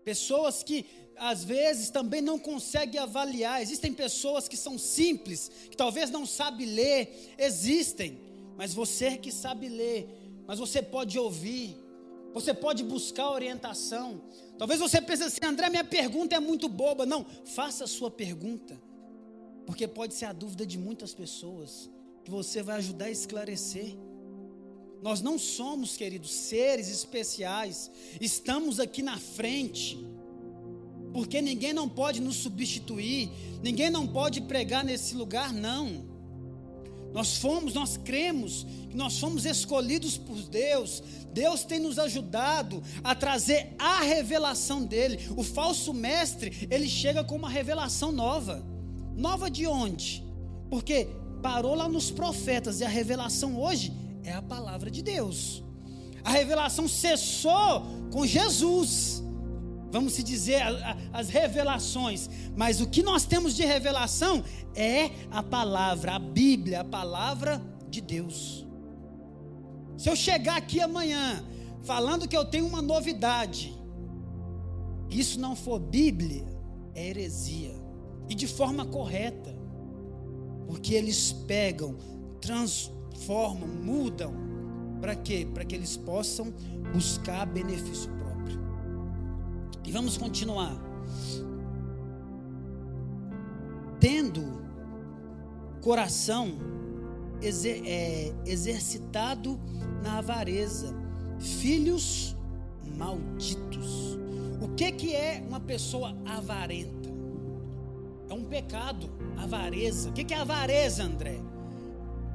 Pessoas 0.06 0.64
que 0.64 0.86
às 1.18 1.44
vezes 1.44 1.90
também 1.90 2.22
não 2.22 2.40
conseguem 2.40 3.00
avaliar. 3.00 3.62
Existem 3.62 3.94
pessoas 3.94 4.48
que 4.48 4.56
são 4.56 4.78
simples, 4.78 5.52
que 5.70 5.76
talvez 5.76 6.10
não 6.10 6.26
sabem 6.26 6.68
ler, 6.68 7.36
existem. 7.38 8.20
Mas 8.56 8.74
você 8.74 9.18
que 9.18 9.32
sabe 9.32 9.68
ler, 9.68 10.08
mas 10.48 10.60
você 10.60 10.82
pode 10.82 11.18
ouvir, 11.20 11.76
você 12.36 12.54
pode 12.54 12.84
buscar 12.84 13.32
orientação. 13.32 14.22
Talvez 14.58 14.78
você 14.78 15.00
pense 15.00 15.24
assim, 15.24 15.40
André, 15.42 15.70
minha 15.70 15.86
pergunta 15.86 16.36
é 16.36 16.40
muito 16.40 16.68
boba. 16.68 17.06
Não, 17.06 17.26
faça 17.46 17.86
a 17.86 17.88
sua 17.88 18.12
pergunta. 18.12 18.78
Porque 19.66 19.88
pode 19.88 20.14
ser 20.14 20.26
a 20.26 20.34
dúvida 20.34 20.66
de 20.66 20.78
muitas 20.78 21.14
pessoas 21.14 21.90
que 22.26 22.30
você 22.30 22.62
vai 22.62 22.76
ajudar 22.80 23.06
a 23.06 23.10
esclarecer. 23.10 23.96
Nós 25.02 25.22
não 25.22 25.40
somos, 25.40 25.96
queridos, 25.96 26.30
seres 26.30 26.90
especiais. 26.90 27.90
Estamos 28.20 28.82
aqui 28.82 29.02
na 29.02 29.18
frente. 29.18 29.98
Porque 31.14 31.42
ninguém 31.42 31.72
não 31.72 31.88
pode 31.88 32.20
nos 32.20 32.36
substituir, 32.36 33.32
ninguém 33.64 33.90
não 33.90 34.06
pode 34.06 34.42
pregar 34.42 34.84
nesse 34.84 35.16
lugar, 35.16 35.54
não. 35.54 36.15
Nós 37.16 37.38
fomos, 37.38 37.74
nós 37.74 37.96
cremos 37.96 38.68
que 38.90 38.98
nós 38.98 39.18
fomos 39.18 39.46
escolhidos 39.46 40.18
por 40.18 40.36
Deus. 40.50 41.02
Deus 41.32 41.64
tem 41.64 41.80
nos 41.80 41.98
ajudado 41.98 42.84
a 43.02 43.16
trazer 43.16 43.74
a 43.80 44.02
revelação 44.02 44.84
dele. 44.84 45.26
O 45.38 45.42
falso 45.42 45.94
mestre, 45.94 46.68
ele 46.70 46.90
chega 46.90 47.24
com 47.24 47.38
uma 47.38 47.50
revelação 47.50 48.12
nova. 48.12 48.62
Nova 49.16 49.50
de 49.50 49.66
onde? 49.66 50.26
Porque 50.70 51.08
parou 51.42 51.74
lá 51.74 51.88
nos 51.88 52.12
profetas 52.12 52.82
e 52.82 52.84
a 52.84 52.90
revelação 52.90 53.58
hoje 53.62 53.94
é 54.22 54.34
a 54.34 54.42
palavra 54.42 54.92
de 54.92 55.02
Deus. 55.02 55.64
A 56.22 56.32
revelação 56.32 56.86
cessou 56.86 57.86
com 58.12 58.28
Jesus 58.28 59.24
vamos 59.96 60.12
se 60.12 60.24
dizer, 60.24 60.62
as 61.14 61.30
revelações, 61.30 62.30
mas 62.54 62.82
o 62.82 62.88
que 62.88 63.02
nós 63.02 63.24
temos 63.24 63.56
de 63.56 63.64
revelação 63.64 64.44
é 64.76 65.10
a 65.32 65.42
palavra, 65.42 66.16
a 66.16 66.20
Bíblia, 66.20 66.82
a 66.82 66.84
palavra 66.84 67.62
de 67.90 68.02
Deus. 68.02 68.68
Se 69.98 70.10
eu 70.10 70.16
chegar 70.16 70.58
aqui 70.58 70.82
amanhã 70.82 71.42
falando 71.84 72.28
que 72.28 72.36
eu 72.36 72.44
tenho 72.44 72.68
uma 72.68 72.82
novidade, 72.82 73.74
isso 75.10 75.40
não 75.40 75.56
for 75.56 75.80
Bíblia, 75.80 76.46
é 76.94 77.08
heresia. 77.08 77.74
e 78.28 78.34
de 78.34 78.48
forma 78.48 78.86
correta, 78.86 79.56
porque 80.68 80.96
eles 80.96 81.32
pegam, 81.32 81.96
transformam, 82.42 83.68
mudam, 83.68 84.34
para 85.00 85.16
quê? 85.16 85.48
Para 85.54 85.64
que 85.64 85.76
eles 85.76 85.96
possam 85.96 86.52
buscar 86.92 87.46
benefício 87.46 88.10
próprio. 88.10 88.25
Vamos 89.96 90.18
continuar. 90.18 90.76
Tendo 93.98 94.62
coração 95.82 96.58
exer, 97.42 97.82
é, 97.86 98.34
exercitado 98.46 99.58
na 100.04 100.18
avareza, 100.18 100.94
filhos 101.40 102.36
malditos. 102.98 104.20
O 104.62 104.68
que, 104.76 104.92
que 104.92 105.16
é 105.16 105.42
uma 105.48 105.62
pessoa 105.62 106.14
avarenta? 106.26 107.10
É 108.30 108.34
um 108.34 108.44
pecado, 108.44 109.10
avareza. 109.38 110.10
O 110.10 110.12
que, 110.12 110.26
que 110.26 110.34
é 110.34 110.38
avareza, 110.40 111.06
André? 111.06 111.40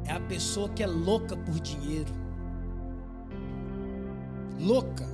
É 0.06 0.12
a 0.12 0.20
pessoa 0.20 0.70
que 0.70 0.82
é 0.82 0.86
louca 0.86 1.36
por 1.36 1.60
dinheiro, 1.60 2.14
louca 4.58 5.09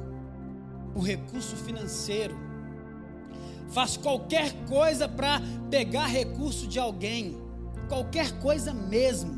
por 0.96 1.04
recurso 1.04 1.54
financeiro, 1.56 2.34
faz 3.68 3.98
qualquer 3.98 4.64
coisa 4.64 5.06
para 5.06 5.42
pegar 5.70 6.06
recurso 6.06 6.66
de 6.66 6.78
alguém, 6.78 7.36
qualquer 7.86 8.40
coisa 8.40 8.72
mesmo. 8.72 9.36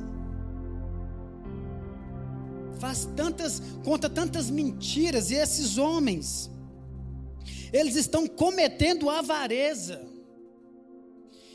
Faz 2.78 3.09
tantas, 3.16 3.61
conta 3.82 4.09
tantas 4.09 4.48
mentiras, 4.48 5.32
e 5.32 5.34
esses 5.34 5.78
homens, 5.78 6.48
eles 7.72 7.96
estão 7.96 8.28
cometendo 8.28 9.11
avareza. 9.11 10.00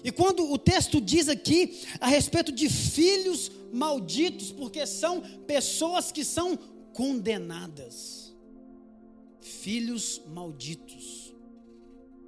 E 0.04 0.12
quando 0.12 0.52
o 0.52 0.58
texto 0.58 1.00
diz 1.00 1.30
aqui 1.30 1.82
a 2.02 2.08
respeito 2.08 2.52
de 2.52 2.68
filhos 2.68 3.50
malditos, 3.72 4.52
porque 4.52 4.86
são 4.86 5.22
pessoas 5.48 6.12
que 6.12 6.26
são 6.26 6.58
condenadas. 6.92 8.23
Filhos 9.44 10.22
malditos 10.28 11.36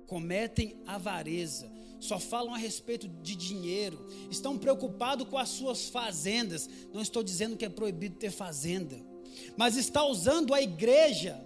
cometem 0.05 0.75
avareza, 0.85 1.71
só 1.97 2.19
falam 2.19 2.53
a 2.53 2.57
respeito 2.57 3.07
de 3.07 3.37
dinheiro, 3.37 4.05
estão 4.29 4.57
preocupados 4.57 5.25
com 5.29 5.37
as 5.37 5.47
suas 5.47 5.87
fazendas. 5.87 6.69
Não 6.93 7.01
estou 7.01 7.23
dizendo 7.23 7.55
que 7.55 7.63
é 7.63 7.69
proibido 7.69 8.17
ter 8.17 8.31
fazenda, 8.31 9.01
mas 9.55 9.77
está 9.77 10.05
usando 10.05 10.53
a 10.53 10.61
igreja 10.61 11.41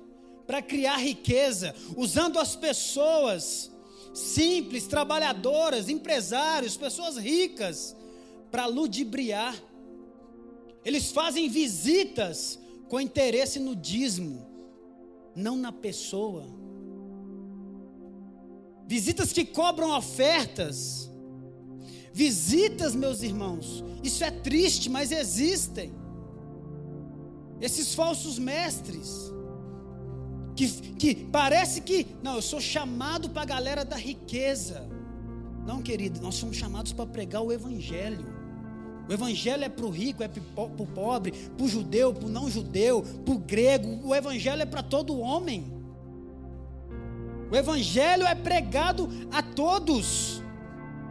para 0.47 0.59
criar 0.59 0.97
riqueza, 0.97 1.75
usando 1.95 2.39
as 2.39 2.55
pessoas 2.55 3.71
simples, 4.11 4.87
trabalhadoras, 4.87 5.87
empresários, 5.87 6.75
pessoas 6.75 7.15
ricas, 7.15 7.95
para 8.49 8.65
ludibriar. 8.65 9.55
Eles 10.83 11.11
fazem 11.11 11.47
visitas 11.47 12.57
com 12.87 12.99
interesse 12.99 13.59
no 13.59 13.75
dízimo, 13.75 14.48
não 15.35 15.55
na 15.55 15.71
pessoa. 15.71 16.45
Visitas 18.87 19.31
que 19.31 19.45
cobram 19.45 19.95
ofertas. 19.95 21.09
Visitas, 22.11 22.95
meus 22.95 23.21
irmãos, 23.21 23.83
isso 24.03 24.23
é 24.23 24.31
triste, 24.31 24.89
mas 24.89 25.11
existem. 25.11 25.93
Esses 27.61 27.93
falsos 27.93 28.39
mestres 28.39 29.31
que, 30.55 30.67
que 30.67 31.15
parece 31.15 31.79
que, 31.79 32.07
não, 32.21 32.35
eu 32.35 32.41
sou 32.41 32.59
chamado 32.59 33.29
para 33.29 33.43
a 33.43 33.45
galera 33.45 33.85
da 33.85 33.95
riqueza. 33.95 34.89
Não, 35.65 35.81
querido, 35.81 36.19
nós 36.19 36.35
somos 36.35 36.57
chamados 36.57 36.91
para 36.91 37.05
pregar 37.05 37.41
o 37.41 37.51
Evangelho. 37.51 38.38
O 39.09 39.11
Evangelho 39.11 39.63
é 39.63 39.69
para 39.69 39.87
o 39.87 39.89
rico, 39.89 40.21
é 40.21 40.27
para 40.27 40.63
o 40.63 40.85
pobre, 40.85 41.31
para 41.31 41.65
o 41.65 41.67
judeu, 41.67 42.13
para 42.13 42.27
o 42.27 42.29
não 42.29 42.47
judeu, 42.47 43.01
para 43.25 43.33
o 43.33 43.39
grego. 43.39 44.07
O 44.07 44.13
Evangelho 44.13 44.61
é 44.61 44.67
para 44.67 44.83
todo 44.83 45.19
homem. 45.19 45.65
O 47.51 47.55
Evangelho 47.55 48.23
é 48.27 48.35
pregado 48.35 49.09
a 49.31 49.41
todos. 49.41 50.43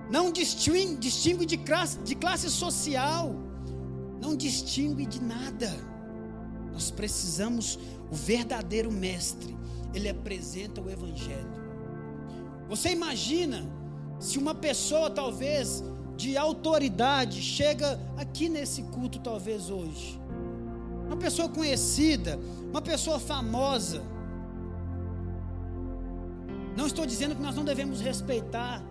Não 0.09 0.31
distingue, 0.31 1.45
de, 1.45 1.57
classe, 1.57 1.99
de 1.99 2.15
classe 2.15 2.49
social. 2.49 3.35
Não 4.23 4.37
distingue 4.37 5.05
de 5.05 5.21
nada. 5.21 5.69
Nós 6.73 6.93
precisamos 6.93 7.81
o 8.09 8.15
verdadeiro 8.15 8.93
mestre, 8.93 9.57
ele 9.93 10.09
apresenta 10.09 10.81
o 10.81 10.89
evangelho. 10.89 11.59
Você 12.69 12.91
imagina 12.91 13.67
se 14.21 14.39
uma 14.39 14.55
pessoa 14.55 15.11
talvez 15.11 15.83
de 16.19 16.37
autoridade 16.37 17.41
chega 17.41 17.99
aqui 18.17 18.49
nesse 18.49 18.83
culto 18.83 19.21
talvez 19.21 19.71
hoje. 19.71 20.21
Uma 21.07 21.17
pessoa 21.17 21.49
conhecida, 21.49 22.39
uma 22.69 22.83
pessoa 22.83 23.21
famosa. 23.21 24.03
Não 26.77 26.89
estou 26.89 27.07
dizendo 27.07 27.37
que 27.37 27.41
nós 27.41 27.55
não 27.55 27.65
devemos 27.65 28.01
respeitar, 28.01 28.83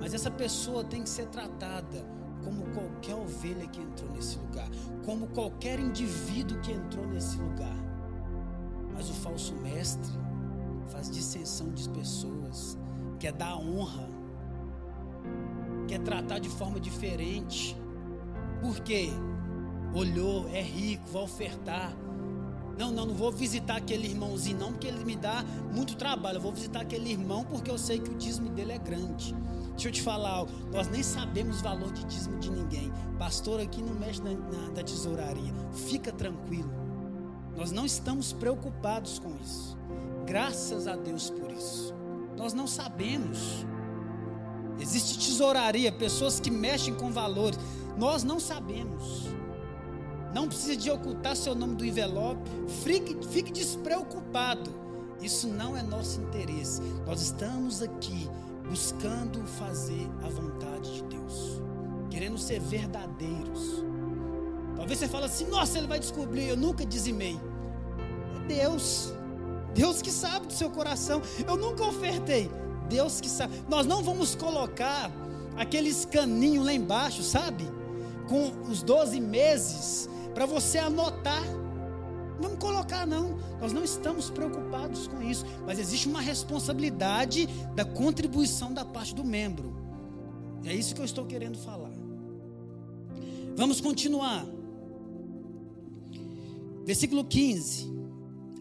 mas 0.00 0.12
essa 0.12 0.32
pessoa 0.32 0.82
tem 0.82 1.04
que 1.04 1.08
ser 1.08 1.26
tratada 1.26 2.04
como 2.44 2.64
qualquer 2.74 3.14
ovelha 3.14 3.68
que 3.68 3.80
entrou 3.80 4.10
nesse 4.10 4.36
lugar, 4.36 4.68
como 5.04 5.28
qualquer 5.28 5.78
indivíduo 5.78 6.60
que 6.60 6.72
entrou 6.72 7.06
nesse 7.06 7.36
lugar. 7.38 7.76
Mas 8.92 9.08
o 9.08 9.14
falso 9.14 9.54
mestre 9.54 10.12
faz 10.88 11.08
dissensão 11.08 11.70
de 11.70 11.88
pessoas, 11.90 12.76
quer 13.20 13.32
dar 13.32 13.56
honra, 13.56 14.19
quer 15.90 15.98
tratar 15.98 16.38
de 16.38 16.48
forma 16.48 16.78
diferente. 16.78 17.76
Por 18.60 18.78
quê? 18.78 19.08
Olhou, 19.92 20.48
é 20.50 20.62
rico, 20.62 21.04
vai 21.10 21.22
ofertar. 21.22 21.92
Não, 22.78 22.92
não, 22.92 23.06
não 23.06 23.14
vou 23.14 23.32
visitar 23.32 23.76
aquele 23.76 24.06
irmãozinho, 24.06 24.56
não, 24.56 24.70
porque 24.70 24.86
ele 24.86 25.04
me 25.04 25.16
dá 25.16 25.44
muito 25.74 25.96
trabalho. 25.96 26.36
Eu 26.36 26.42
vou 26.42 26.52
visitar 26.52 26.82
aquele 26.82 27.10
irmão 27.10 27.44
porque 27.44 27.68
eu 27.68 27.76
sei 27.76 27.98
que 27.98 28.08
o 28.08 28.14
dízimo 28.14 28.50
dele 28.50 28.70
é 28.70 28.78
grande. 28.78 29.34
Deixa 29.70 29.88
eu 29.88 29.92
te 29.92 30.00
falar 30.00 30.30
algo, 30.30 30.52
nós 30.72 30.88
nem 30.88 31.02
sabemos 31.02 31.58
o 31.58 31.62
valor 31.64 31.90
de 31.92 32.04
dízimo 32.04 32.38
de 32.38 32.52
ninguém. 32.52 32.92
Pastor 33.18 33.60
aqui 33.60 33.82
não 33.82 33.94
mexe 33.94 34.22
na, 34.22 34.30
na, 34.30 34.68
na 34.68 34.82
tesouraria. 34.84 35.52
Fica 35.72 36.12
tranquilo. 36.12 36.70
Nós 37.56 37.72
não 37.72 37.84
estamos 37.84 38.32
preocupados 38.32 39.18
com 39.18 39.34
isso. 39.42 39.76
Graças 40.24 40.86
a 40.86 40.94
Deus 40.94 41.30
por 41.30 41.50
isso. 41.50 41.92
Nós 42.36 42.54
não 42.54 42.68
sabemos. 42.68 43.66
Existe 44.80 45.18
tesouraria, 45.18 45.92
pessoas 45.92 46.40
que 46.40 46.50
mexem 46.50 46.94
com 46.94 47.10
valores. 47.12 47.58
Nós 47.96 48.24
não 48.24 48.40
sabemos. 48.40 49.28
Não 50.34 50.46
precisa 50.46 50.76
de 50.76 50.90
ocultar 50.90 51.36
seu 51.36 51.54
nome 51.54 51.74
do 51.74 51.84
envelope. 51.84 52.48
Fique, 52.84 53.16
fique 53.26 53.52
despreocupado. 53.52 54.70
Isso 55.20 55.48
não 55.48 55.76
é 55.76 55.82
nosso 55.82 56.20
interesse. 56.20 56.80
Nós 57.06 57.20
estamos 57.20 57.82
aqui 57.82 58.28
buscando 58.68 59.44
fazer 59.44 60.08
a 60.22 60.28
vontade 60.28 60.94
de 60.94 61.02
Deus, 61.04 61.60
querendo 62.08 62.38
ser 62.38 62.60
verdadeiros. 62.60 63.84
Talvez 64.76 64.98
você 64.98 65.08
fale 65.08 65.26
assim: 65.26 65.46
nossa, 65.46 65.76
ele 65.76 65.88
vai 65.88 65.98
descobrir, 65.98 66.48
eu 66.48 66.56
nunca 66.56 66.86
dizimei. 66.86 67.38
É 68.36 68.46
Deus, 68.46 69.12
Deus 69.74 70.00
que 70.00 70.10
sabe 70.10 70.46
do 70.46 70.52
seu 70.52 70.70
coração. 70.70 71.20
Eu 71.46 71.56
nunca 71.56 71.84
ofertei, 71.84 72.50
Deus 72.90 73.20
que 73.20 73.28
sabe. 73.28 73.54
Nós 73.68 73.86
não 73.86 74.02
vamos 74.02 74.34
colocar 74.34 75.10
aqueles 75.56 76.04
caninhos 76.04 76.64
lá 76.66 76.72
embaixo, 76.72 77.22
sabe? 77.22 77.64
Com 78.28 78.50
os 78.68 78.82
12 78.82 79.20
meses, 79.20 80.08
para 80.34 80.44
você 80.44 80.78
anotar. 80.78 81.42
Não 82.34 82.42
vamos 82.42 82.58
colocar, 82.58 83.06
não. 83.06 83.38
Nós 83.60 83.72
não 83.72 83.84
estamos 83.84 84.28
preocupados 84.30 85.06
com 85.06 85.22
isso. 85.22 85.44
Mas 85.66 85.78
existe 85.78 86.08
uma 86.08 86.20
responsabilidade 86.20 87.46
da 87.74 87.84
contribuição 87.84 88.74
da 88.74 88.84
parte 88.84 89.14
do 89.14 89.24
membro. 89.24 89.74
É 90.64 90.74
isso 90.74 90.94
que 90.94 91.00
eu 91.00 91.04
estou 91.04 91.24
querendo 91.24 91.58
falar. 91.58 91.92
Vamos 93.56 93.80
continuar. 93.80 94.44
Versículo 96.84 97.24
15: 97.24 97.92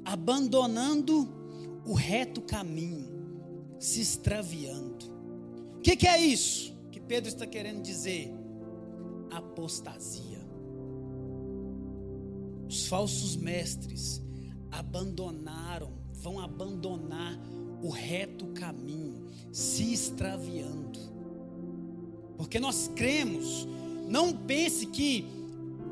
abandonando 0.05 1.27
o 1.85 1.93
reto 1.93 2.41
caminho, 2.41 3.08
se 3.79 4.01
extraviando. 4.01 5.05
O 5.77 5.81
que, 5.81 5.95
que 5.95 6.07
é 6.07 6.21
isso 6.21 6.73
que 6.91 6.99
Pedro 6.99 7.29
está 7.29 7.47
querendo 7.47 7.81
dizer? 7.81 8.31
Apostasia. 9.31 10.39
Os 12.67 12.87
falsos 12.87 13.35
mestres 13.35 14.21
abandonaram, 14.69 15.91
vão 16.11 16.39
abandonar 16.39 17.39
o 17.81 17.89
reto 17.89 18.47
caminho, 18.47 19.25
se 19.51 19.93
extraviando. 19.93 20.99
Porque 22.37 22.59
nós 22.59 22.89
cremos, 22.95 23.67
não 24.07 24.33
pense 24.33 24.85
que 24.85 25.25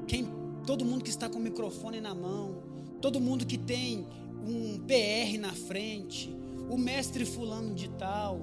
quem 0.07 0.27
todo 0.65 0.83
mundo 0.83 1.03
que 1.03 1.09
está 1.09 1.29
com 1.29 1.39
o 1.39 1.41
microfone 1.41 2.01
na 2.01 2.13
mão, 2.13 2.61
todo 3.01 3.19
mundo 3.19 3.45
que 3.45 3.57
tem 3.57 4.05
um 4.45 4.77
PR 4.79 5.39
na 5.39 5.53
frente, 5.53 6.35
o 6.69 6.77
mestre 6.77 7.25
fulano 7.25 7.73
de 7.73 7.89
tal, 7.89 8.39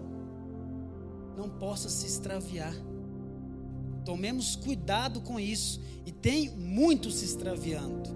não 1.36 1.48
possa 1.48 1.88
se 1.88 2.06
extraviar. 2.06 2.74
Tomemos 4.04 4.54
cuidado 4.54 5.20
com 5.20 5.40
isso. 5.40 5.80
E 6.06 6.12
tem 6.12 6.50
muito 6.50 7.10
se 7.10 7.24
extraviando. 7.24 8.10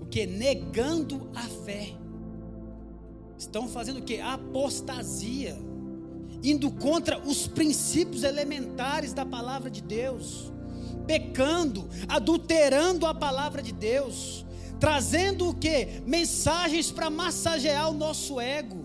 O 0.00 0.06
que? 0.06 0.24
Negando 0.26 1.28
a 1.34 1.42
fé. 1.42 1.88
Estão 3.36 3.68
fazendo 3.68 3.98
o 3.98 4.02
que? 4.02 4.20
Apostasia. 4.20 5.56
Indo 6.42 6.70
contra 6.70 7.18
os 7.18 7.46
princípios 7.48 8.22
elementares 8.22 9.12
da 9.12 9.26
palavra 9.26 9.70
de 9.70 9.82
Deus. 9.82 10.52
Pecando, 11.06 11.88
adulterando 12.08 13.06
a 13.06 13.14
palavra 13.14 13.60
de 13.60 13.72
Deus. 13.72 14.46
Trazendo 14.80 15.48
o 15.48 15.54
que? 15.54 16.02
Mensagens 16.06 16.90
para 16.90 17.08
massagear 17.08 17.90
o 17.90 17.94
nosso 17.94 18.40
ego. 18.40 18.84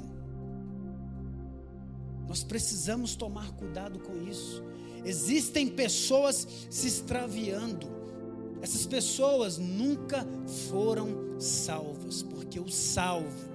Nós 2.27 2.43
precisamos 2.43 3.15
tomar 3.15 3.51
cuidado 3.53 3.99
com 3.99 4.15
isso. 4.27 4.63
Existem 5.03 5.67
pessoas 5.67 6.47
se 6.69 6.87
extraviando. 6.87 7.87
Essas 8.61 8.85
pessoas 8.85 9.57
nunca 9.57 10.27
foram 10.69 11.39
salvas, 11.39 12.21
porque 12.21 12.59
o 12.59 12.69
salvo 12.69 13.49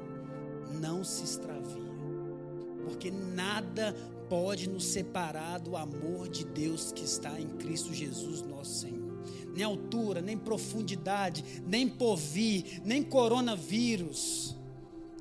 não 0.80 1.04
se 1.04 1.22
extravia. 1.22 1.84
Porque 2.84 3.10
nada 3.10 3.94
pode 4.28 4.68
nos 4.68 4.84
separar 4.86 5.60
do 5.60 5.76
amor 5.76 6.28
de 6.28 6.44
Deus 6.44 6.90
que 6.90 7.04
está 7.04 7.38
em 7.38 7.48
Cristo 7.48 7.92
Jesus, 7.92 8.42
nosso 8.42 8.80
Senhor. 8.80 9.03
Nem 9.54 9.62
altura, 9.62 10.20
nem 10.20 10.36
profundidade, 10.36 11.44
nem 11.66 11.88
porvir, 11.88 12.82
nem 12.84 13.02
coronavírus. 13.02 14.56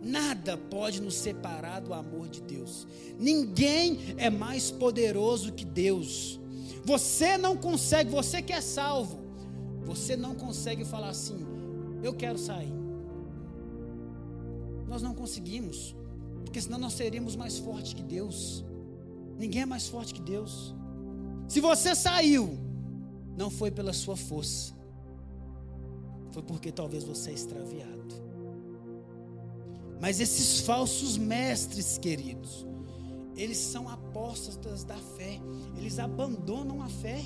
Nada 0.02 0.58
pode 0.58 1.02
nos 1.02 1.16
separar 1.16 1.80
do 1.80 1.94
amor 1.94 2.28
de 2.28 2.42
Deus. 2.42 2.86
Ninguém 3.18 4.00
é 4.18 4.30
mais 4.30 4.70
poderoso 4.70 5.54
que 5.54 5.64
Deus. 5.64 6.40
Você 6.84 7.38
não 7.38 7.56
consegue, 7.56 8.10
você 8.10 8.42
que 8.42 8.52
é 8.52 8.60
salvo, 8.60 9.20
você 9.86 10.18
não 10.18 10.36
consegue 10.36 10.84
falar 10.84 11.10
assim: 11.10 11.46
eu 12.04 12.14
quero 12.14 12.38
sair. 12.38 12.74
Nós 14.88 15.02
não 15.02 15.14
conseguimos, 15.16 15.96
porque 16.44 16.60
senão 16.60 16.78
nós 16.78 16.94
seríamos 16.94 17.36
mais 17.36 17.58
fortes 17.58 17.94
que 17.94 18.04
Deus. 18.04 18.66
Ninguém 19.38 19.62
é 19.62 19.66
mais 19.66 19.88
forte 19.88 20.14
que 20.14 20.22
Deus. 20.22 20.76
Se 21.48 21.60
você 21.62 21.96
saiu, 21.96 22.60
não 23.36 23.50
foi 23.50 23.72
pela 23.72 23.94
sua 23.94 24.16
força, 24.16 24.74
foi 26.32 26.44
porque 26.44 26.72
talvez 26.72 27.04
você 27.04 27.32
é 27.32 27.34
extraviado. 27.34 27.94
Mas 30.00 30.20
esses 30.20 30.60
falsos 30.62 31.18
mestres, 31.18 31.98
queridos, 31.98 32.66
eles 33.36 33.58
são 33.58 33.88
apóstolas 33.88 34.84
da 34.84 34.98
fé, 34.98 35.40
eles 35.78 35.98
abandonam 35.98 36.82
a 36.82 36.90
fé, 36.90 37.22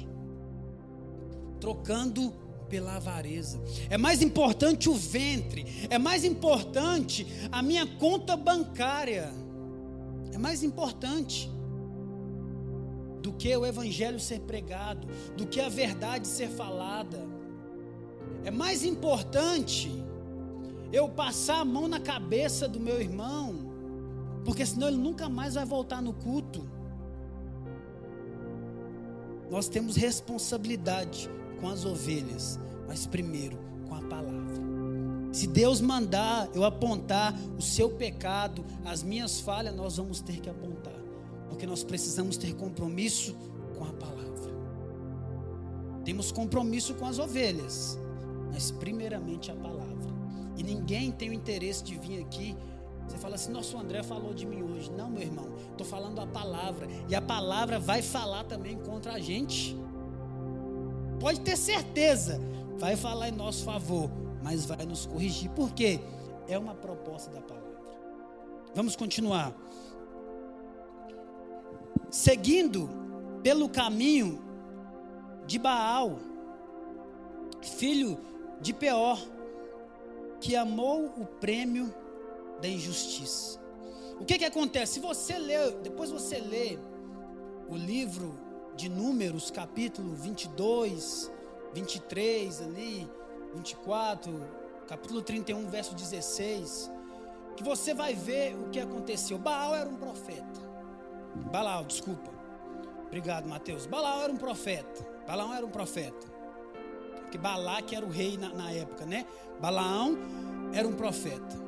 trocando 1.60 2.32
pela 2.70 2.98
avareza. 2.98 3.60
É 3.90 3.98
mais 3.98 4.22
importante 4.22 4.90
o 4.90 4.94
ventre, 4.94 5.66
é 5.90 5.98
mais 5.98 6.24
importante 6.24 7.26
a 7.52 7.62
minha 7.62 7.86
conta 7.98 8.36
bancária, 8.36 9.34
é 10.32 10.38
mais 10.38 10.64
importante 10.64 11.50
do 13.28 13.34
que 13.34 13.54
o 13.58 13.66
evangelho 13.66 14.18
ser 14.22 14.40
pregado, 14.40 15.06
do 15.36 15.46
que 15.46 15.60
a 15.60 15.68
verdade 15.68 16.26
ser 16.26 16.48
falada. 16.48 17.28
É 18.46 18.50
mais 18.50 18.86
importante 18.86 19.92
eu 20.94 21.10
passar 21.10 21.60
a 21.60 21.66
mão 21.66 21.90
na 21.90 22.00
cabeça 22.00 22.70
do 22.70 22.80
meu 22.80 23.02
irmão, 23.02 23.54
porque 24.46 24.66
senão 24.66 24.88
ele 24.88 24.96
nunca 24.96 25.28
mais 25.28 25.56
vai 25.56 25.66
voltar 25.66 26.02
no 26.02 26.14
culto. 26.14 26.66
Nós 29.52 29.68
temos 29.68 29.98
responsabilidade 29.98 31.30
com 31.60 31.68
as 31.68 31.84
ovelhas, 31.84 32.58
mas 32.88 33.06
primeiro 33.06 33.58
com 33.90 33.96
a 33.96 34.02
palavra. 34.04 34.56
Se 35.34 35.48
Deus 35.48 35.82
mandar 35.82 36.48
eu 36.56 36.64
apontar 36.64 37.36
o 37.58 37.62
seu 37.62 37.90
pecado, 37.90 38.64
as 38.86 39.04
minhas 39.04 39.42
falhas, 39.42 39.76
nós 39.76 39.98
vamos 39.98 40.22
ter 40.22 40.40
que 40.40 40.50
apontar, 40.50 40.97
porque 41.58 41.66
nós 41.66 41.84
precisamos 41.84 42.38
ter 42.38 42.54
compromisso 42.54 43.36
com 43.76 43.84
a 43.84 43.92
palavra. 43.92 44.54
Temos 46.06 46.32
compromisso 46.32 46.94
com 46.94 47.08
as 47.08 47.18
ovelhas, 47.18 47.98
mas 48.54 48.70
primeiramente 48.70 49.50
a 49.50 49.56
palavra. 49.56 50.14
E 50.56 50.62
ninguém 50.62 51.12
tem 51.12 51.32
o 51.32 51.34
interesse 51.34 51.84
de 51.84 51.98
vir 51.98 52.22
aqui. 52.22 52.56
Você 53.08 53.18
fala 53.18 53.34
assim, 53.34 53.52
nosso 53.52 53.76
André 53.76 54.04
falou 54.04 54.36
de 54.36 54.46
mim 54.46 54.62
hoje. 54.62 54.92
Não, 54.92 55.10
meu 55.10 55.24
irmão, 55.24 55.48
estou 55.72 55.86
falando 55.86 56.22
a 56.22 56.28
palavra. 56.28 56.88
E 57.10 57.16
a 57.16 57.22
palavra 57.22 57.80
vai 57.80 58.04
falar 58.04 58.44
também 58.44 58.78
contra 58.78 59.14
a 59.14 59.20
gente. 59.20 59.76
Pode 61.20 61.40
ter 61.40 61.58
certeza, 61.58 62.40
vai 62.78 62.96
falar 62.96 63.30
em 63.30 63.36
nosso 63.36 63.64
favor, 63.64 64.12
mas 64.44 64.64
vai 64.64 64.86
nos 64.86 65.08
corrigir. 65.08 65.50
Por 65.50 65.72
quê? 65.72 66.00
É 66.48 66.56
uma 66.56 66.76
proposta 66.76 67.32
da 67.32 67.42
palavra. 67.42 67.68
Vamos 68.76 68.96
continuar. 68.96 69.56
Seguindo 72.10 72.90
pelo 73.44 73.70
caminho 73.70 74.42
de 75.46 75.60
Baal, 75.60 76.20
filho 77.62 78.18
de 78.62 78.74
Peor 78.74 79.20
que 80.40 80.56
amou 80.56 81.06
o 81.18 81.26
prêmio 81.26 81.94
da 82.62 82.68
injustiça. 82.68 83.60
O 84.20 84.26
que 84.26 84.38
que 84.38 84.46
acontece? 84.46 84.94
Se 84.94 85.00
você 85.00 85.38
lê, 85.38 85.72
depois 85.84 86.10
você 86.10 86.38
lê 86.38 86.78
o 87.68 87.76
livro 87.76 88.38
de 88.76 88.90
Números, 88.90 89.52
capítulo 89.52 90.14
22, 90.16 91.32
23 91.74 92.62
ali, 92.62 93.10
24, 93.54 94.34
capítulo 94.88 95.22
31, 95.22 95.68
verso 95.68 95.94
16, 95.96 96.92
que 97.56 97.64
você 97.64 97.94
vai 97.94 98.14
ver 98.14 98.56
o 98.56 98.70
que 98.70 98.80
aconteceu. 98.80 99.38
Baal 99.38 99.76
era 99.76 99.90
um 99.90 99.96
profeta. 99.96 100.67
Baal, 101.52 101.86
desculpa. 101.86 102.32
Obrigado, 103.08 103.48
Mateus. 103.48 103.86
Baal 103.86 104.24
era 104.24 104.32
um 104.32 104.38
profeta. 104.38 105.18
Balaão 105.28 105.54
era 105.54 105.66
um 105.66 105.70
profeta. 105.70 106.26
Porque 107.22 107.38
Balaque 107.38 107.94
era 107.94 108.06
o 108.06 108.10
rei 108.10 108.38
na, 108.38 108.50
na 108.54 108.72
época, 108.72 109.06
né? 109.06 109.26
Balaão 109.60 110.18
era 110.72 110.88
um 110.88 110.94
profeta. 110.94 111.68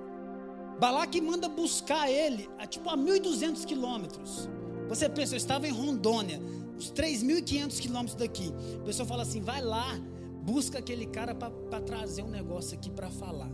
Balaque 0.79 1.19
manda 1.19 1.49
buscar 1.49 2.09
ele 2.09 2.49
a 2.57 2.65
tipo 2.65 2.89
a 2.89 2.95
1.200 2.95 3.65
quilômetros. 3.65 4.47
Você 4.87 5.09
pensa, 5.09 5.33
eu 5.33 5.37
estava 5.37 5.67
em 5.67 5.71
Rondônia, 5.71 6.39
uns 6.77 6.89
3.500 6.93 7.79
quilômetros 7.79 8.15
daqui. 8.15 8.53
A 8.81 8.85
pessoa 8.85 9.05
fala 9.05 9.23
assim: 9.23 9.41
vai 9.41 9.61
lá, 9.61 9.99
busca 10.41 10.79
aquele 10.79 11.05
cara 11.05 11.35
para 11.35 11.81
trazer 11.81 12.23
um 12.23 12.29
negócio 12.29 12.77
aqui 12.77 12.89
para 12.89 13.09
falar. 13.09 13.51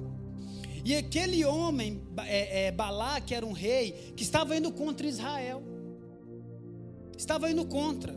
E 0.83 0.95
aquele 0.95 1.43
homem, 1.43 2.03
é, 2.27 2.67
é, 2.67 2.71
Balaque, 2.71 3.33
era 3.33 3.43
um 3.43 3.53
rei 3.53 4.13
que 4.15 4.21
estava 4.21 4.55
indo 4.55 4.71
contra 4.71 5.07
Israel. 5.07 5.63
Estava 7.17 7.49
indo 7.49 7.65
contra. 7.65 8.13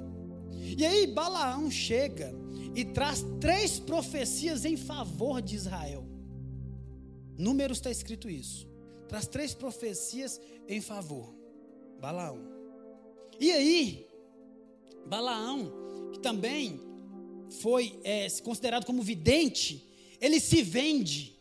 E 0.76 0.84
aí 0.84 1.06
Balaão 1.06 1.70
chega 1.70 2.34
e 2.74 2.84
traz 2.84 3.24
três 3.40 3.78
profecias 3.78 4.64
em 4.64 4.76
favor 4.76 5.40
de 5.42 5.56
Israel. 5.56 6.06
Números 7.36 7.78
está 7.78 7.90
escrito 7.90 8.28
isso. 8.28 8.68
Traz 9.08 9.26
três 9.26 9.54
profecias 9.54 10.40
em 10.68 10.80
favor. 10.80 11.34
Balaão. 12.00 12.38
E 13.40 13.50
aí, 13.52 14.06
Balaão, 15.06 15.72
que 16.12 16.20
também 16.20 16.80
foi 17.60 17.98
é, 18.04 18.28
considerado 18.42 18.84
como 18.84 19.02
vidente, 19.02 19.88
ele 20.20 20.40
se 20.40 20.62
vende 20.62 21.38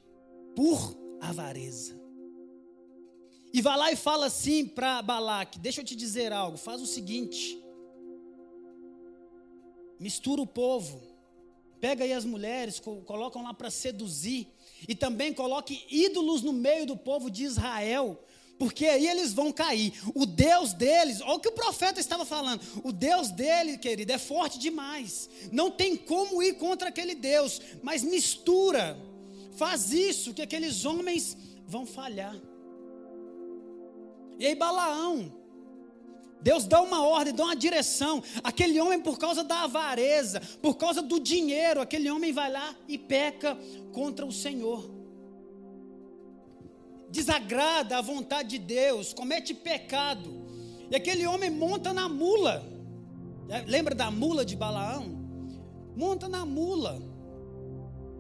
por 0.56 0.96
avareza. 1.20 2.00
E 3.58 3.62
vai 3.62 3.76
lá 3.76 3.92
e 3.92 3.96
fala 3.96 4.28
assim 4.28 4.66
para 4.66 5.02
Balaque: 5.02 5.58
Deixa 5.58 5.82
eu 5.82 5.86
te 5.86 5.96
dizer 5.96 6.32
algo, 6.32 6.58
faz 6.58 6.82
o 6.82 6.86
seguinte, 6.86 7.60
mistura 10.00 10.42
o 10.42 10.48
povo, 10.48 11.02
Pega 11.80 12.04
aí 12.04 12.14
as 12.14 12.26
mulheres, 12.26 12.80
colocam 12.80 13.44
lá 13.44 13.54
para 13.54 13.70
seduzir. 13.70 14.48
E 14.88 14.96
também 14.96 15.34
coloque 15.34 15.86
ídolos 15.90 16.42
no 16.42 16.54
meio 16.54 16.86
do 16.86 16.98
povo 16.98 17.30
de 17.30 17.44
Israel. 17.44 18.20
Porque 18.58 18.88
aí 18.88 19.08
eles 19.08 19.34
vão 19.34 19.52
cair. 19.52 19.94
O 20.16 20.26
Deus 20.26 20.74
deles, 20.74 21.22
olha 21.22 21.34
o 21.34 21.40
que 21.40 21.50
o 21.50 21.54
profeta 21.54 22.00
estava 22.00 22.26
falando. 22.26 22.62
O 22.84 22.92
Deus 22.92 23.30
dele, 23.30 23.78
querido, 23.78 24.12
é 24.12 24.18
forte 24.18 24.58
demais. 24.58 25.30
Não 25.52 25.70
tem 25.70 25.96
como 25.96 26.42
ir 26.42 26.56
contra 26.56 26.90
aquele 26.90 27.14
Deus. 27.14 27.62
Mas 27.84 28.04
mistura. 28.04 28.98
Faz 29.56 29.92
isso 29.92 30.34
que 30.34 30.42
aqueles 30.42 30.84
homens 30.84 31.38
vão 31.68 31.86
falhar. 31.86 32.36
E 34.40 34.46
aí 34.46 34.56
Balaão, 34.56 35.32
Deus 36.42 36.66
dá 36.66 36.82
uma 36.82 37.06
ordem, 37.06 37.34
dá 37.34 37.44
uma 37.44 37.56
direção. 37.56 38.24
Aquele 38.44 38.80
homem, 38.80 39.00
por 39.00 39.18
causa 39.18 39.44
da 39.44 39.64
avareza, 39.64 40.40
por 40.62 40.76
causa 40.76 41.02
do 41.02 41.20
dinheiro, 41.20 41.82
aquele 41.82 42.10
homem 42.10 42.32
vai 42.32 42.52
lá 42.52 42.76
e 42.88 42.98
peca 42.98 43.58
contra 43.92 44.26
o 44.26 44.32
Senhor. 44.32 44.90
Desagrada 47.10 47.98
a 47.98 48.02
vontade 48.02 48.50
de 48.50 48.60
Deus, 48.60 49.14
comete 49.14 49.54
pecado. 49.54 50.46
E 50.92 50.96
aquele 50.96 51.26
homem 51.26 51.50
monta 51.50 51.92
na 51.92 52.08
mula. 52.08 52.64
É, 53.50 53.62
lembra 53.62 53.96
da 53.96 54.12
mula 54.12 54.46
de 54.46 54.56
Balaão? 54.56 55.18
Monta 55.96 56.30
na 56.30 56.46
mula. 56.46 57.02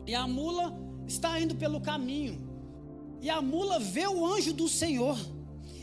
E 0.05 0.15
a 0.15 0.27
mula 0.27 0.73
está 1.05 1.39
indo 1.39 1.55
pelo 1.55 1.79
caminho. 1.79 2.45
E 3.21 3.29
a 3.29 3.41
mula 3.41 3.79
vê 3.79 4.07
o 4.07 4.25
anjo 4.25 4.53
do 4.53 4.67
Senhor 4.67 5.17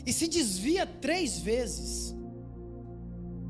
e 0.05 0.13
se 0.13 0.27
desvia 0.27 0.85
três 0.85 1.39
vezes. 1.39 2.15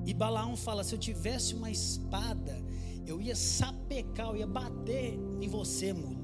E 0.06 0.14
Balaão 0.14 0.56
fala: 0.56 0.84
se 0.84 0.94
eu 0.94 1.00
tivesse 1.00 1.54
uma 1.54 1.70
espada, 1.70 2.64
eu 3.06 3.22
ia 3.22 3.36
sapecar, 3.36 4.28
eu 4.28 4.38
ia 4.38 4.48
bater 4.48 5.20
em 5.42 5.48
você, 5.48 5.94
mula. 5.94 6.24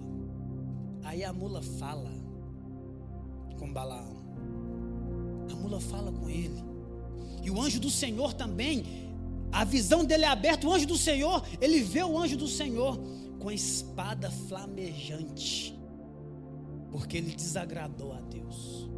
Aí 1.03 1.23
a 1.23 1.33
mula 1.33 1.61
fala 1.61 2.11
com 3.57 3.71
Balaão. 3.71 4.21
A 5.51 5.55
mula 5.55 5.79
fala 5.79 6.11
com 6.11 6.29
ele. 6.29 6.63
E 7.43 7.49
o 7.49 7.59
anjo 7.59 7.79
do 7.79 7.89
Senhor 7.89 8.33
também, 8.33 8.85
a 9.51 9.63
visão 9.63 10.05
dele 10.05 10.25
é 10.25 10.27
aberta. 10.27 10.67
O 10.67 10.73
anjo 10.73 10.85
do 10.85 10.97
Senhor, 10.97 11.43
ele 11.59 11.81
vê 11.81 12.03
o 12.03 12.17
anjo 12.17 12.37
do 12.37 12.47
Senhor 12.47 12.99
com 13.39 13.49
a 13.49 13.53
espada 13.53 14.29
flamejante, 14.29 15.75
porque 16.91 17.17
ele 17.17 17.35
desagradou 17.35 18.13
a 18.13 18.21
Deus. 18.21 18.90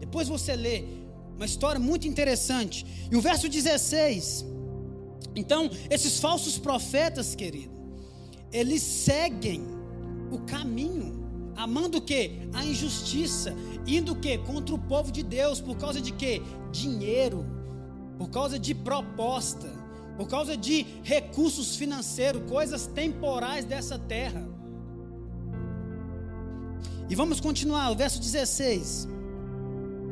Depois 0.00 0.26
você 0.26 0.56
lê 0.56 0.84
uma 1.36 1.46
história 1.46 1.78
muito 1.80 2.08
interessante. 2.08 2.84
E 3.10 3.16
o 3.16 3.20
verso 3.20 3.48
16. 3.48 4.44
Então, 5.36 5.70
esses 5.88 6.18
falsos 6.18 6.58
profetas, 6.58 7.34
querido, 7.34 7.72
eles 8.52 8.82
seguem 8.82 9.62
o 10.32 10.40
caminho 10.40 11.20
amando 11.56 11.98
o 11.98 12.00
que? 12.00 12.48
A 12.54 12.64
injustiça, 12.64 13.54
indo 13.86 14.12
o 14.12 14.16
que? 14.16 14.38
Contra 14.38 14.74
o 14.74 14.78
povo 14.78 15.12
de 15.12 15.22
Deus, 15.22 15.60
por 15.60 15.76
causa 15.76 16.00
de 16.00 16.12
que? 16.12 16.42
Dinheiro, 16.72 17.44
por 18.18 18.30
causa 18.30 18.58
de 18.58 18.74
proposta, 18.74 19.68
por 20.16 20.26
causa 20.26 20.56
de 20.56 20.86
recursos 21.02 21.76
financeiros, 21.76 22.50
coisas 22.50 22.86
temporais 22.86 23.64
dessa 23.64 23.98
terra. 23.98 24.46
E 27.08 27.14
vamos 27.14 27.40
continuar, 27.40 27.90
o 27.90 27.96
verso 27.96 28.20
16. 28.20 29.08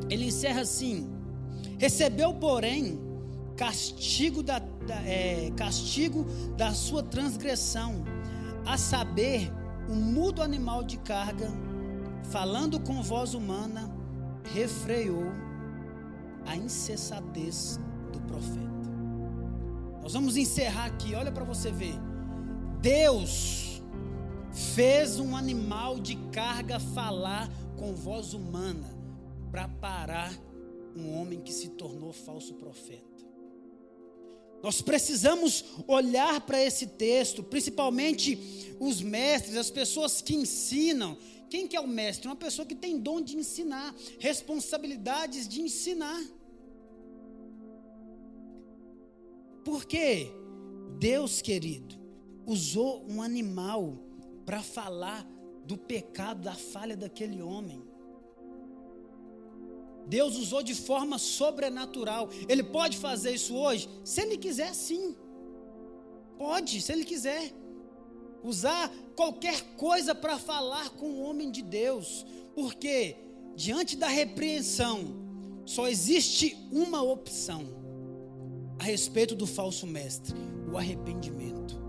Ele 0.09 0.25
encerra 0.25 0.61
assim: 0.61 1.07
Recebeu, 1.77 2.33
porém, 2.33 2.99
castigo 3.55 4.41
da, 4.41 4.59
da 4.59 4.95
é, 5.05 5.51
castigo 5.55 6.25
da 6.57 6.73
sua 6.73 7.03
transgressão, 7.03 8.03
a 8.65 8.77
saber, 8.77 9.51
um 9.87 9.95
mudo 9.95 10.41
animal 10.41 10.83
de 10.83 10.97
carga, 10.97 11.51
falando 12.31 12.79
com 12.79 13.01
voz 13.01 13.33
humana, 13.33 13.89
refreou 14.53 15.31
a 16.45 16.55
incessatez 16.55 17.79
do 18.11 18.19
profeta. 18.21 18.69
Nós 20.01 20.13
vamos 20.13 20.37
encerrar 20.37 20.85
aqui, 20.85 21.15
olha 21.15 21.31
para 21.31 21.43
você 21.43 21.71
ver. 21.71 21.95
Deus 22.81 23.81
fez 24.51 25.19
um 25.19 25.35
animal 25.35 25.99
de 25.99 26.15
carga 26.31 26.79
falar 26.79 27.49
com 27.77 27.93
voz 27.93 28.33
humana 28.33 28.98
para 29.51 29.67
parar 29.67 30.33
um 30.95 31.17
homem 31.19 31.41
que 31.41 31.53
se 31.53 31.69
tornou 31.69 32.11
falso 32.11 32.55
profeta. 32.55 33.07
Nós 34.61 34.81
precisamos 34.81 35.63
olhar 35.87 36.41
para 36.41 36.61
esse 36.61 36.85
texto, 36.85 37.41
principalmente 37.41 38.75
os 38.79 39.01
mestres, 39.01 39.55
as 39.55 39.71
pessoas 39.71 40.21
que 40.21 40.35
ensinam. 40.35 41.17
Quem 41.49 41.67
que 41.67 41.77
é 41.77 41.79
o 41.79 41.87
mestre? 41.87 42.27
Uma 42.27 42.35
pessoa 42.35 42.65
que 42.65 42.75
tem 42.75 42.99
dom 42.99 43.21
de 43.21 43.37
ensinar, 43.37 43.95
responsabilidades 44.19 45.47
de 45.47 45.61
ensinar. 45.61 46.21
Porque 49.63 50.27
Deus, 50.99 51.41
querido, 51.41 51.95
usou 52.45 53.05
um 53.09 53.21
animal 53.21 53.97
para 54.45 54.61
falar 54.61 55.25
do 55.65 55.77
pecado, 55.77 56.41
da 56.41 56.55
falha 56.55 56.97
daquele 56.97 57.41
homem. 57.41 57.88
Deus 60.09 60.35
usou 60.35 60.63
de 60.63 60.73
forma 60.73 61.19
sobrenatural. 61.19 62.29
Ele 62.47 62.63
pode 62.63 62.97
fazer 62.97 63.31
isso 63.35 63.55
hoje? 63.55 63.87
Se 64.03 64.21
Ele 64.21 64.37
quiser, 64.37 64.73
sim. 64.73 65.15
Pode, 66.35 66.81
se 66.81 66.91
Ele 66.91 67.05
quiser. 67.05 67.53
Usar 68.43 68.91
qualquer 69.15 69.61
coisa 69.75 70.15
para 70.15 70.39
falar 70.39 70.89
com 70.91 71.11
o 71.11 71.21
homem 71.21 71.51
de 71.51 71.61
Deus. 71.61 72.25
Porque, 72.55 73.17
diante 73.55 73.95
da 73.95 74.07
repreensão, 74.07 75.15
só 75.63 75.87
existe 75.87 76.57
uma 76.71 77.03
opção 77.03 77.67
a 78.79 78.83
respeito 78.83 79.35
do 79.35 79.45
falso 79.45 79.85
mestre: 79.85 80.33
o 80.71 80.77
arrependimento. 80.77 81.88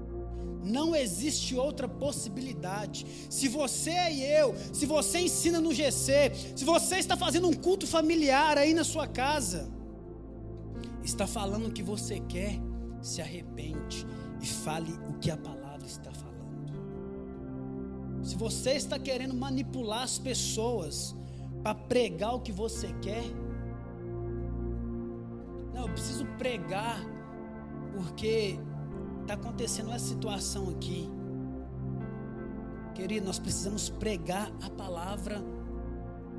Não 0.63 0.95
existe 0.95 1.57
outra 1.57 1.89
possibilidade. 1.89 3.07
Se 3.31 3.49
você 3.49 3.93
e 4.11 4.23
eu, 4.25 4.55
se 4.73 4.87
você 4.87 5.21
ensina 5.21 5.61
no 5.61 5.73
GC, 5.73 6.33
se 6.55 6.65
você 6.65 6.97
está 6.97 7.17
fazendo 7.17 7.49
um 7.49 7.53
culto 7.53 7.87
familiar 7.87 8.59
aí 8.59 8.75
na 8.75 8.85
sua 8.85 9.07
casa, 9.07 9.71
está 11.03 11.27
falando 11.27 11.69
o 11.69 11.73
que 11.73 11.83
você 11.83 12.21
quer, 12.21 12.61
se 13.01 13.23
arrepende 13.23 14.07
e 14.41 14.47
fale 14.47 14.93
o 15.09 15.15
que 15.15 15.31
a 15.31 15.37
palavra 15.37 15.87
está 15.87 16.11
falando. 16.13 16.31
Se 18.23 18.37
você 18.37 18.73
está 18.73 18.99
querendo 18.99 19.35
manipular 19.35 20.03
as 20.03 20.19
pessoas 20.19 21.15
para 21.63 21.75
pregar 21.75 22.35
o 22.35 22.41
que 22.41 22.53
você 22.53 22.93
quer, 23.01 23.25
não, 25.73 25.83
eu 25.83 25.89
preciso 25.89 26.27
pregar 26.37 27.01
porque 27.95 28.59
está 29.31 29.35
acontecendo 29.35 29.93
essa 29.93 30.07
situação 30.07 30.71
aqui. 30.71 31.09
Querido, 32.95 33.27
nós 33.27 33.39
precisamos 33.39 33.89
pregar 33.89 34.51
a 34.61 34.69
palavra, 34.69 35.41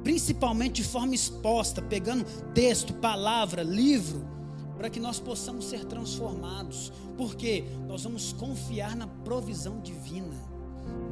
principalmente 0.04 0.82
de 0.82 0.84
forma 0.84 1.16
exposta, 1.16 1.82
pegando 1.82 2.26
texto, 2.54 2.94
palavra, 2.96 3.64
livro, 3.64 4.28
para 4.76 4.90
que 4.90 5.00
nós 5.00 5.20
possamos 5.20 5.70
ser 5.70 5.86
transformados, 5.86 6.92
porque 7.18 7.64
nós 7.88 8.04
vamos 8.04 8.34
confiar 8.34 8.94
na 8.96 9.08
provisão 9.08 9.80
divina. 9.80 10.36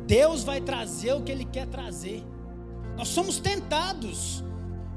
Deus 0.05 0.43
vai 0.43 0.59
trazer 0.59 1.13
o 1.13 1.21
que 1.21 1.31
Ele 1.31 1.45
quer 1.45 1.67
trazer. 1.67 2.23
Nós 2.97 3.07
somos 3.07 3.39
tentados. 3.39 4.43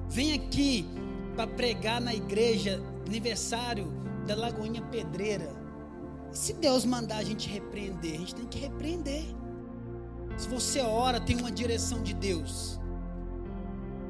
Vem 0.08 0.32
aqui 0.32 0.84
para 1.36 1.46
pregar 1.46 2.00
na 2.00 2.12
igreja 2.12 2.82
aniversário 3.06 3.86
da 4.26 4.34
Lagoinha 4.34 4.82
Pedreira. 4.82 5.61
Se 6.32 6.54
Deus 6.54 6.84
mandar 6.84 7.18
a 7.18 7.24
gente 7.24 7.48
repreender, 7.48 8.14
a 8.14 8.18
gente 8.18 8.34
tem 8.34 8.46
que 8.46 8.58
repreender. 8.58 9.24
Se 10.36 10.48
você 10.48 10.80
ora, 10.80 11.20
tem 11.20 11.36
uma 11.36 11.52
direção 11.52 12.02
de 12.02 12.14
Deus. 12.14 12.80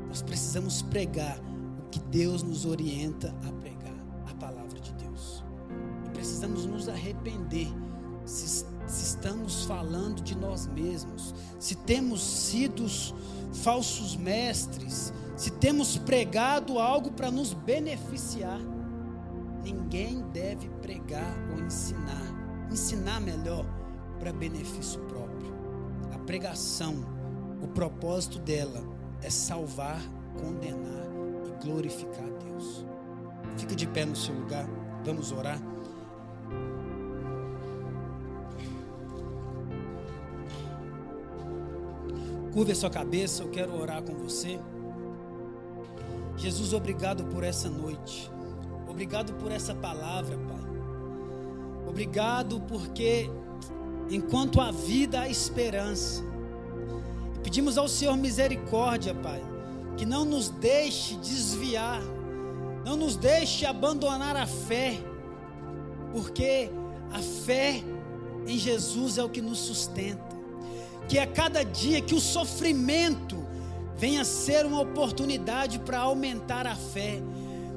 Nós 0.06 0.22
precisamos 0.22 0.82
pregar 0.82 1.38
o 1.38 1.90
que 1.90 1.98
Deus 1.98 2.42
nos 2.42 2.64
orienta 2.64 3.34
a 3.46 3.52
pregar, 3.52 3.96
a 4.30 4.34
palavra 4.34 4.78
de 4.78 4.92
Deus. 4.94 5.42
E 6.06 6.10
precisamos 6.10 6.64
nos 6.64 6.88
arrepender 6.88 7.68
se, 8.24 8.64
se 8.86 9.02
estamos 9.02 9.64
falando 9.64 10.22
de 10.22 10.36
nós 10.36 10.66
mesmos, 10.66 11.34
se 11.58 11.74
temos 11.74 12.22
sido 12.22 12.86
falsos 13.52 14.16
mestres, 14.16 15.12
se 15.36 15.50
temos 15.50 15.98
pregado 15.98 16.78
algo 16.78 17.10
para 17.10 17.30
nos 17.30 17.52
beneficiar. 17.52 18.60
Ninguém 19.62 20.22
deve 20.32 20.68
pregar 20.80 21.36
ou 21.52 21.64
ensinar, 21.64 22.66
ensinar 22.70 23.20
melhor 23.20 23.64
para 24.18 24.32
benefício 24.32 25.00
próprio. 25.02 25.52
A 26.12 26.18
pregação, 26.18 26.96
o 27.62 27.68
propósito 27.68 28.38
dela 28.38 28.82
é 29.22 29.30
salvar, 29.30 30.00
condenar 30.40 31.06
e 31.46 31.64
glorificar 31.64 32.24
a 32.24 32.44
Deus. 32.44 32.84
Fica 33.56 33.74
de 33.74 33.86
pé 33.86 34.04
no 34.04 34.16
seu 34.16 34.34
lugar, 34.34 34.68
vamos 35.04 35.30
orar. 35.30 35.60
Curve 42.52 42.72
a 42.72 42.74
sua 42.74 42.90
cabeça, 42.90 43.42
eu 43.42 43.48
quero 43.48 43.74
orar 43.80 44.02
com 44.02 44.14
você. 44.14 44.60
Jesus, 46.36 46.72
obrigado 46.72 47.24
por 47.24 47.44
essa 47.44 47.70
noite. 47.70 48.30
Obrigado 48.92 49.32
por 49.32 49.50
essa 49.50 49.74
palavra, 49.74 50.36
Pai. 50.36 50.60
Obrigado 51.88 52.60
porque 52.68 53.30
enquanto 54.10 54.60
há 54.60 54.70
vida 54.70 55.22
há 55.22 55.28
esperança. 55.30 56.22
Pedimos 57.42 57.78
ao 57.78 57.88
Senhor 57.88 58.14
misericórdia, 58.18 59.14
Pai, 59.14 59.42
que 59.96 60.04
não 60.04 60.26
nos 60.26 60.50
deixe 60.50 61.16
desviar, 61.16 62.02
não 62.84 62.94
nos 62.94 63.16
deixe 63.16 63.64
abandonar 63.64 64.36
a 64.36 64.46
fé, 64.46 64.98
porque 66.12 66.70
a 67.10 67.20
fé 67.20 67.82
em 68.46 68.58
Jesus 68.58 69.16
é 69.16 69.24
o 69.24 69.30
que 69.30 69.40
nos 69.40 69.58
sustenta. 69.58 70.36
Que 71.08 71.18
a 71.18 71.26
cada 71.26 71.64
dia 71.64 72.02
que 72.02 72.14
o 72.14 72.20
sofrimento 72.20 73.42
venha 73.96 74.22
ser 74.22 74.66
uma 74.66 74.80
oportunidade 74.80 75.78
para 75.78 76.00
aumentar 76.00 76.66
a 76.66 76.76
fé, 76.76 77.22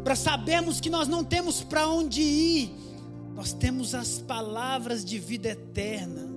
para 0.05 0.15
sabermos 0.15 0.79
que 0.79 0.87
nós 0.87 1.07
não 1.07 1.23
temos 1.23 1.63
para 1.63 1.87
onde 1.87 2.21
ir, 2.21 2.71
nós 3.33 3.51
temos 3.51 3.95
as 3.95 4.19
palavras 4.19 5.03
de 5.03 5.17
vida 5.17 5.49
eterna, 5.49 6.29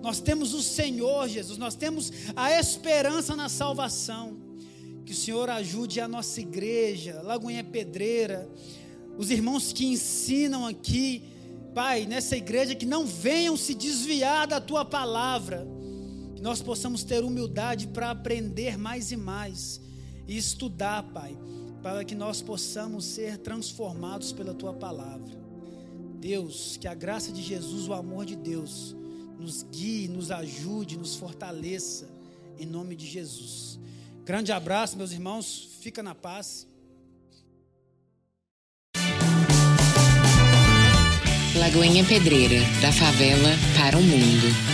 nós 0.00 0.18
temos 0.18 0.54
o 0.54 0.62
Senhor 0.62 1.28
Jesus, 1.28 1.58
nós 1.58 1.74
temos 1.74 2.10
a 2.34 2.58
esperança 2.58 3.36
na 3.36 3.50
salvação. 3.50 4.40
Que 5.04 5.12
o 5.12 5.14
Senhor 5.14 5.50
ajude 5.50 6.00
a 6.00 6.08
nossa 6.08 6.40
igreja, 6.40 7.20
Lagoinha 7.22 7.62
Pedreira, 7.62 8.48
os 9.18 9.30
irmãos 9.30 9.74
que 9.74 9.84
ensinam 9.84 10.66
aqui, 10.66 11.22
Pai, 11.74 12.06
nessa 12.06 12.34
igreja, 12.34 12.74
que 12.74 12.86
não 12.86 13.04
venham 13.04 13.58
se 13.58 13.74
desviar 13.74 14.46
da 14.46 14.58
tua 14.58 14.86
palavra. 14.86 15.66
Que 16.34 16.40
nós 16.40 16.62
possamos 16.62 17.04
ter 17.04 17.22
humildade 17.22 17.88
para 17.88 18.10
aprender 18.10 18.78
mais 18.78 19.12
e 19.12 19.16
mais 19.18 19.82
e 20.26 20.36
estudar, 20.36 21.02
Pai, 21.12 21.36
para 21.82 22.04
que 22.04 22.14
nós 22.14 22.40
possamos 22.40 23.04
ser 23.04 23.38
transformados 23.38 24.32
pela 24.32 24.54
tua 24.54 24.72
palavra. 24.72 25.42
Deus, 26.20 26.76
que 26.80 26.86
a 26.86 26.94
graça 26.94 27.32
de 27.32 27.42
Jesus, 27.42 27.88
o 27.88 27.92
amor 27.92 28.24
de 28.24 28.36
Deus, 28.36 28.94
nos 29.38 29.64
guie, 29.64 30.06
nos 30.06 30.30
ajude, 30.30 30.96
nos 30.96 31.16
fortaleça, 31.16 32.08
em 32.58 32.66
nome 32.66 32.94
de 32.94 33.06
Jesus. 33.06 33.80
Grande 34.24 34.52
abraço, 34.52 34.96
meus 34.96 35.10
irmãos, 35.10 35.70
fica 35.80 36.02
na 36.02 36.14
paz. 36.14 36.68
Lagoinha 41.58 42.04
Pedreira, 42.04 42.60
da 42.80 42.92
favela 42.92 43.50
para 43.76 43.98
o 43.98 44.02
mundo. 44.02 44.71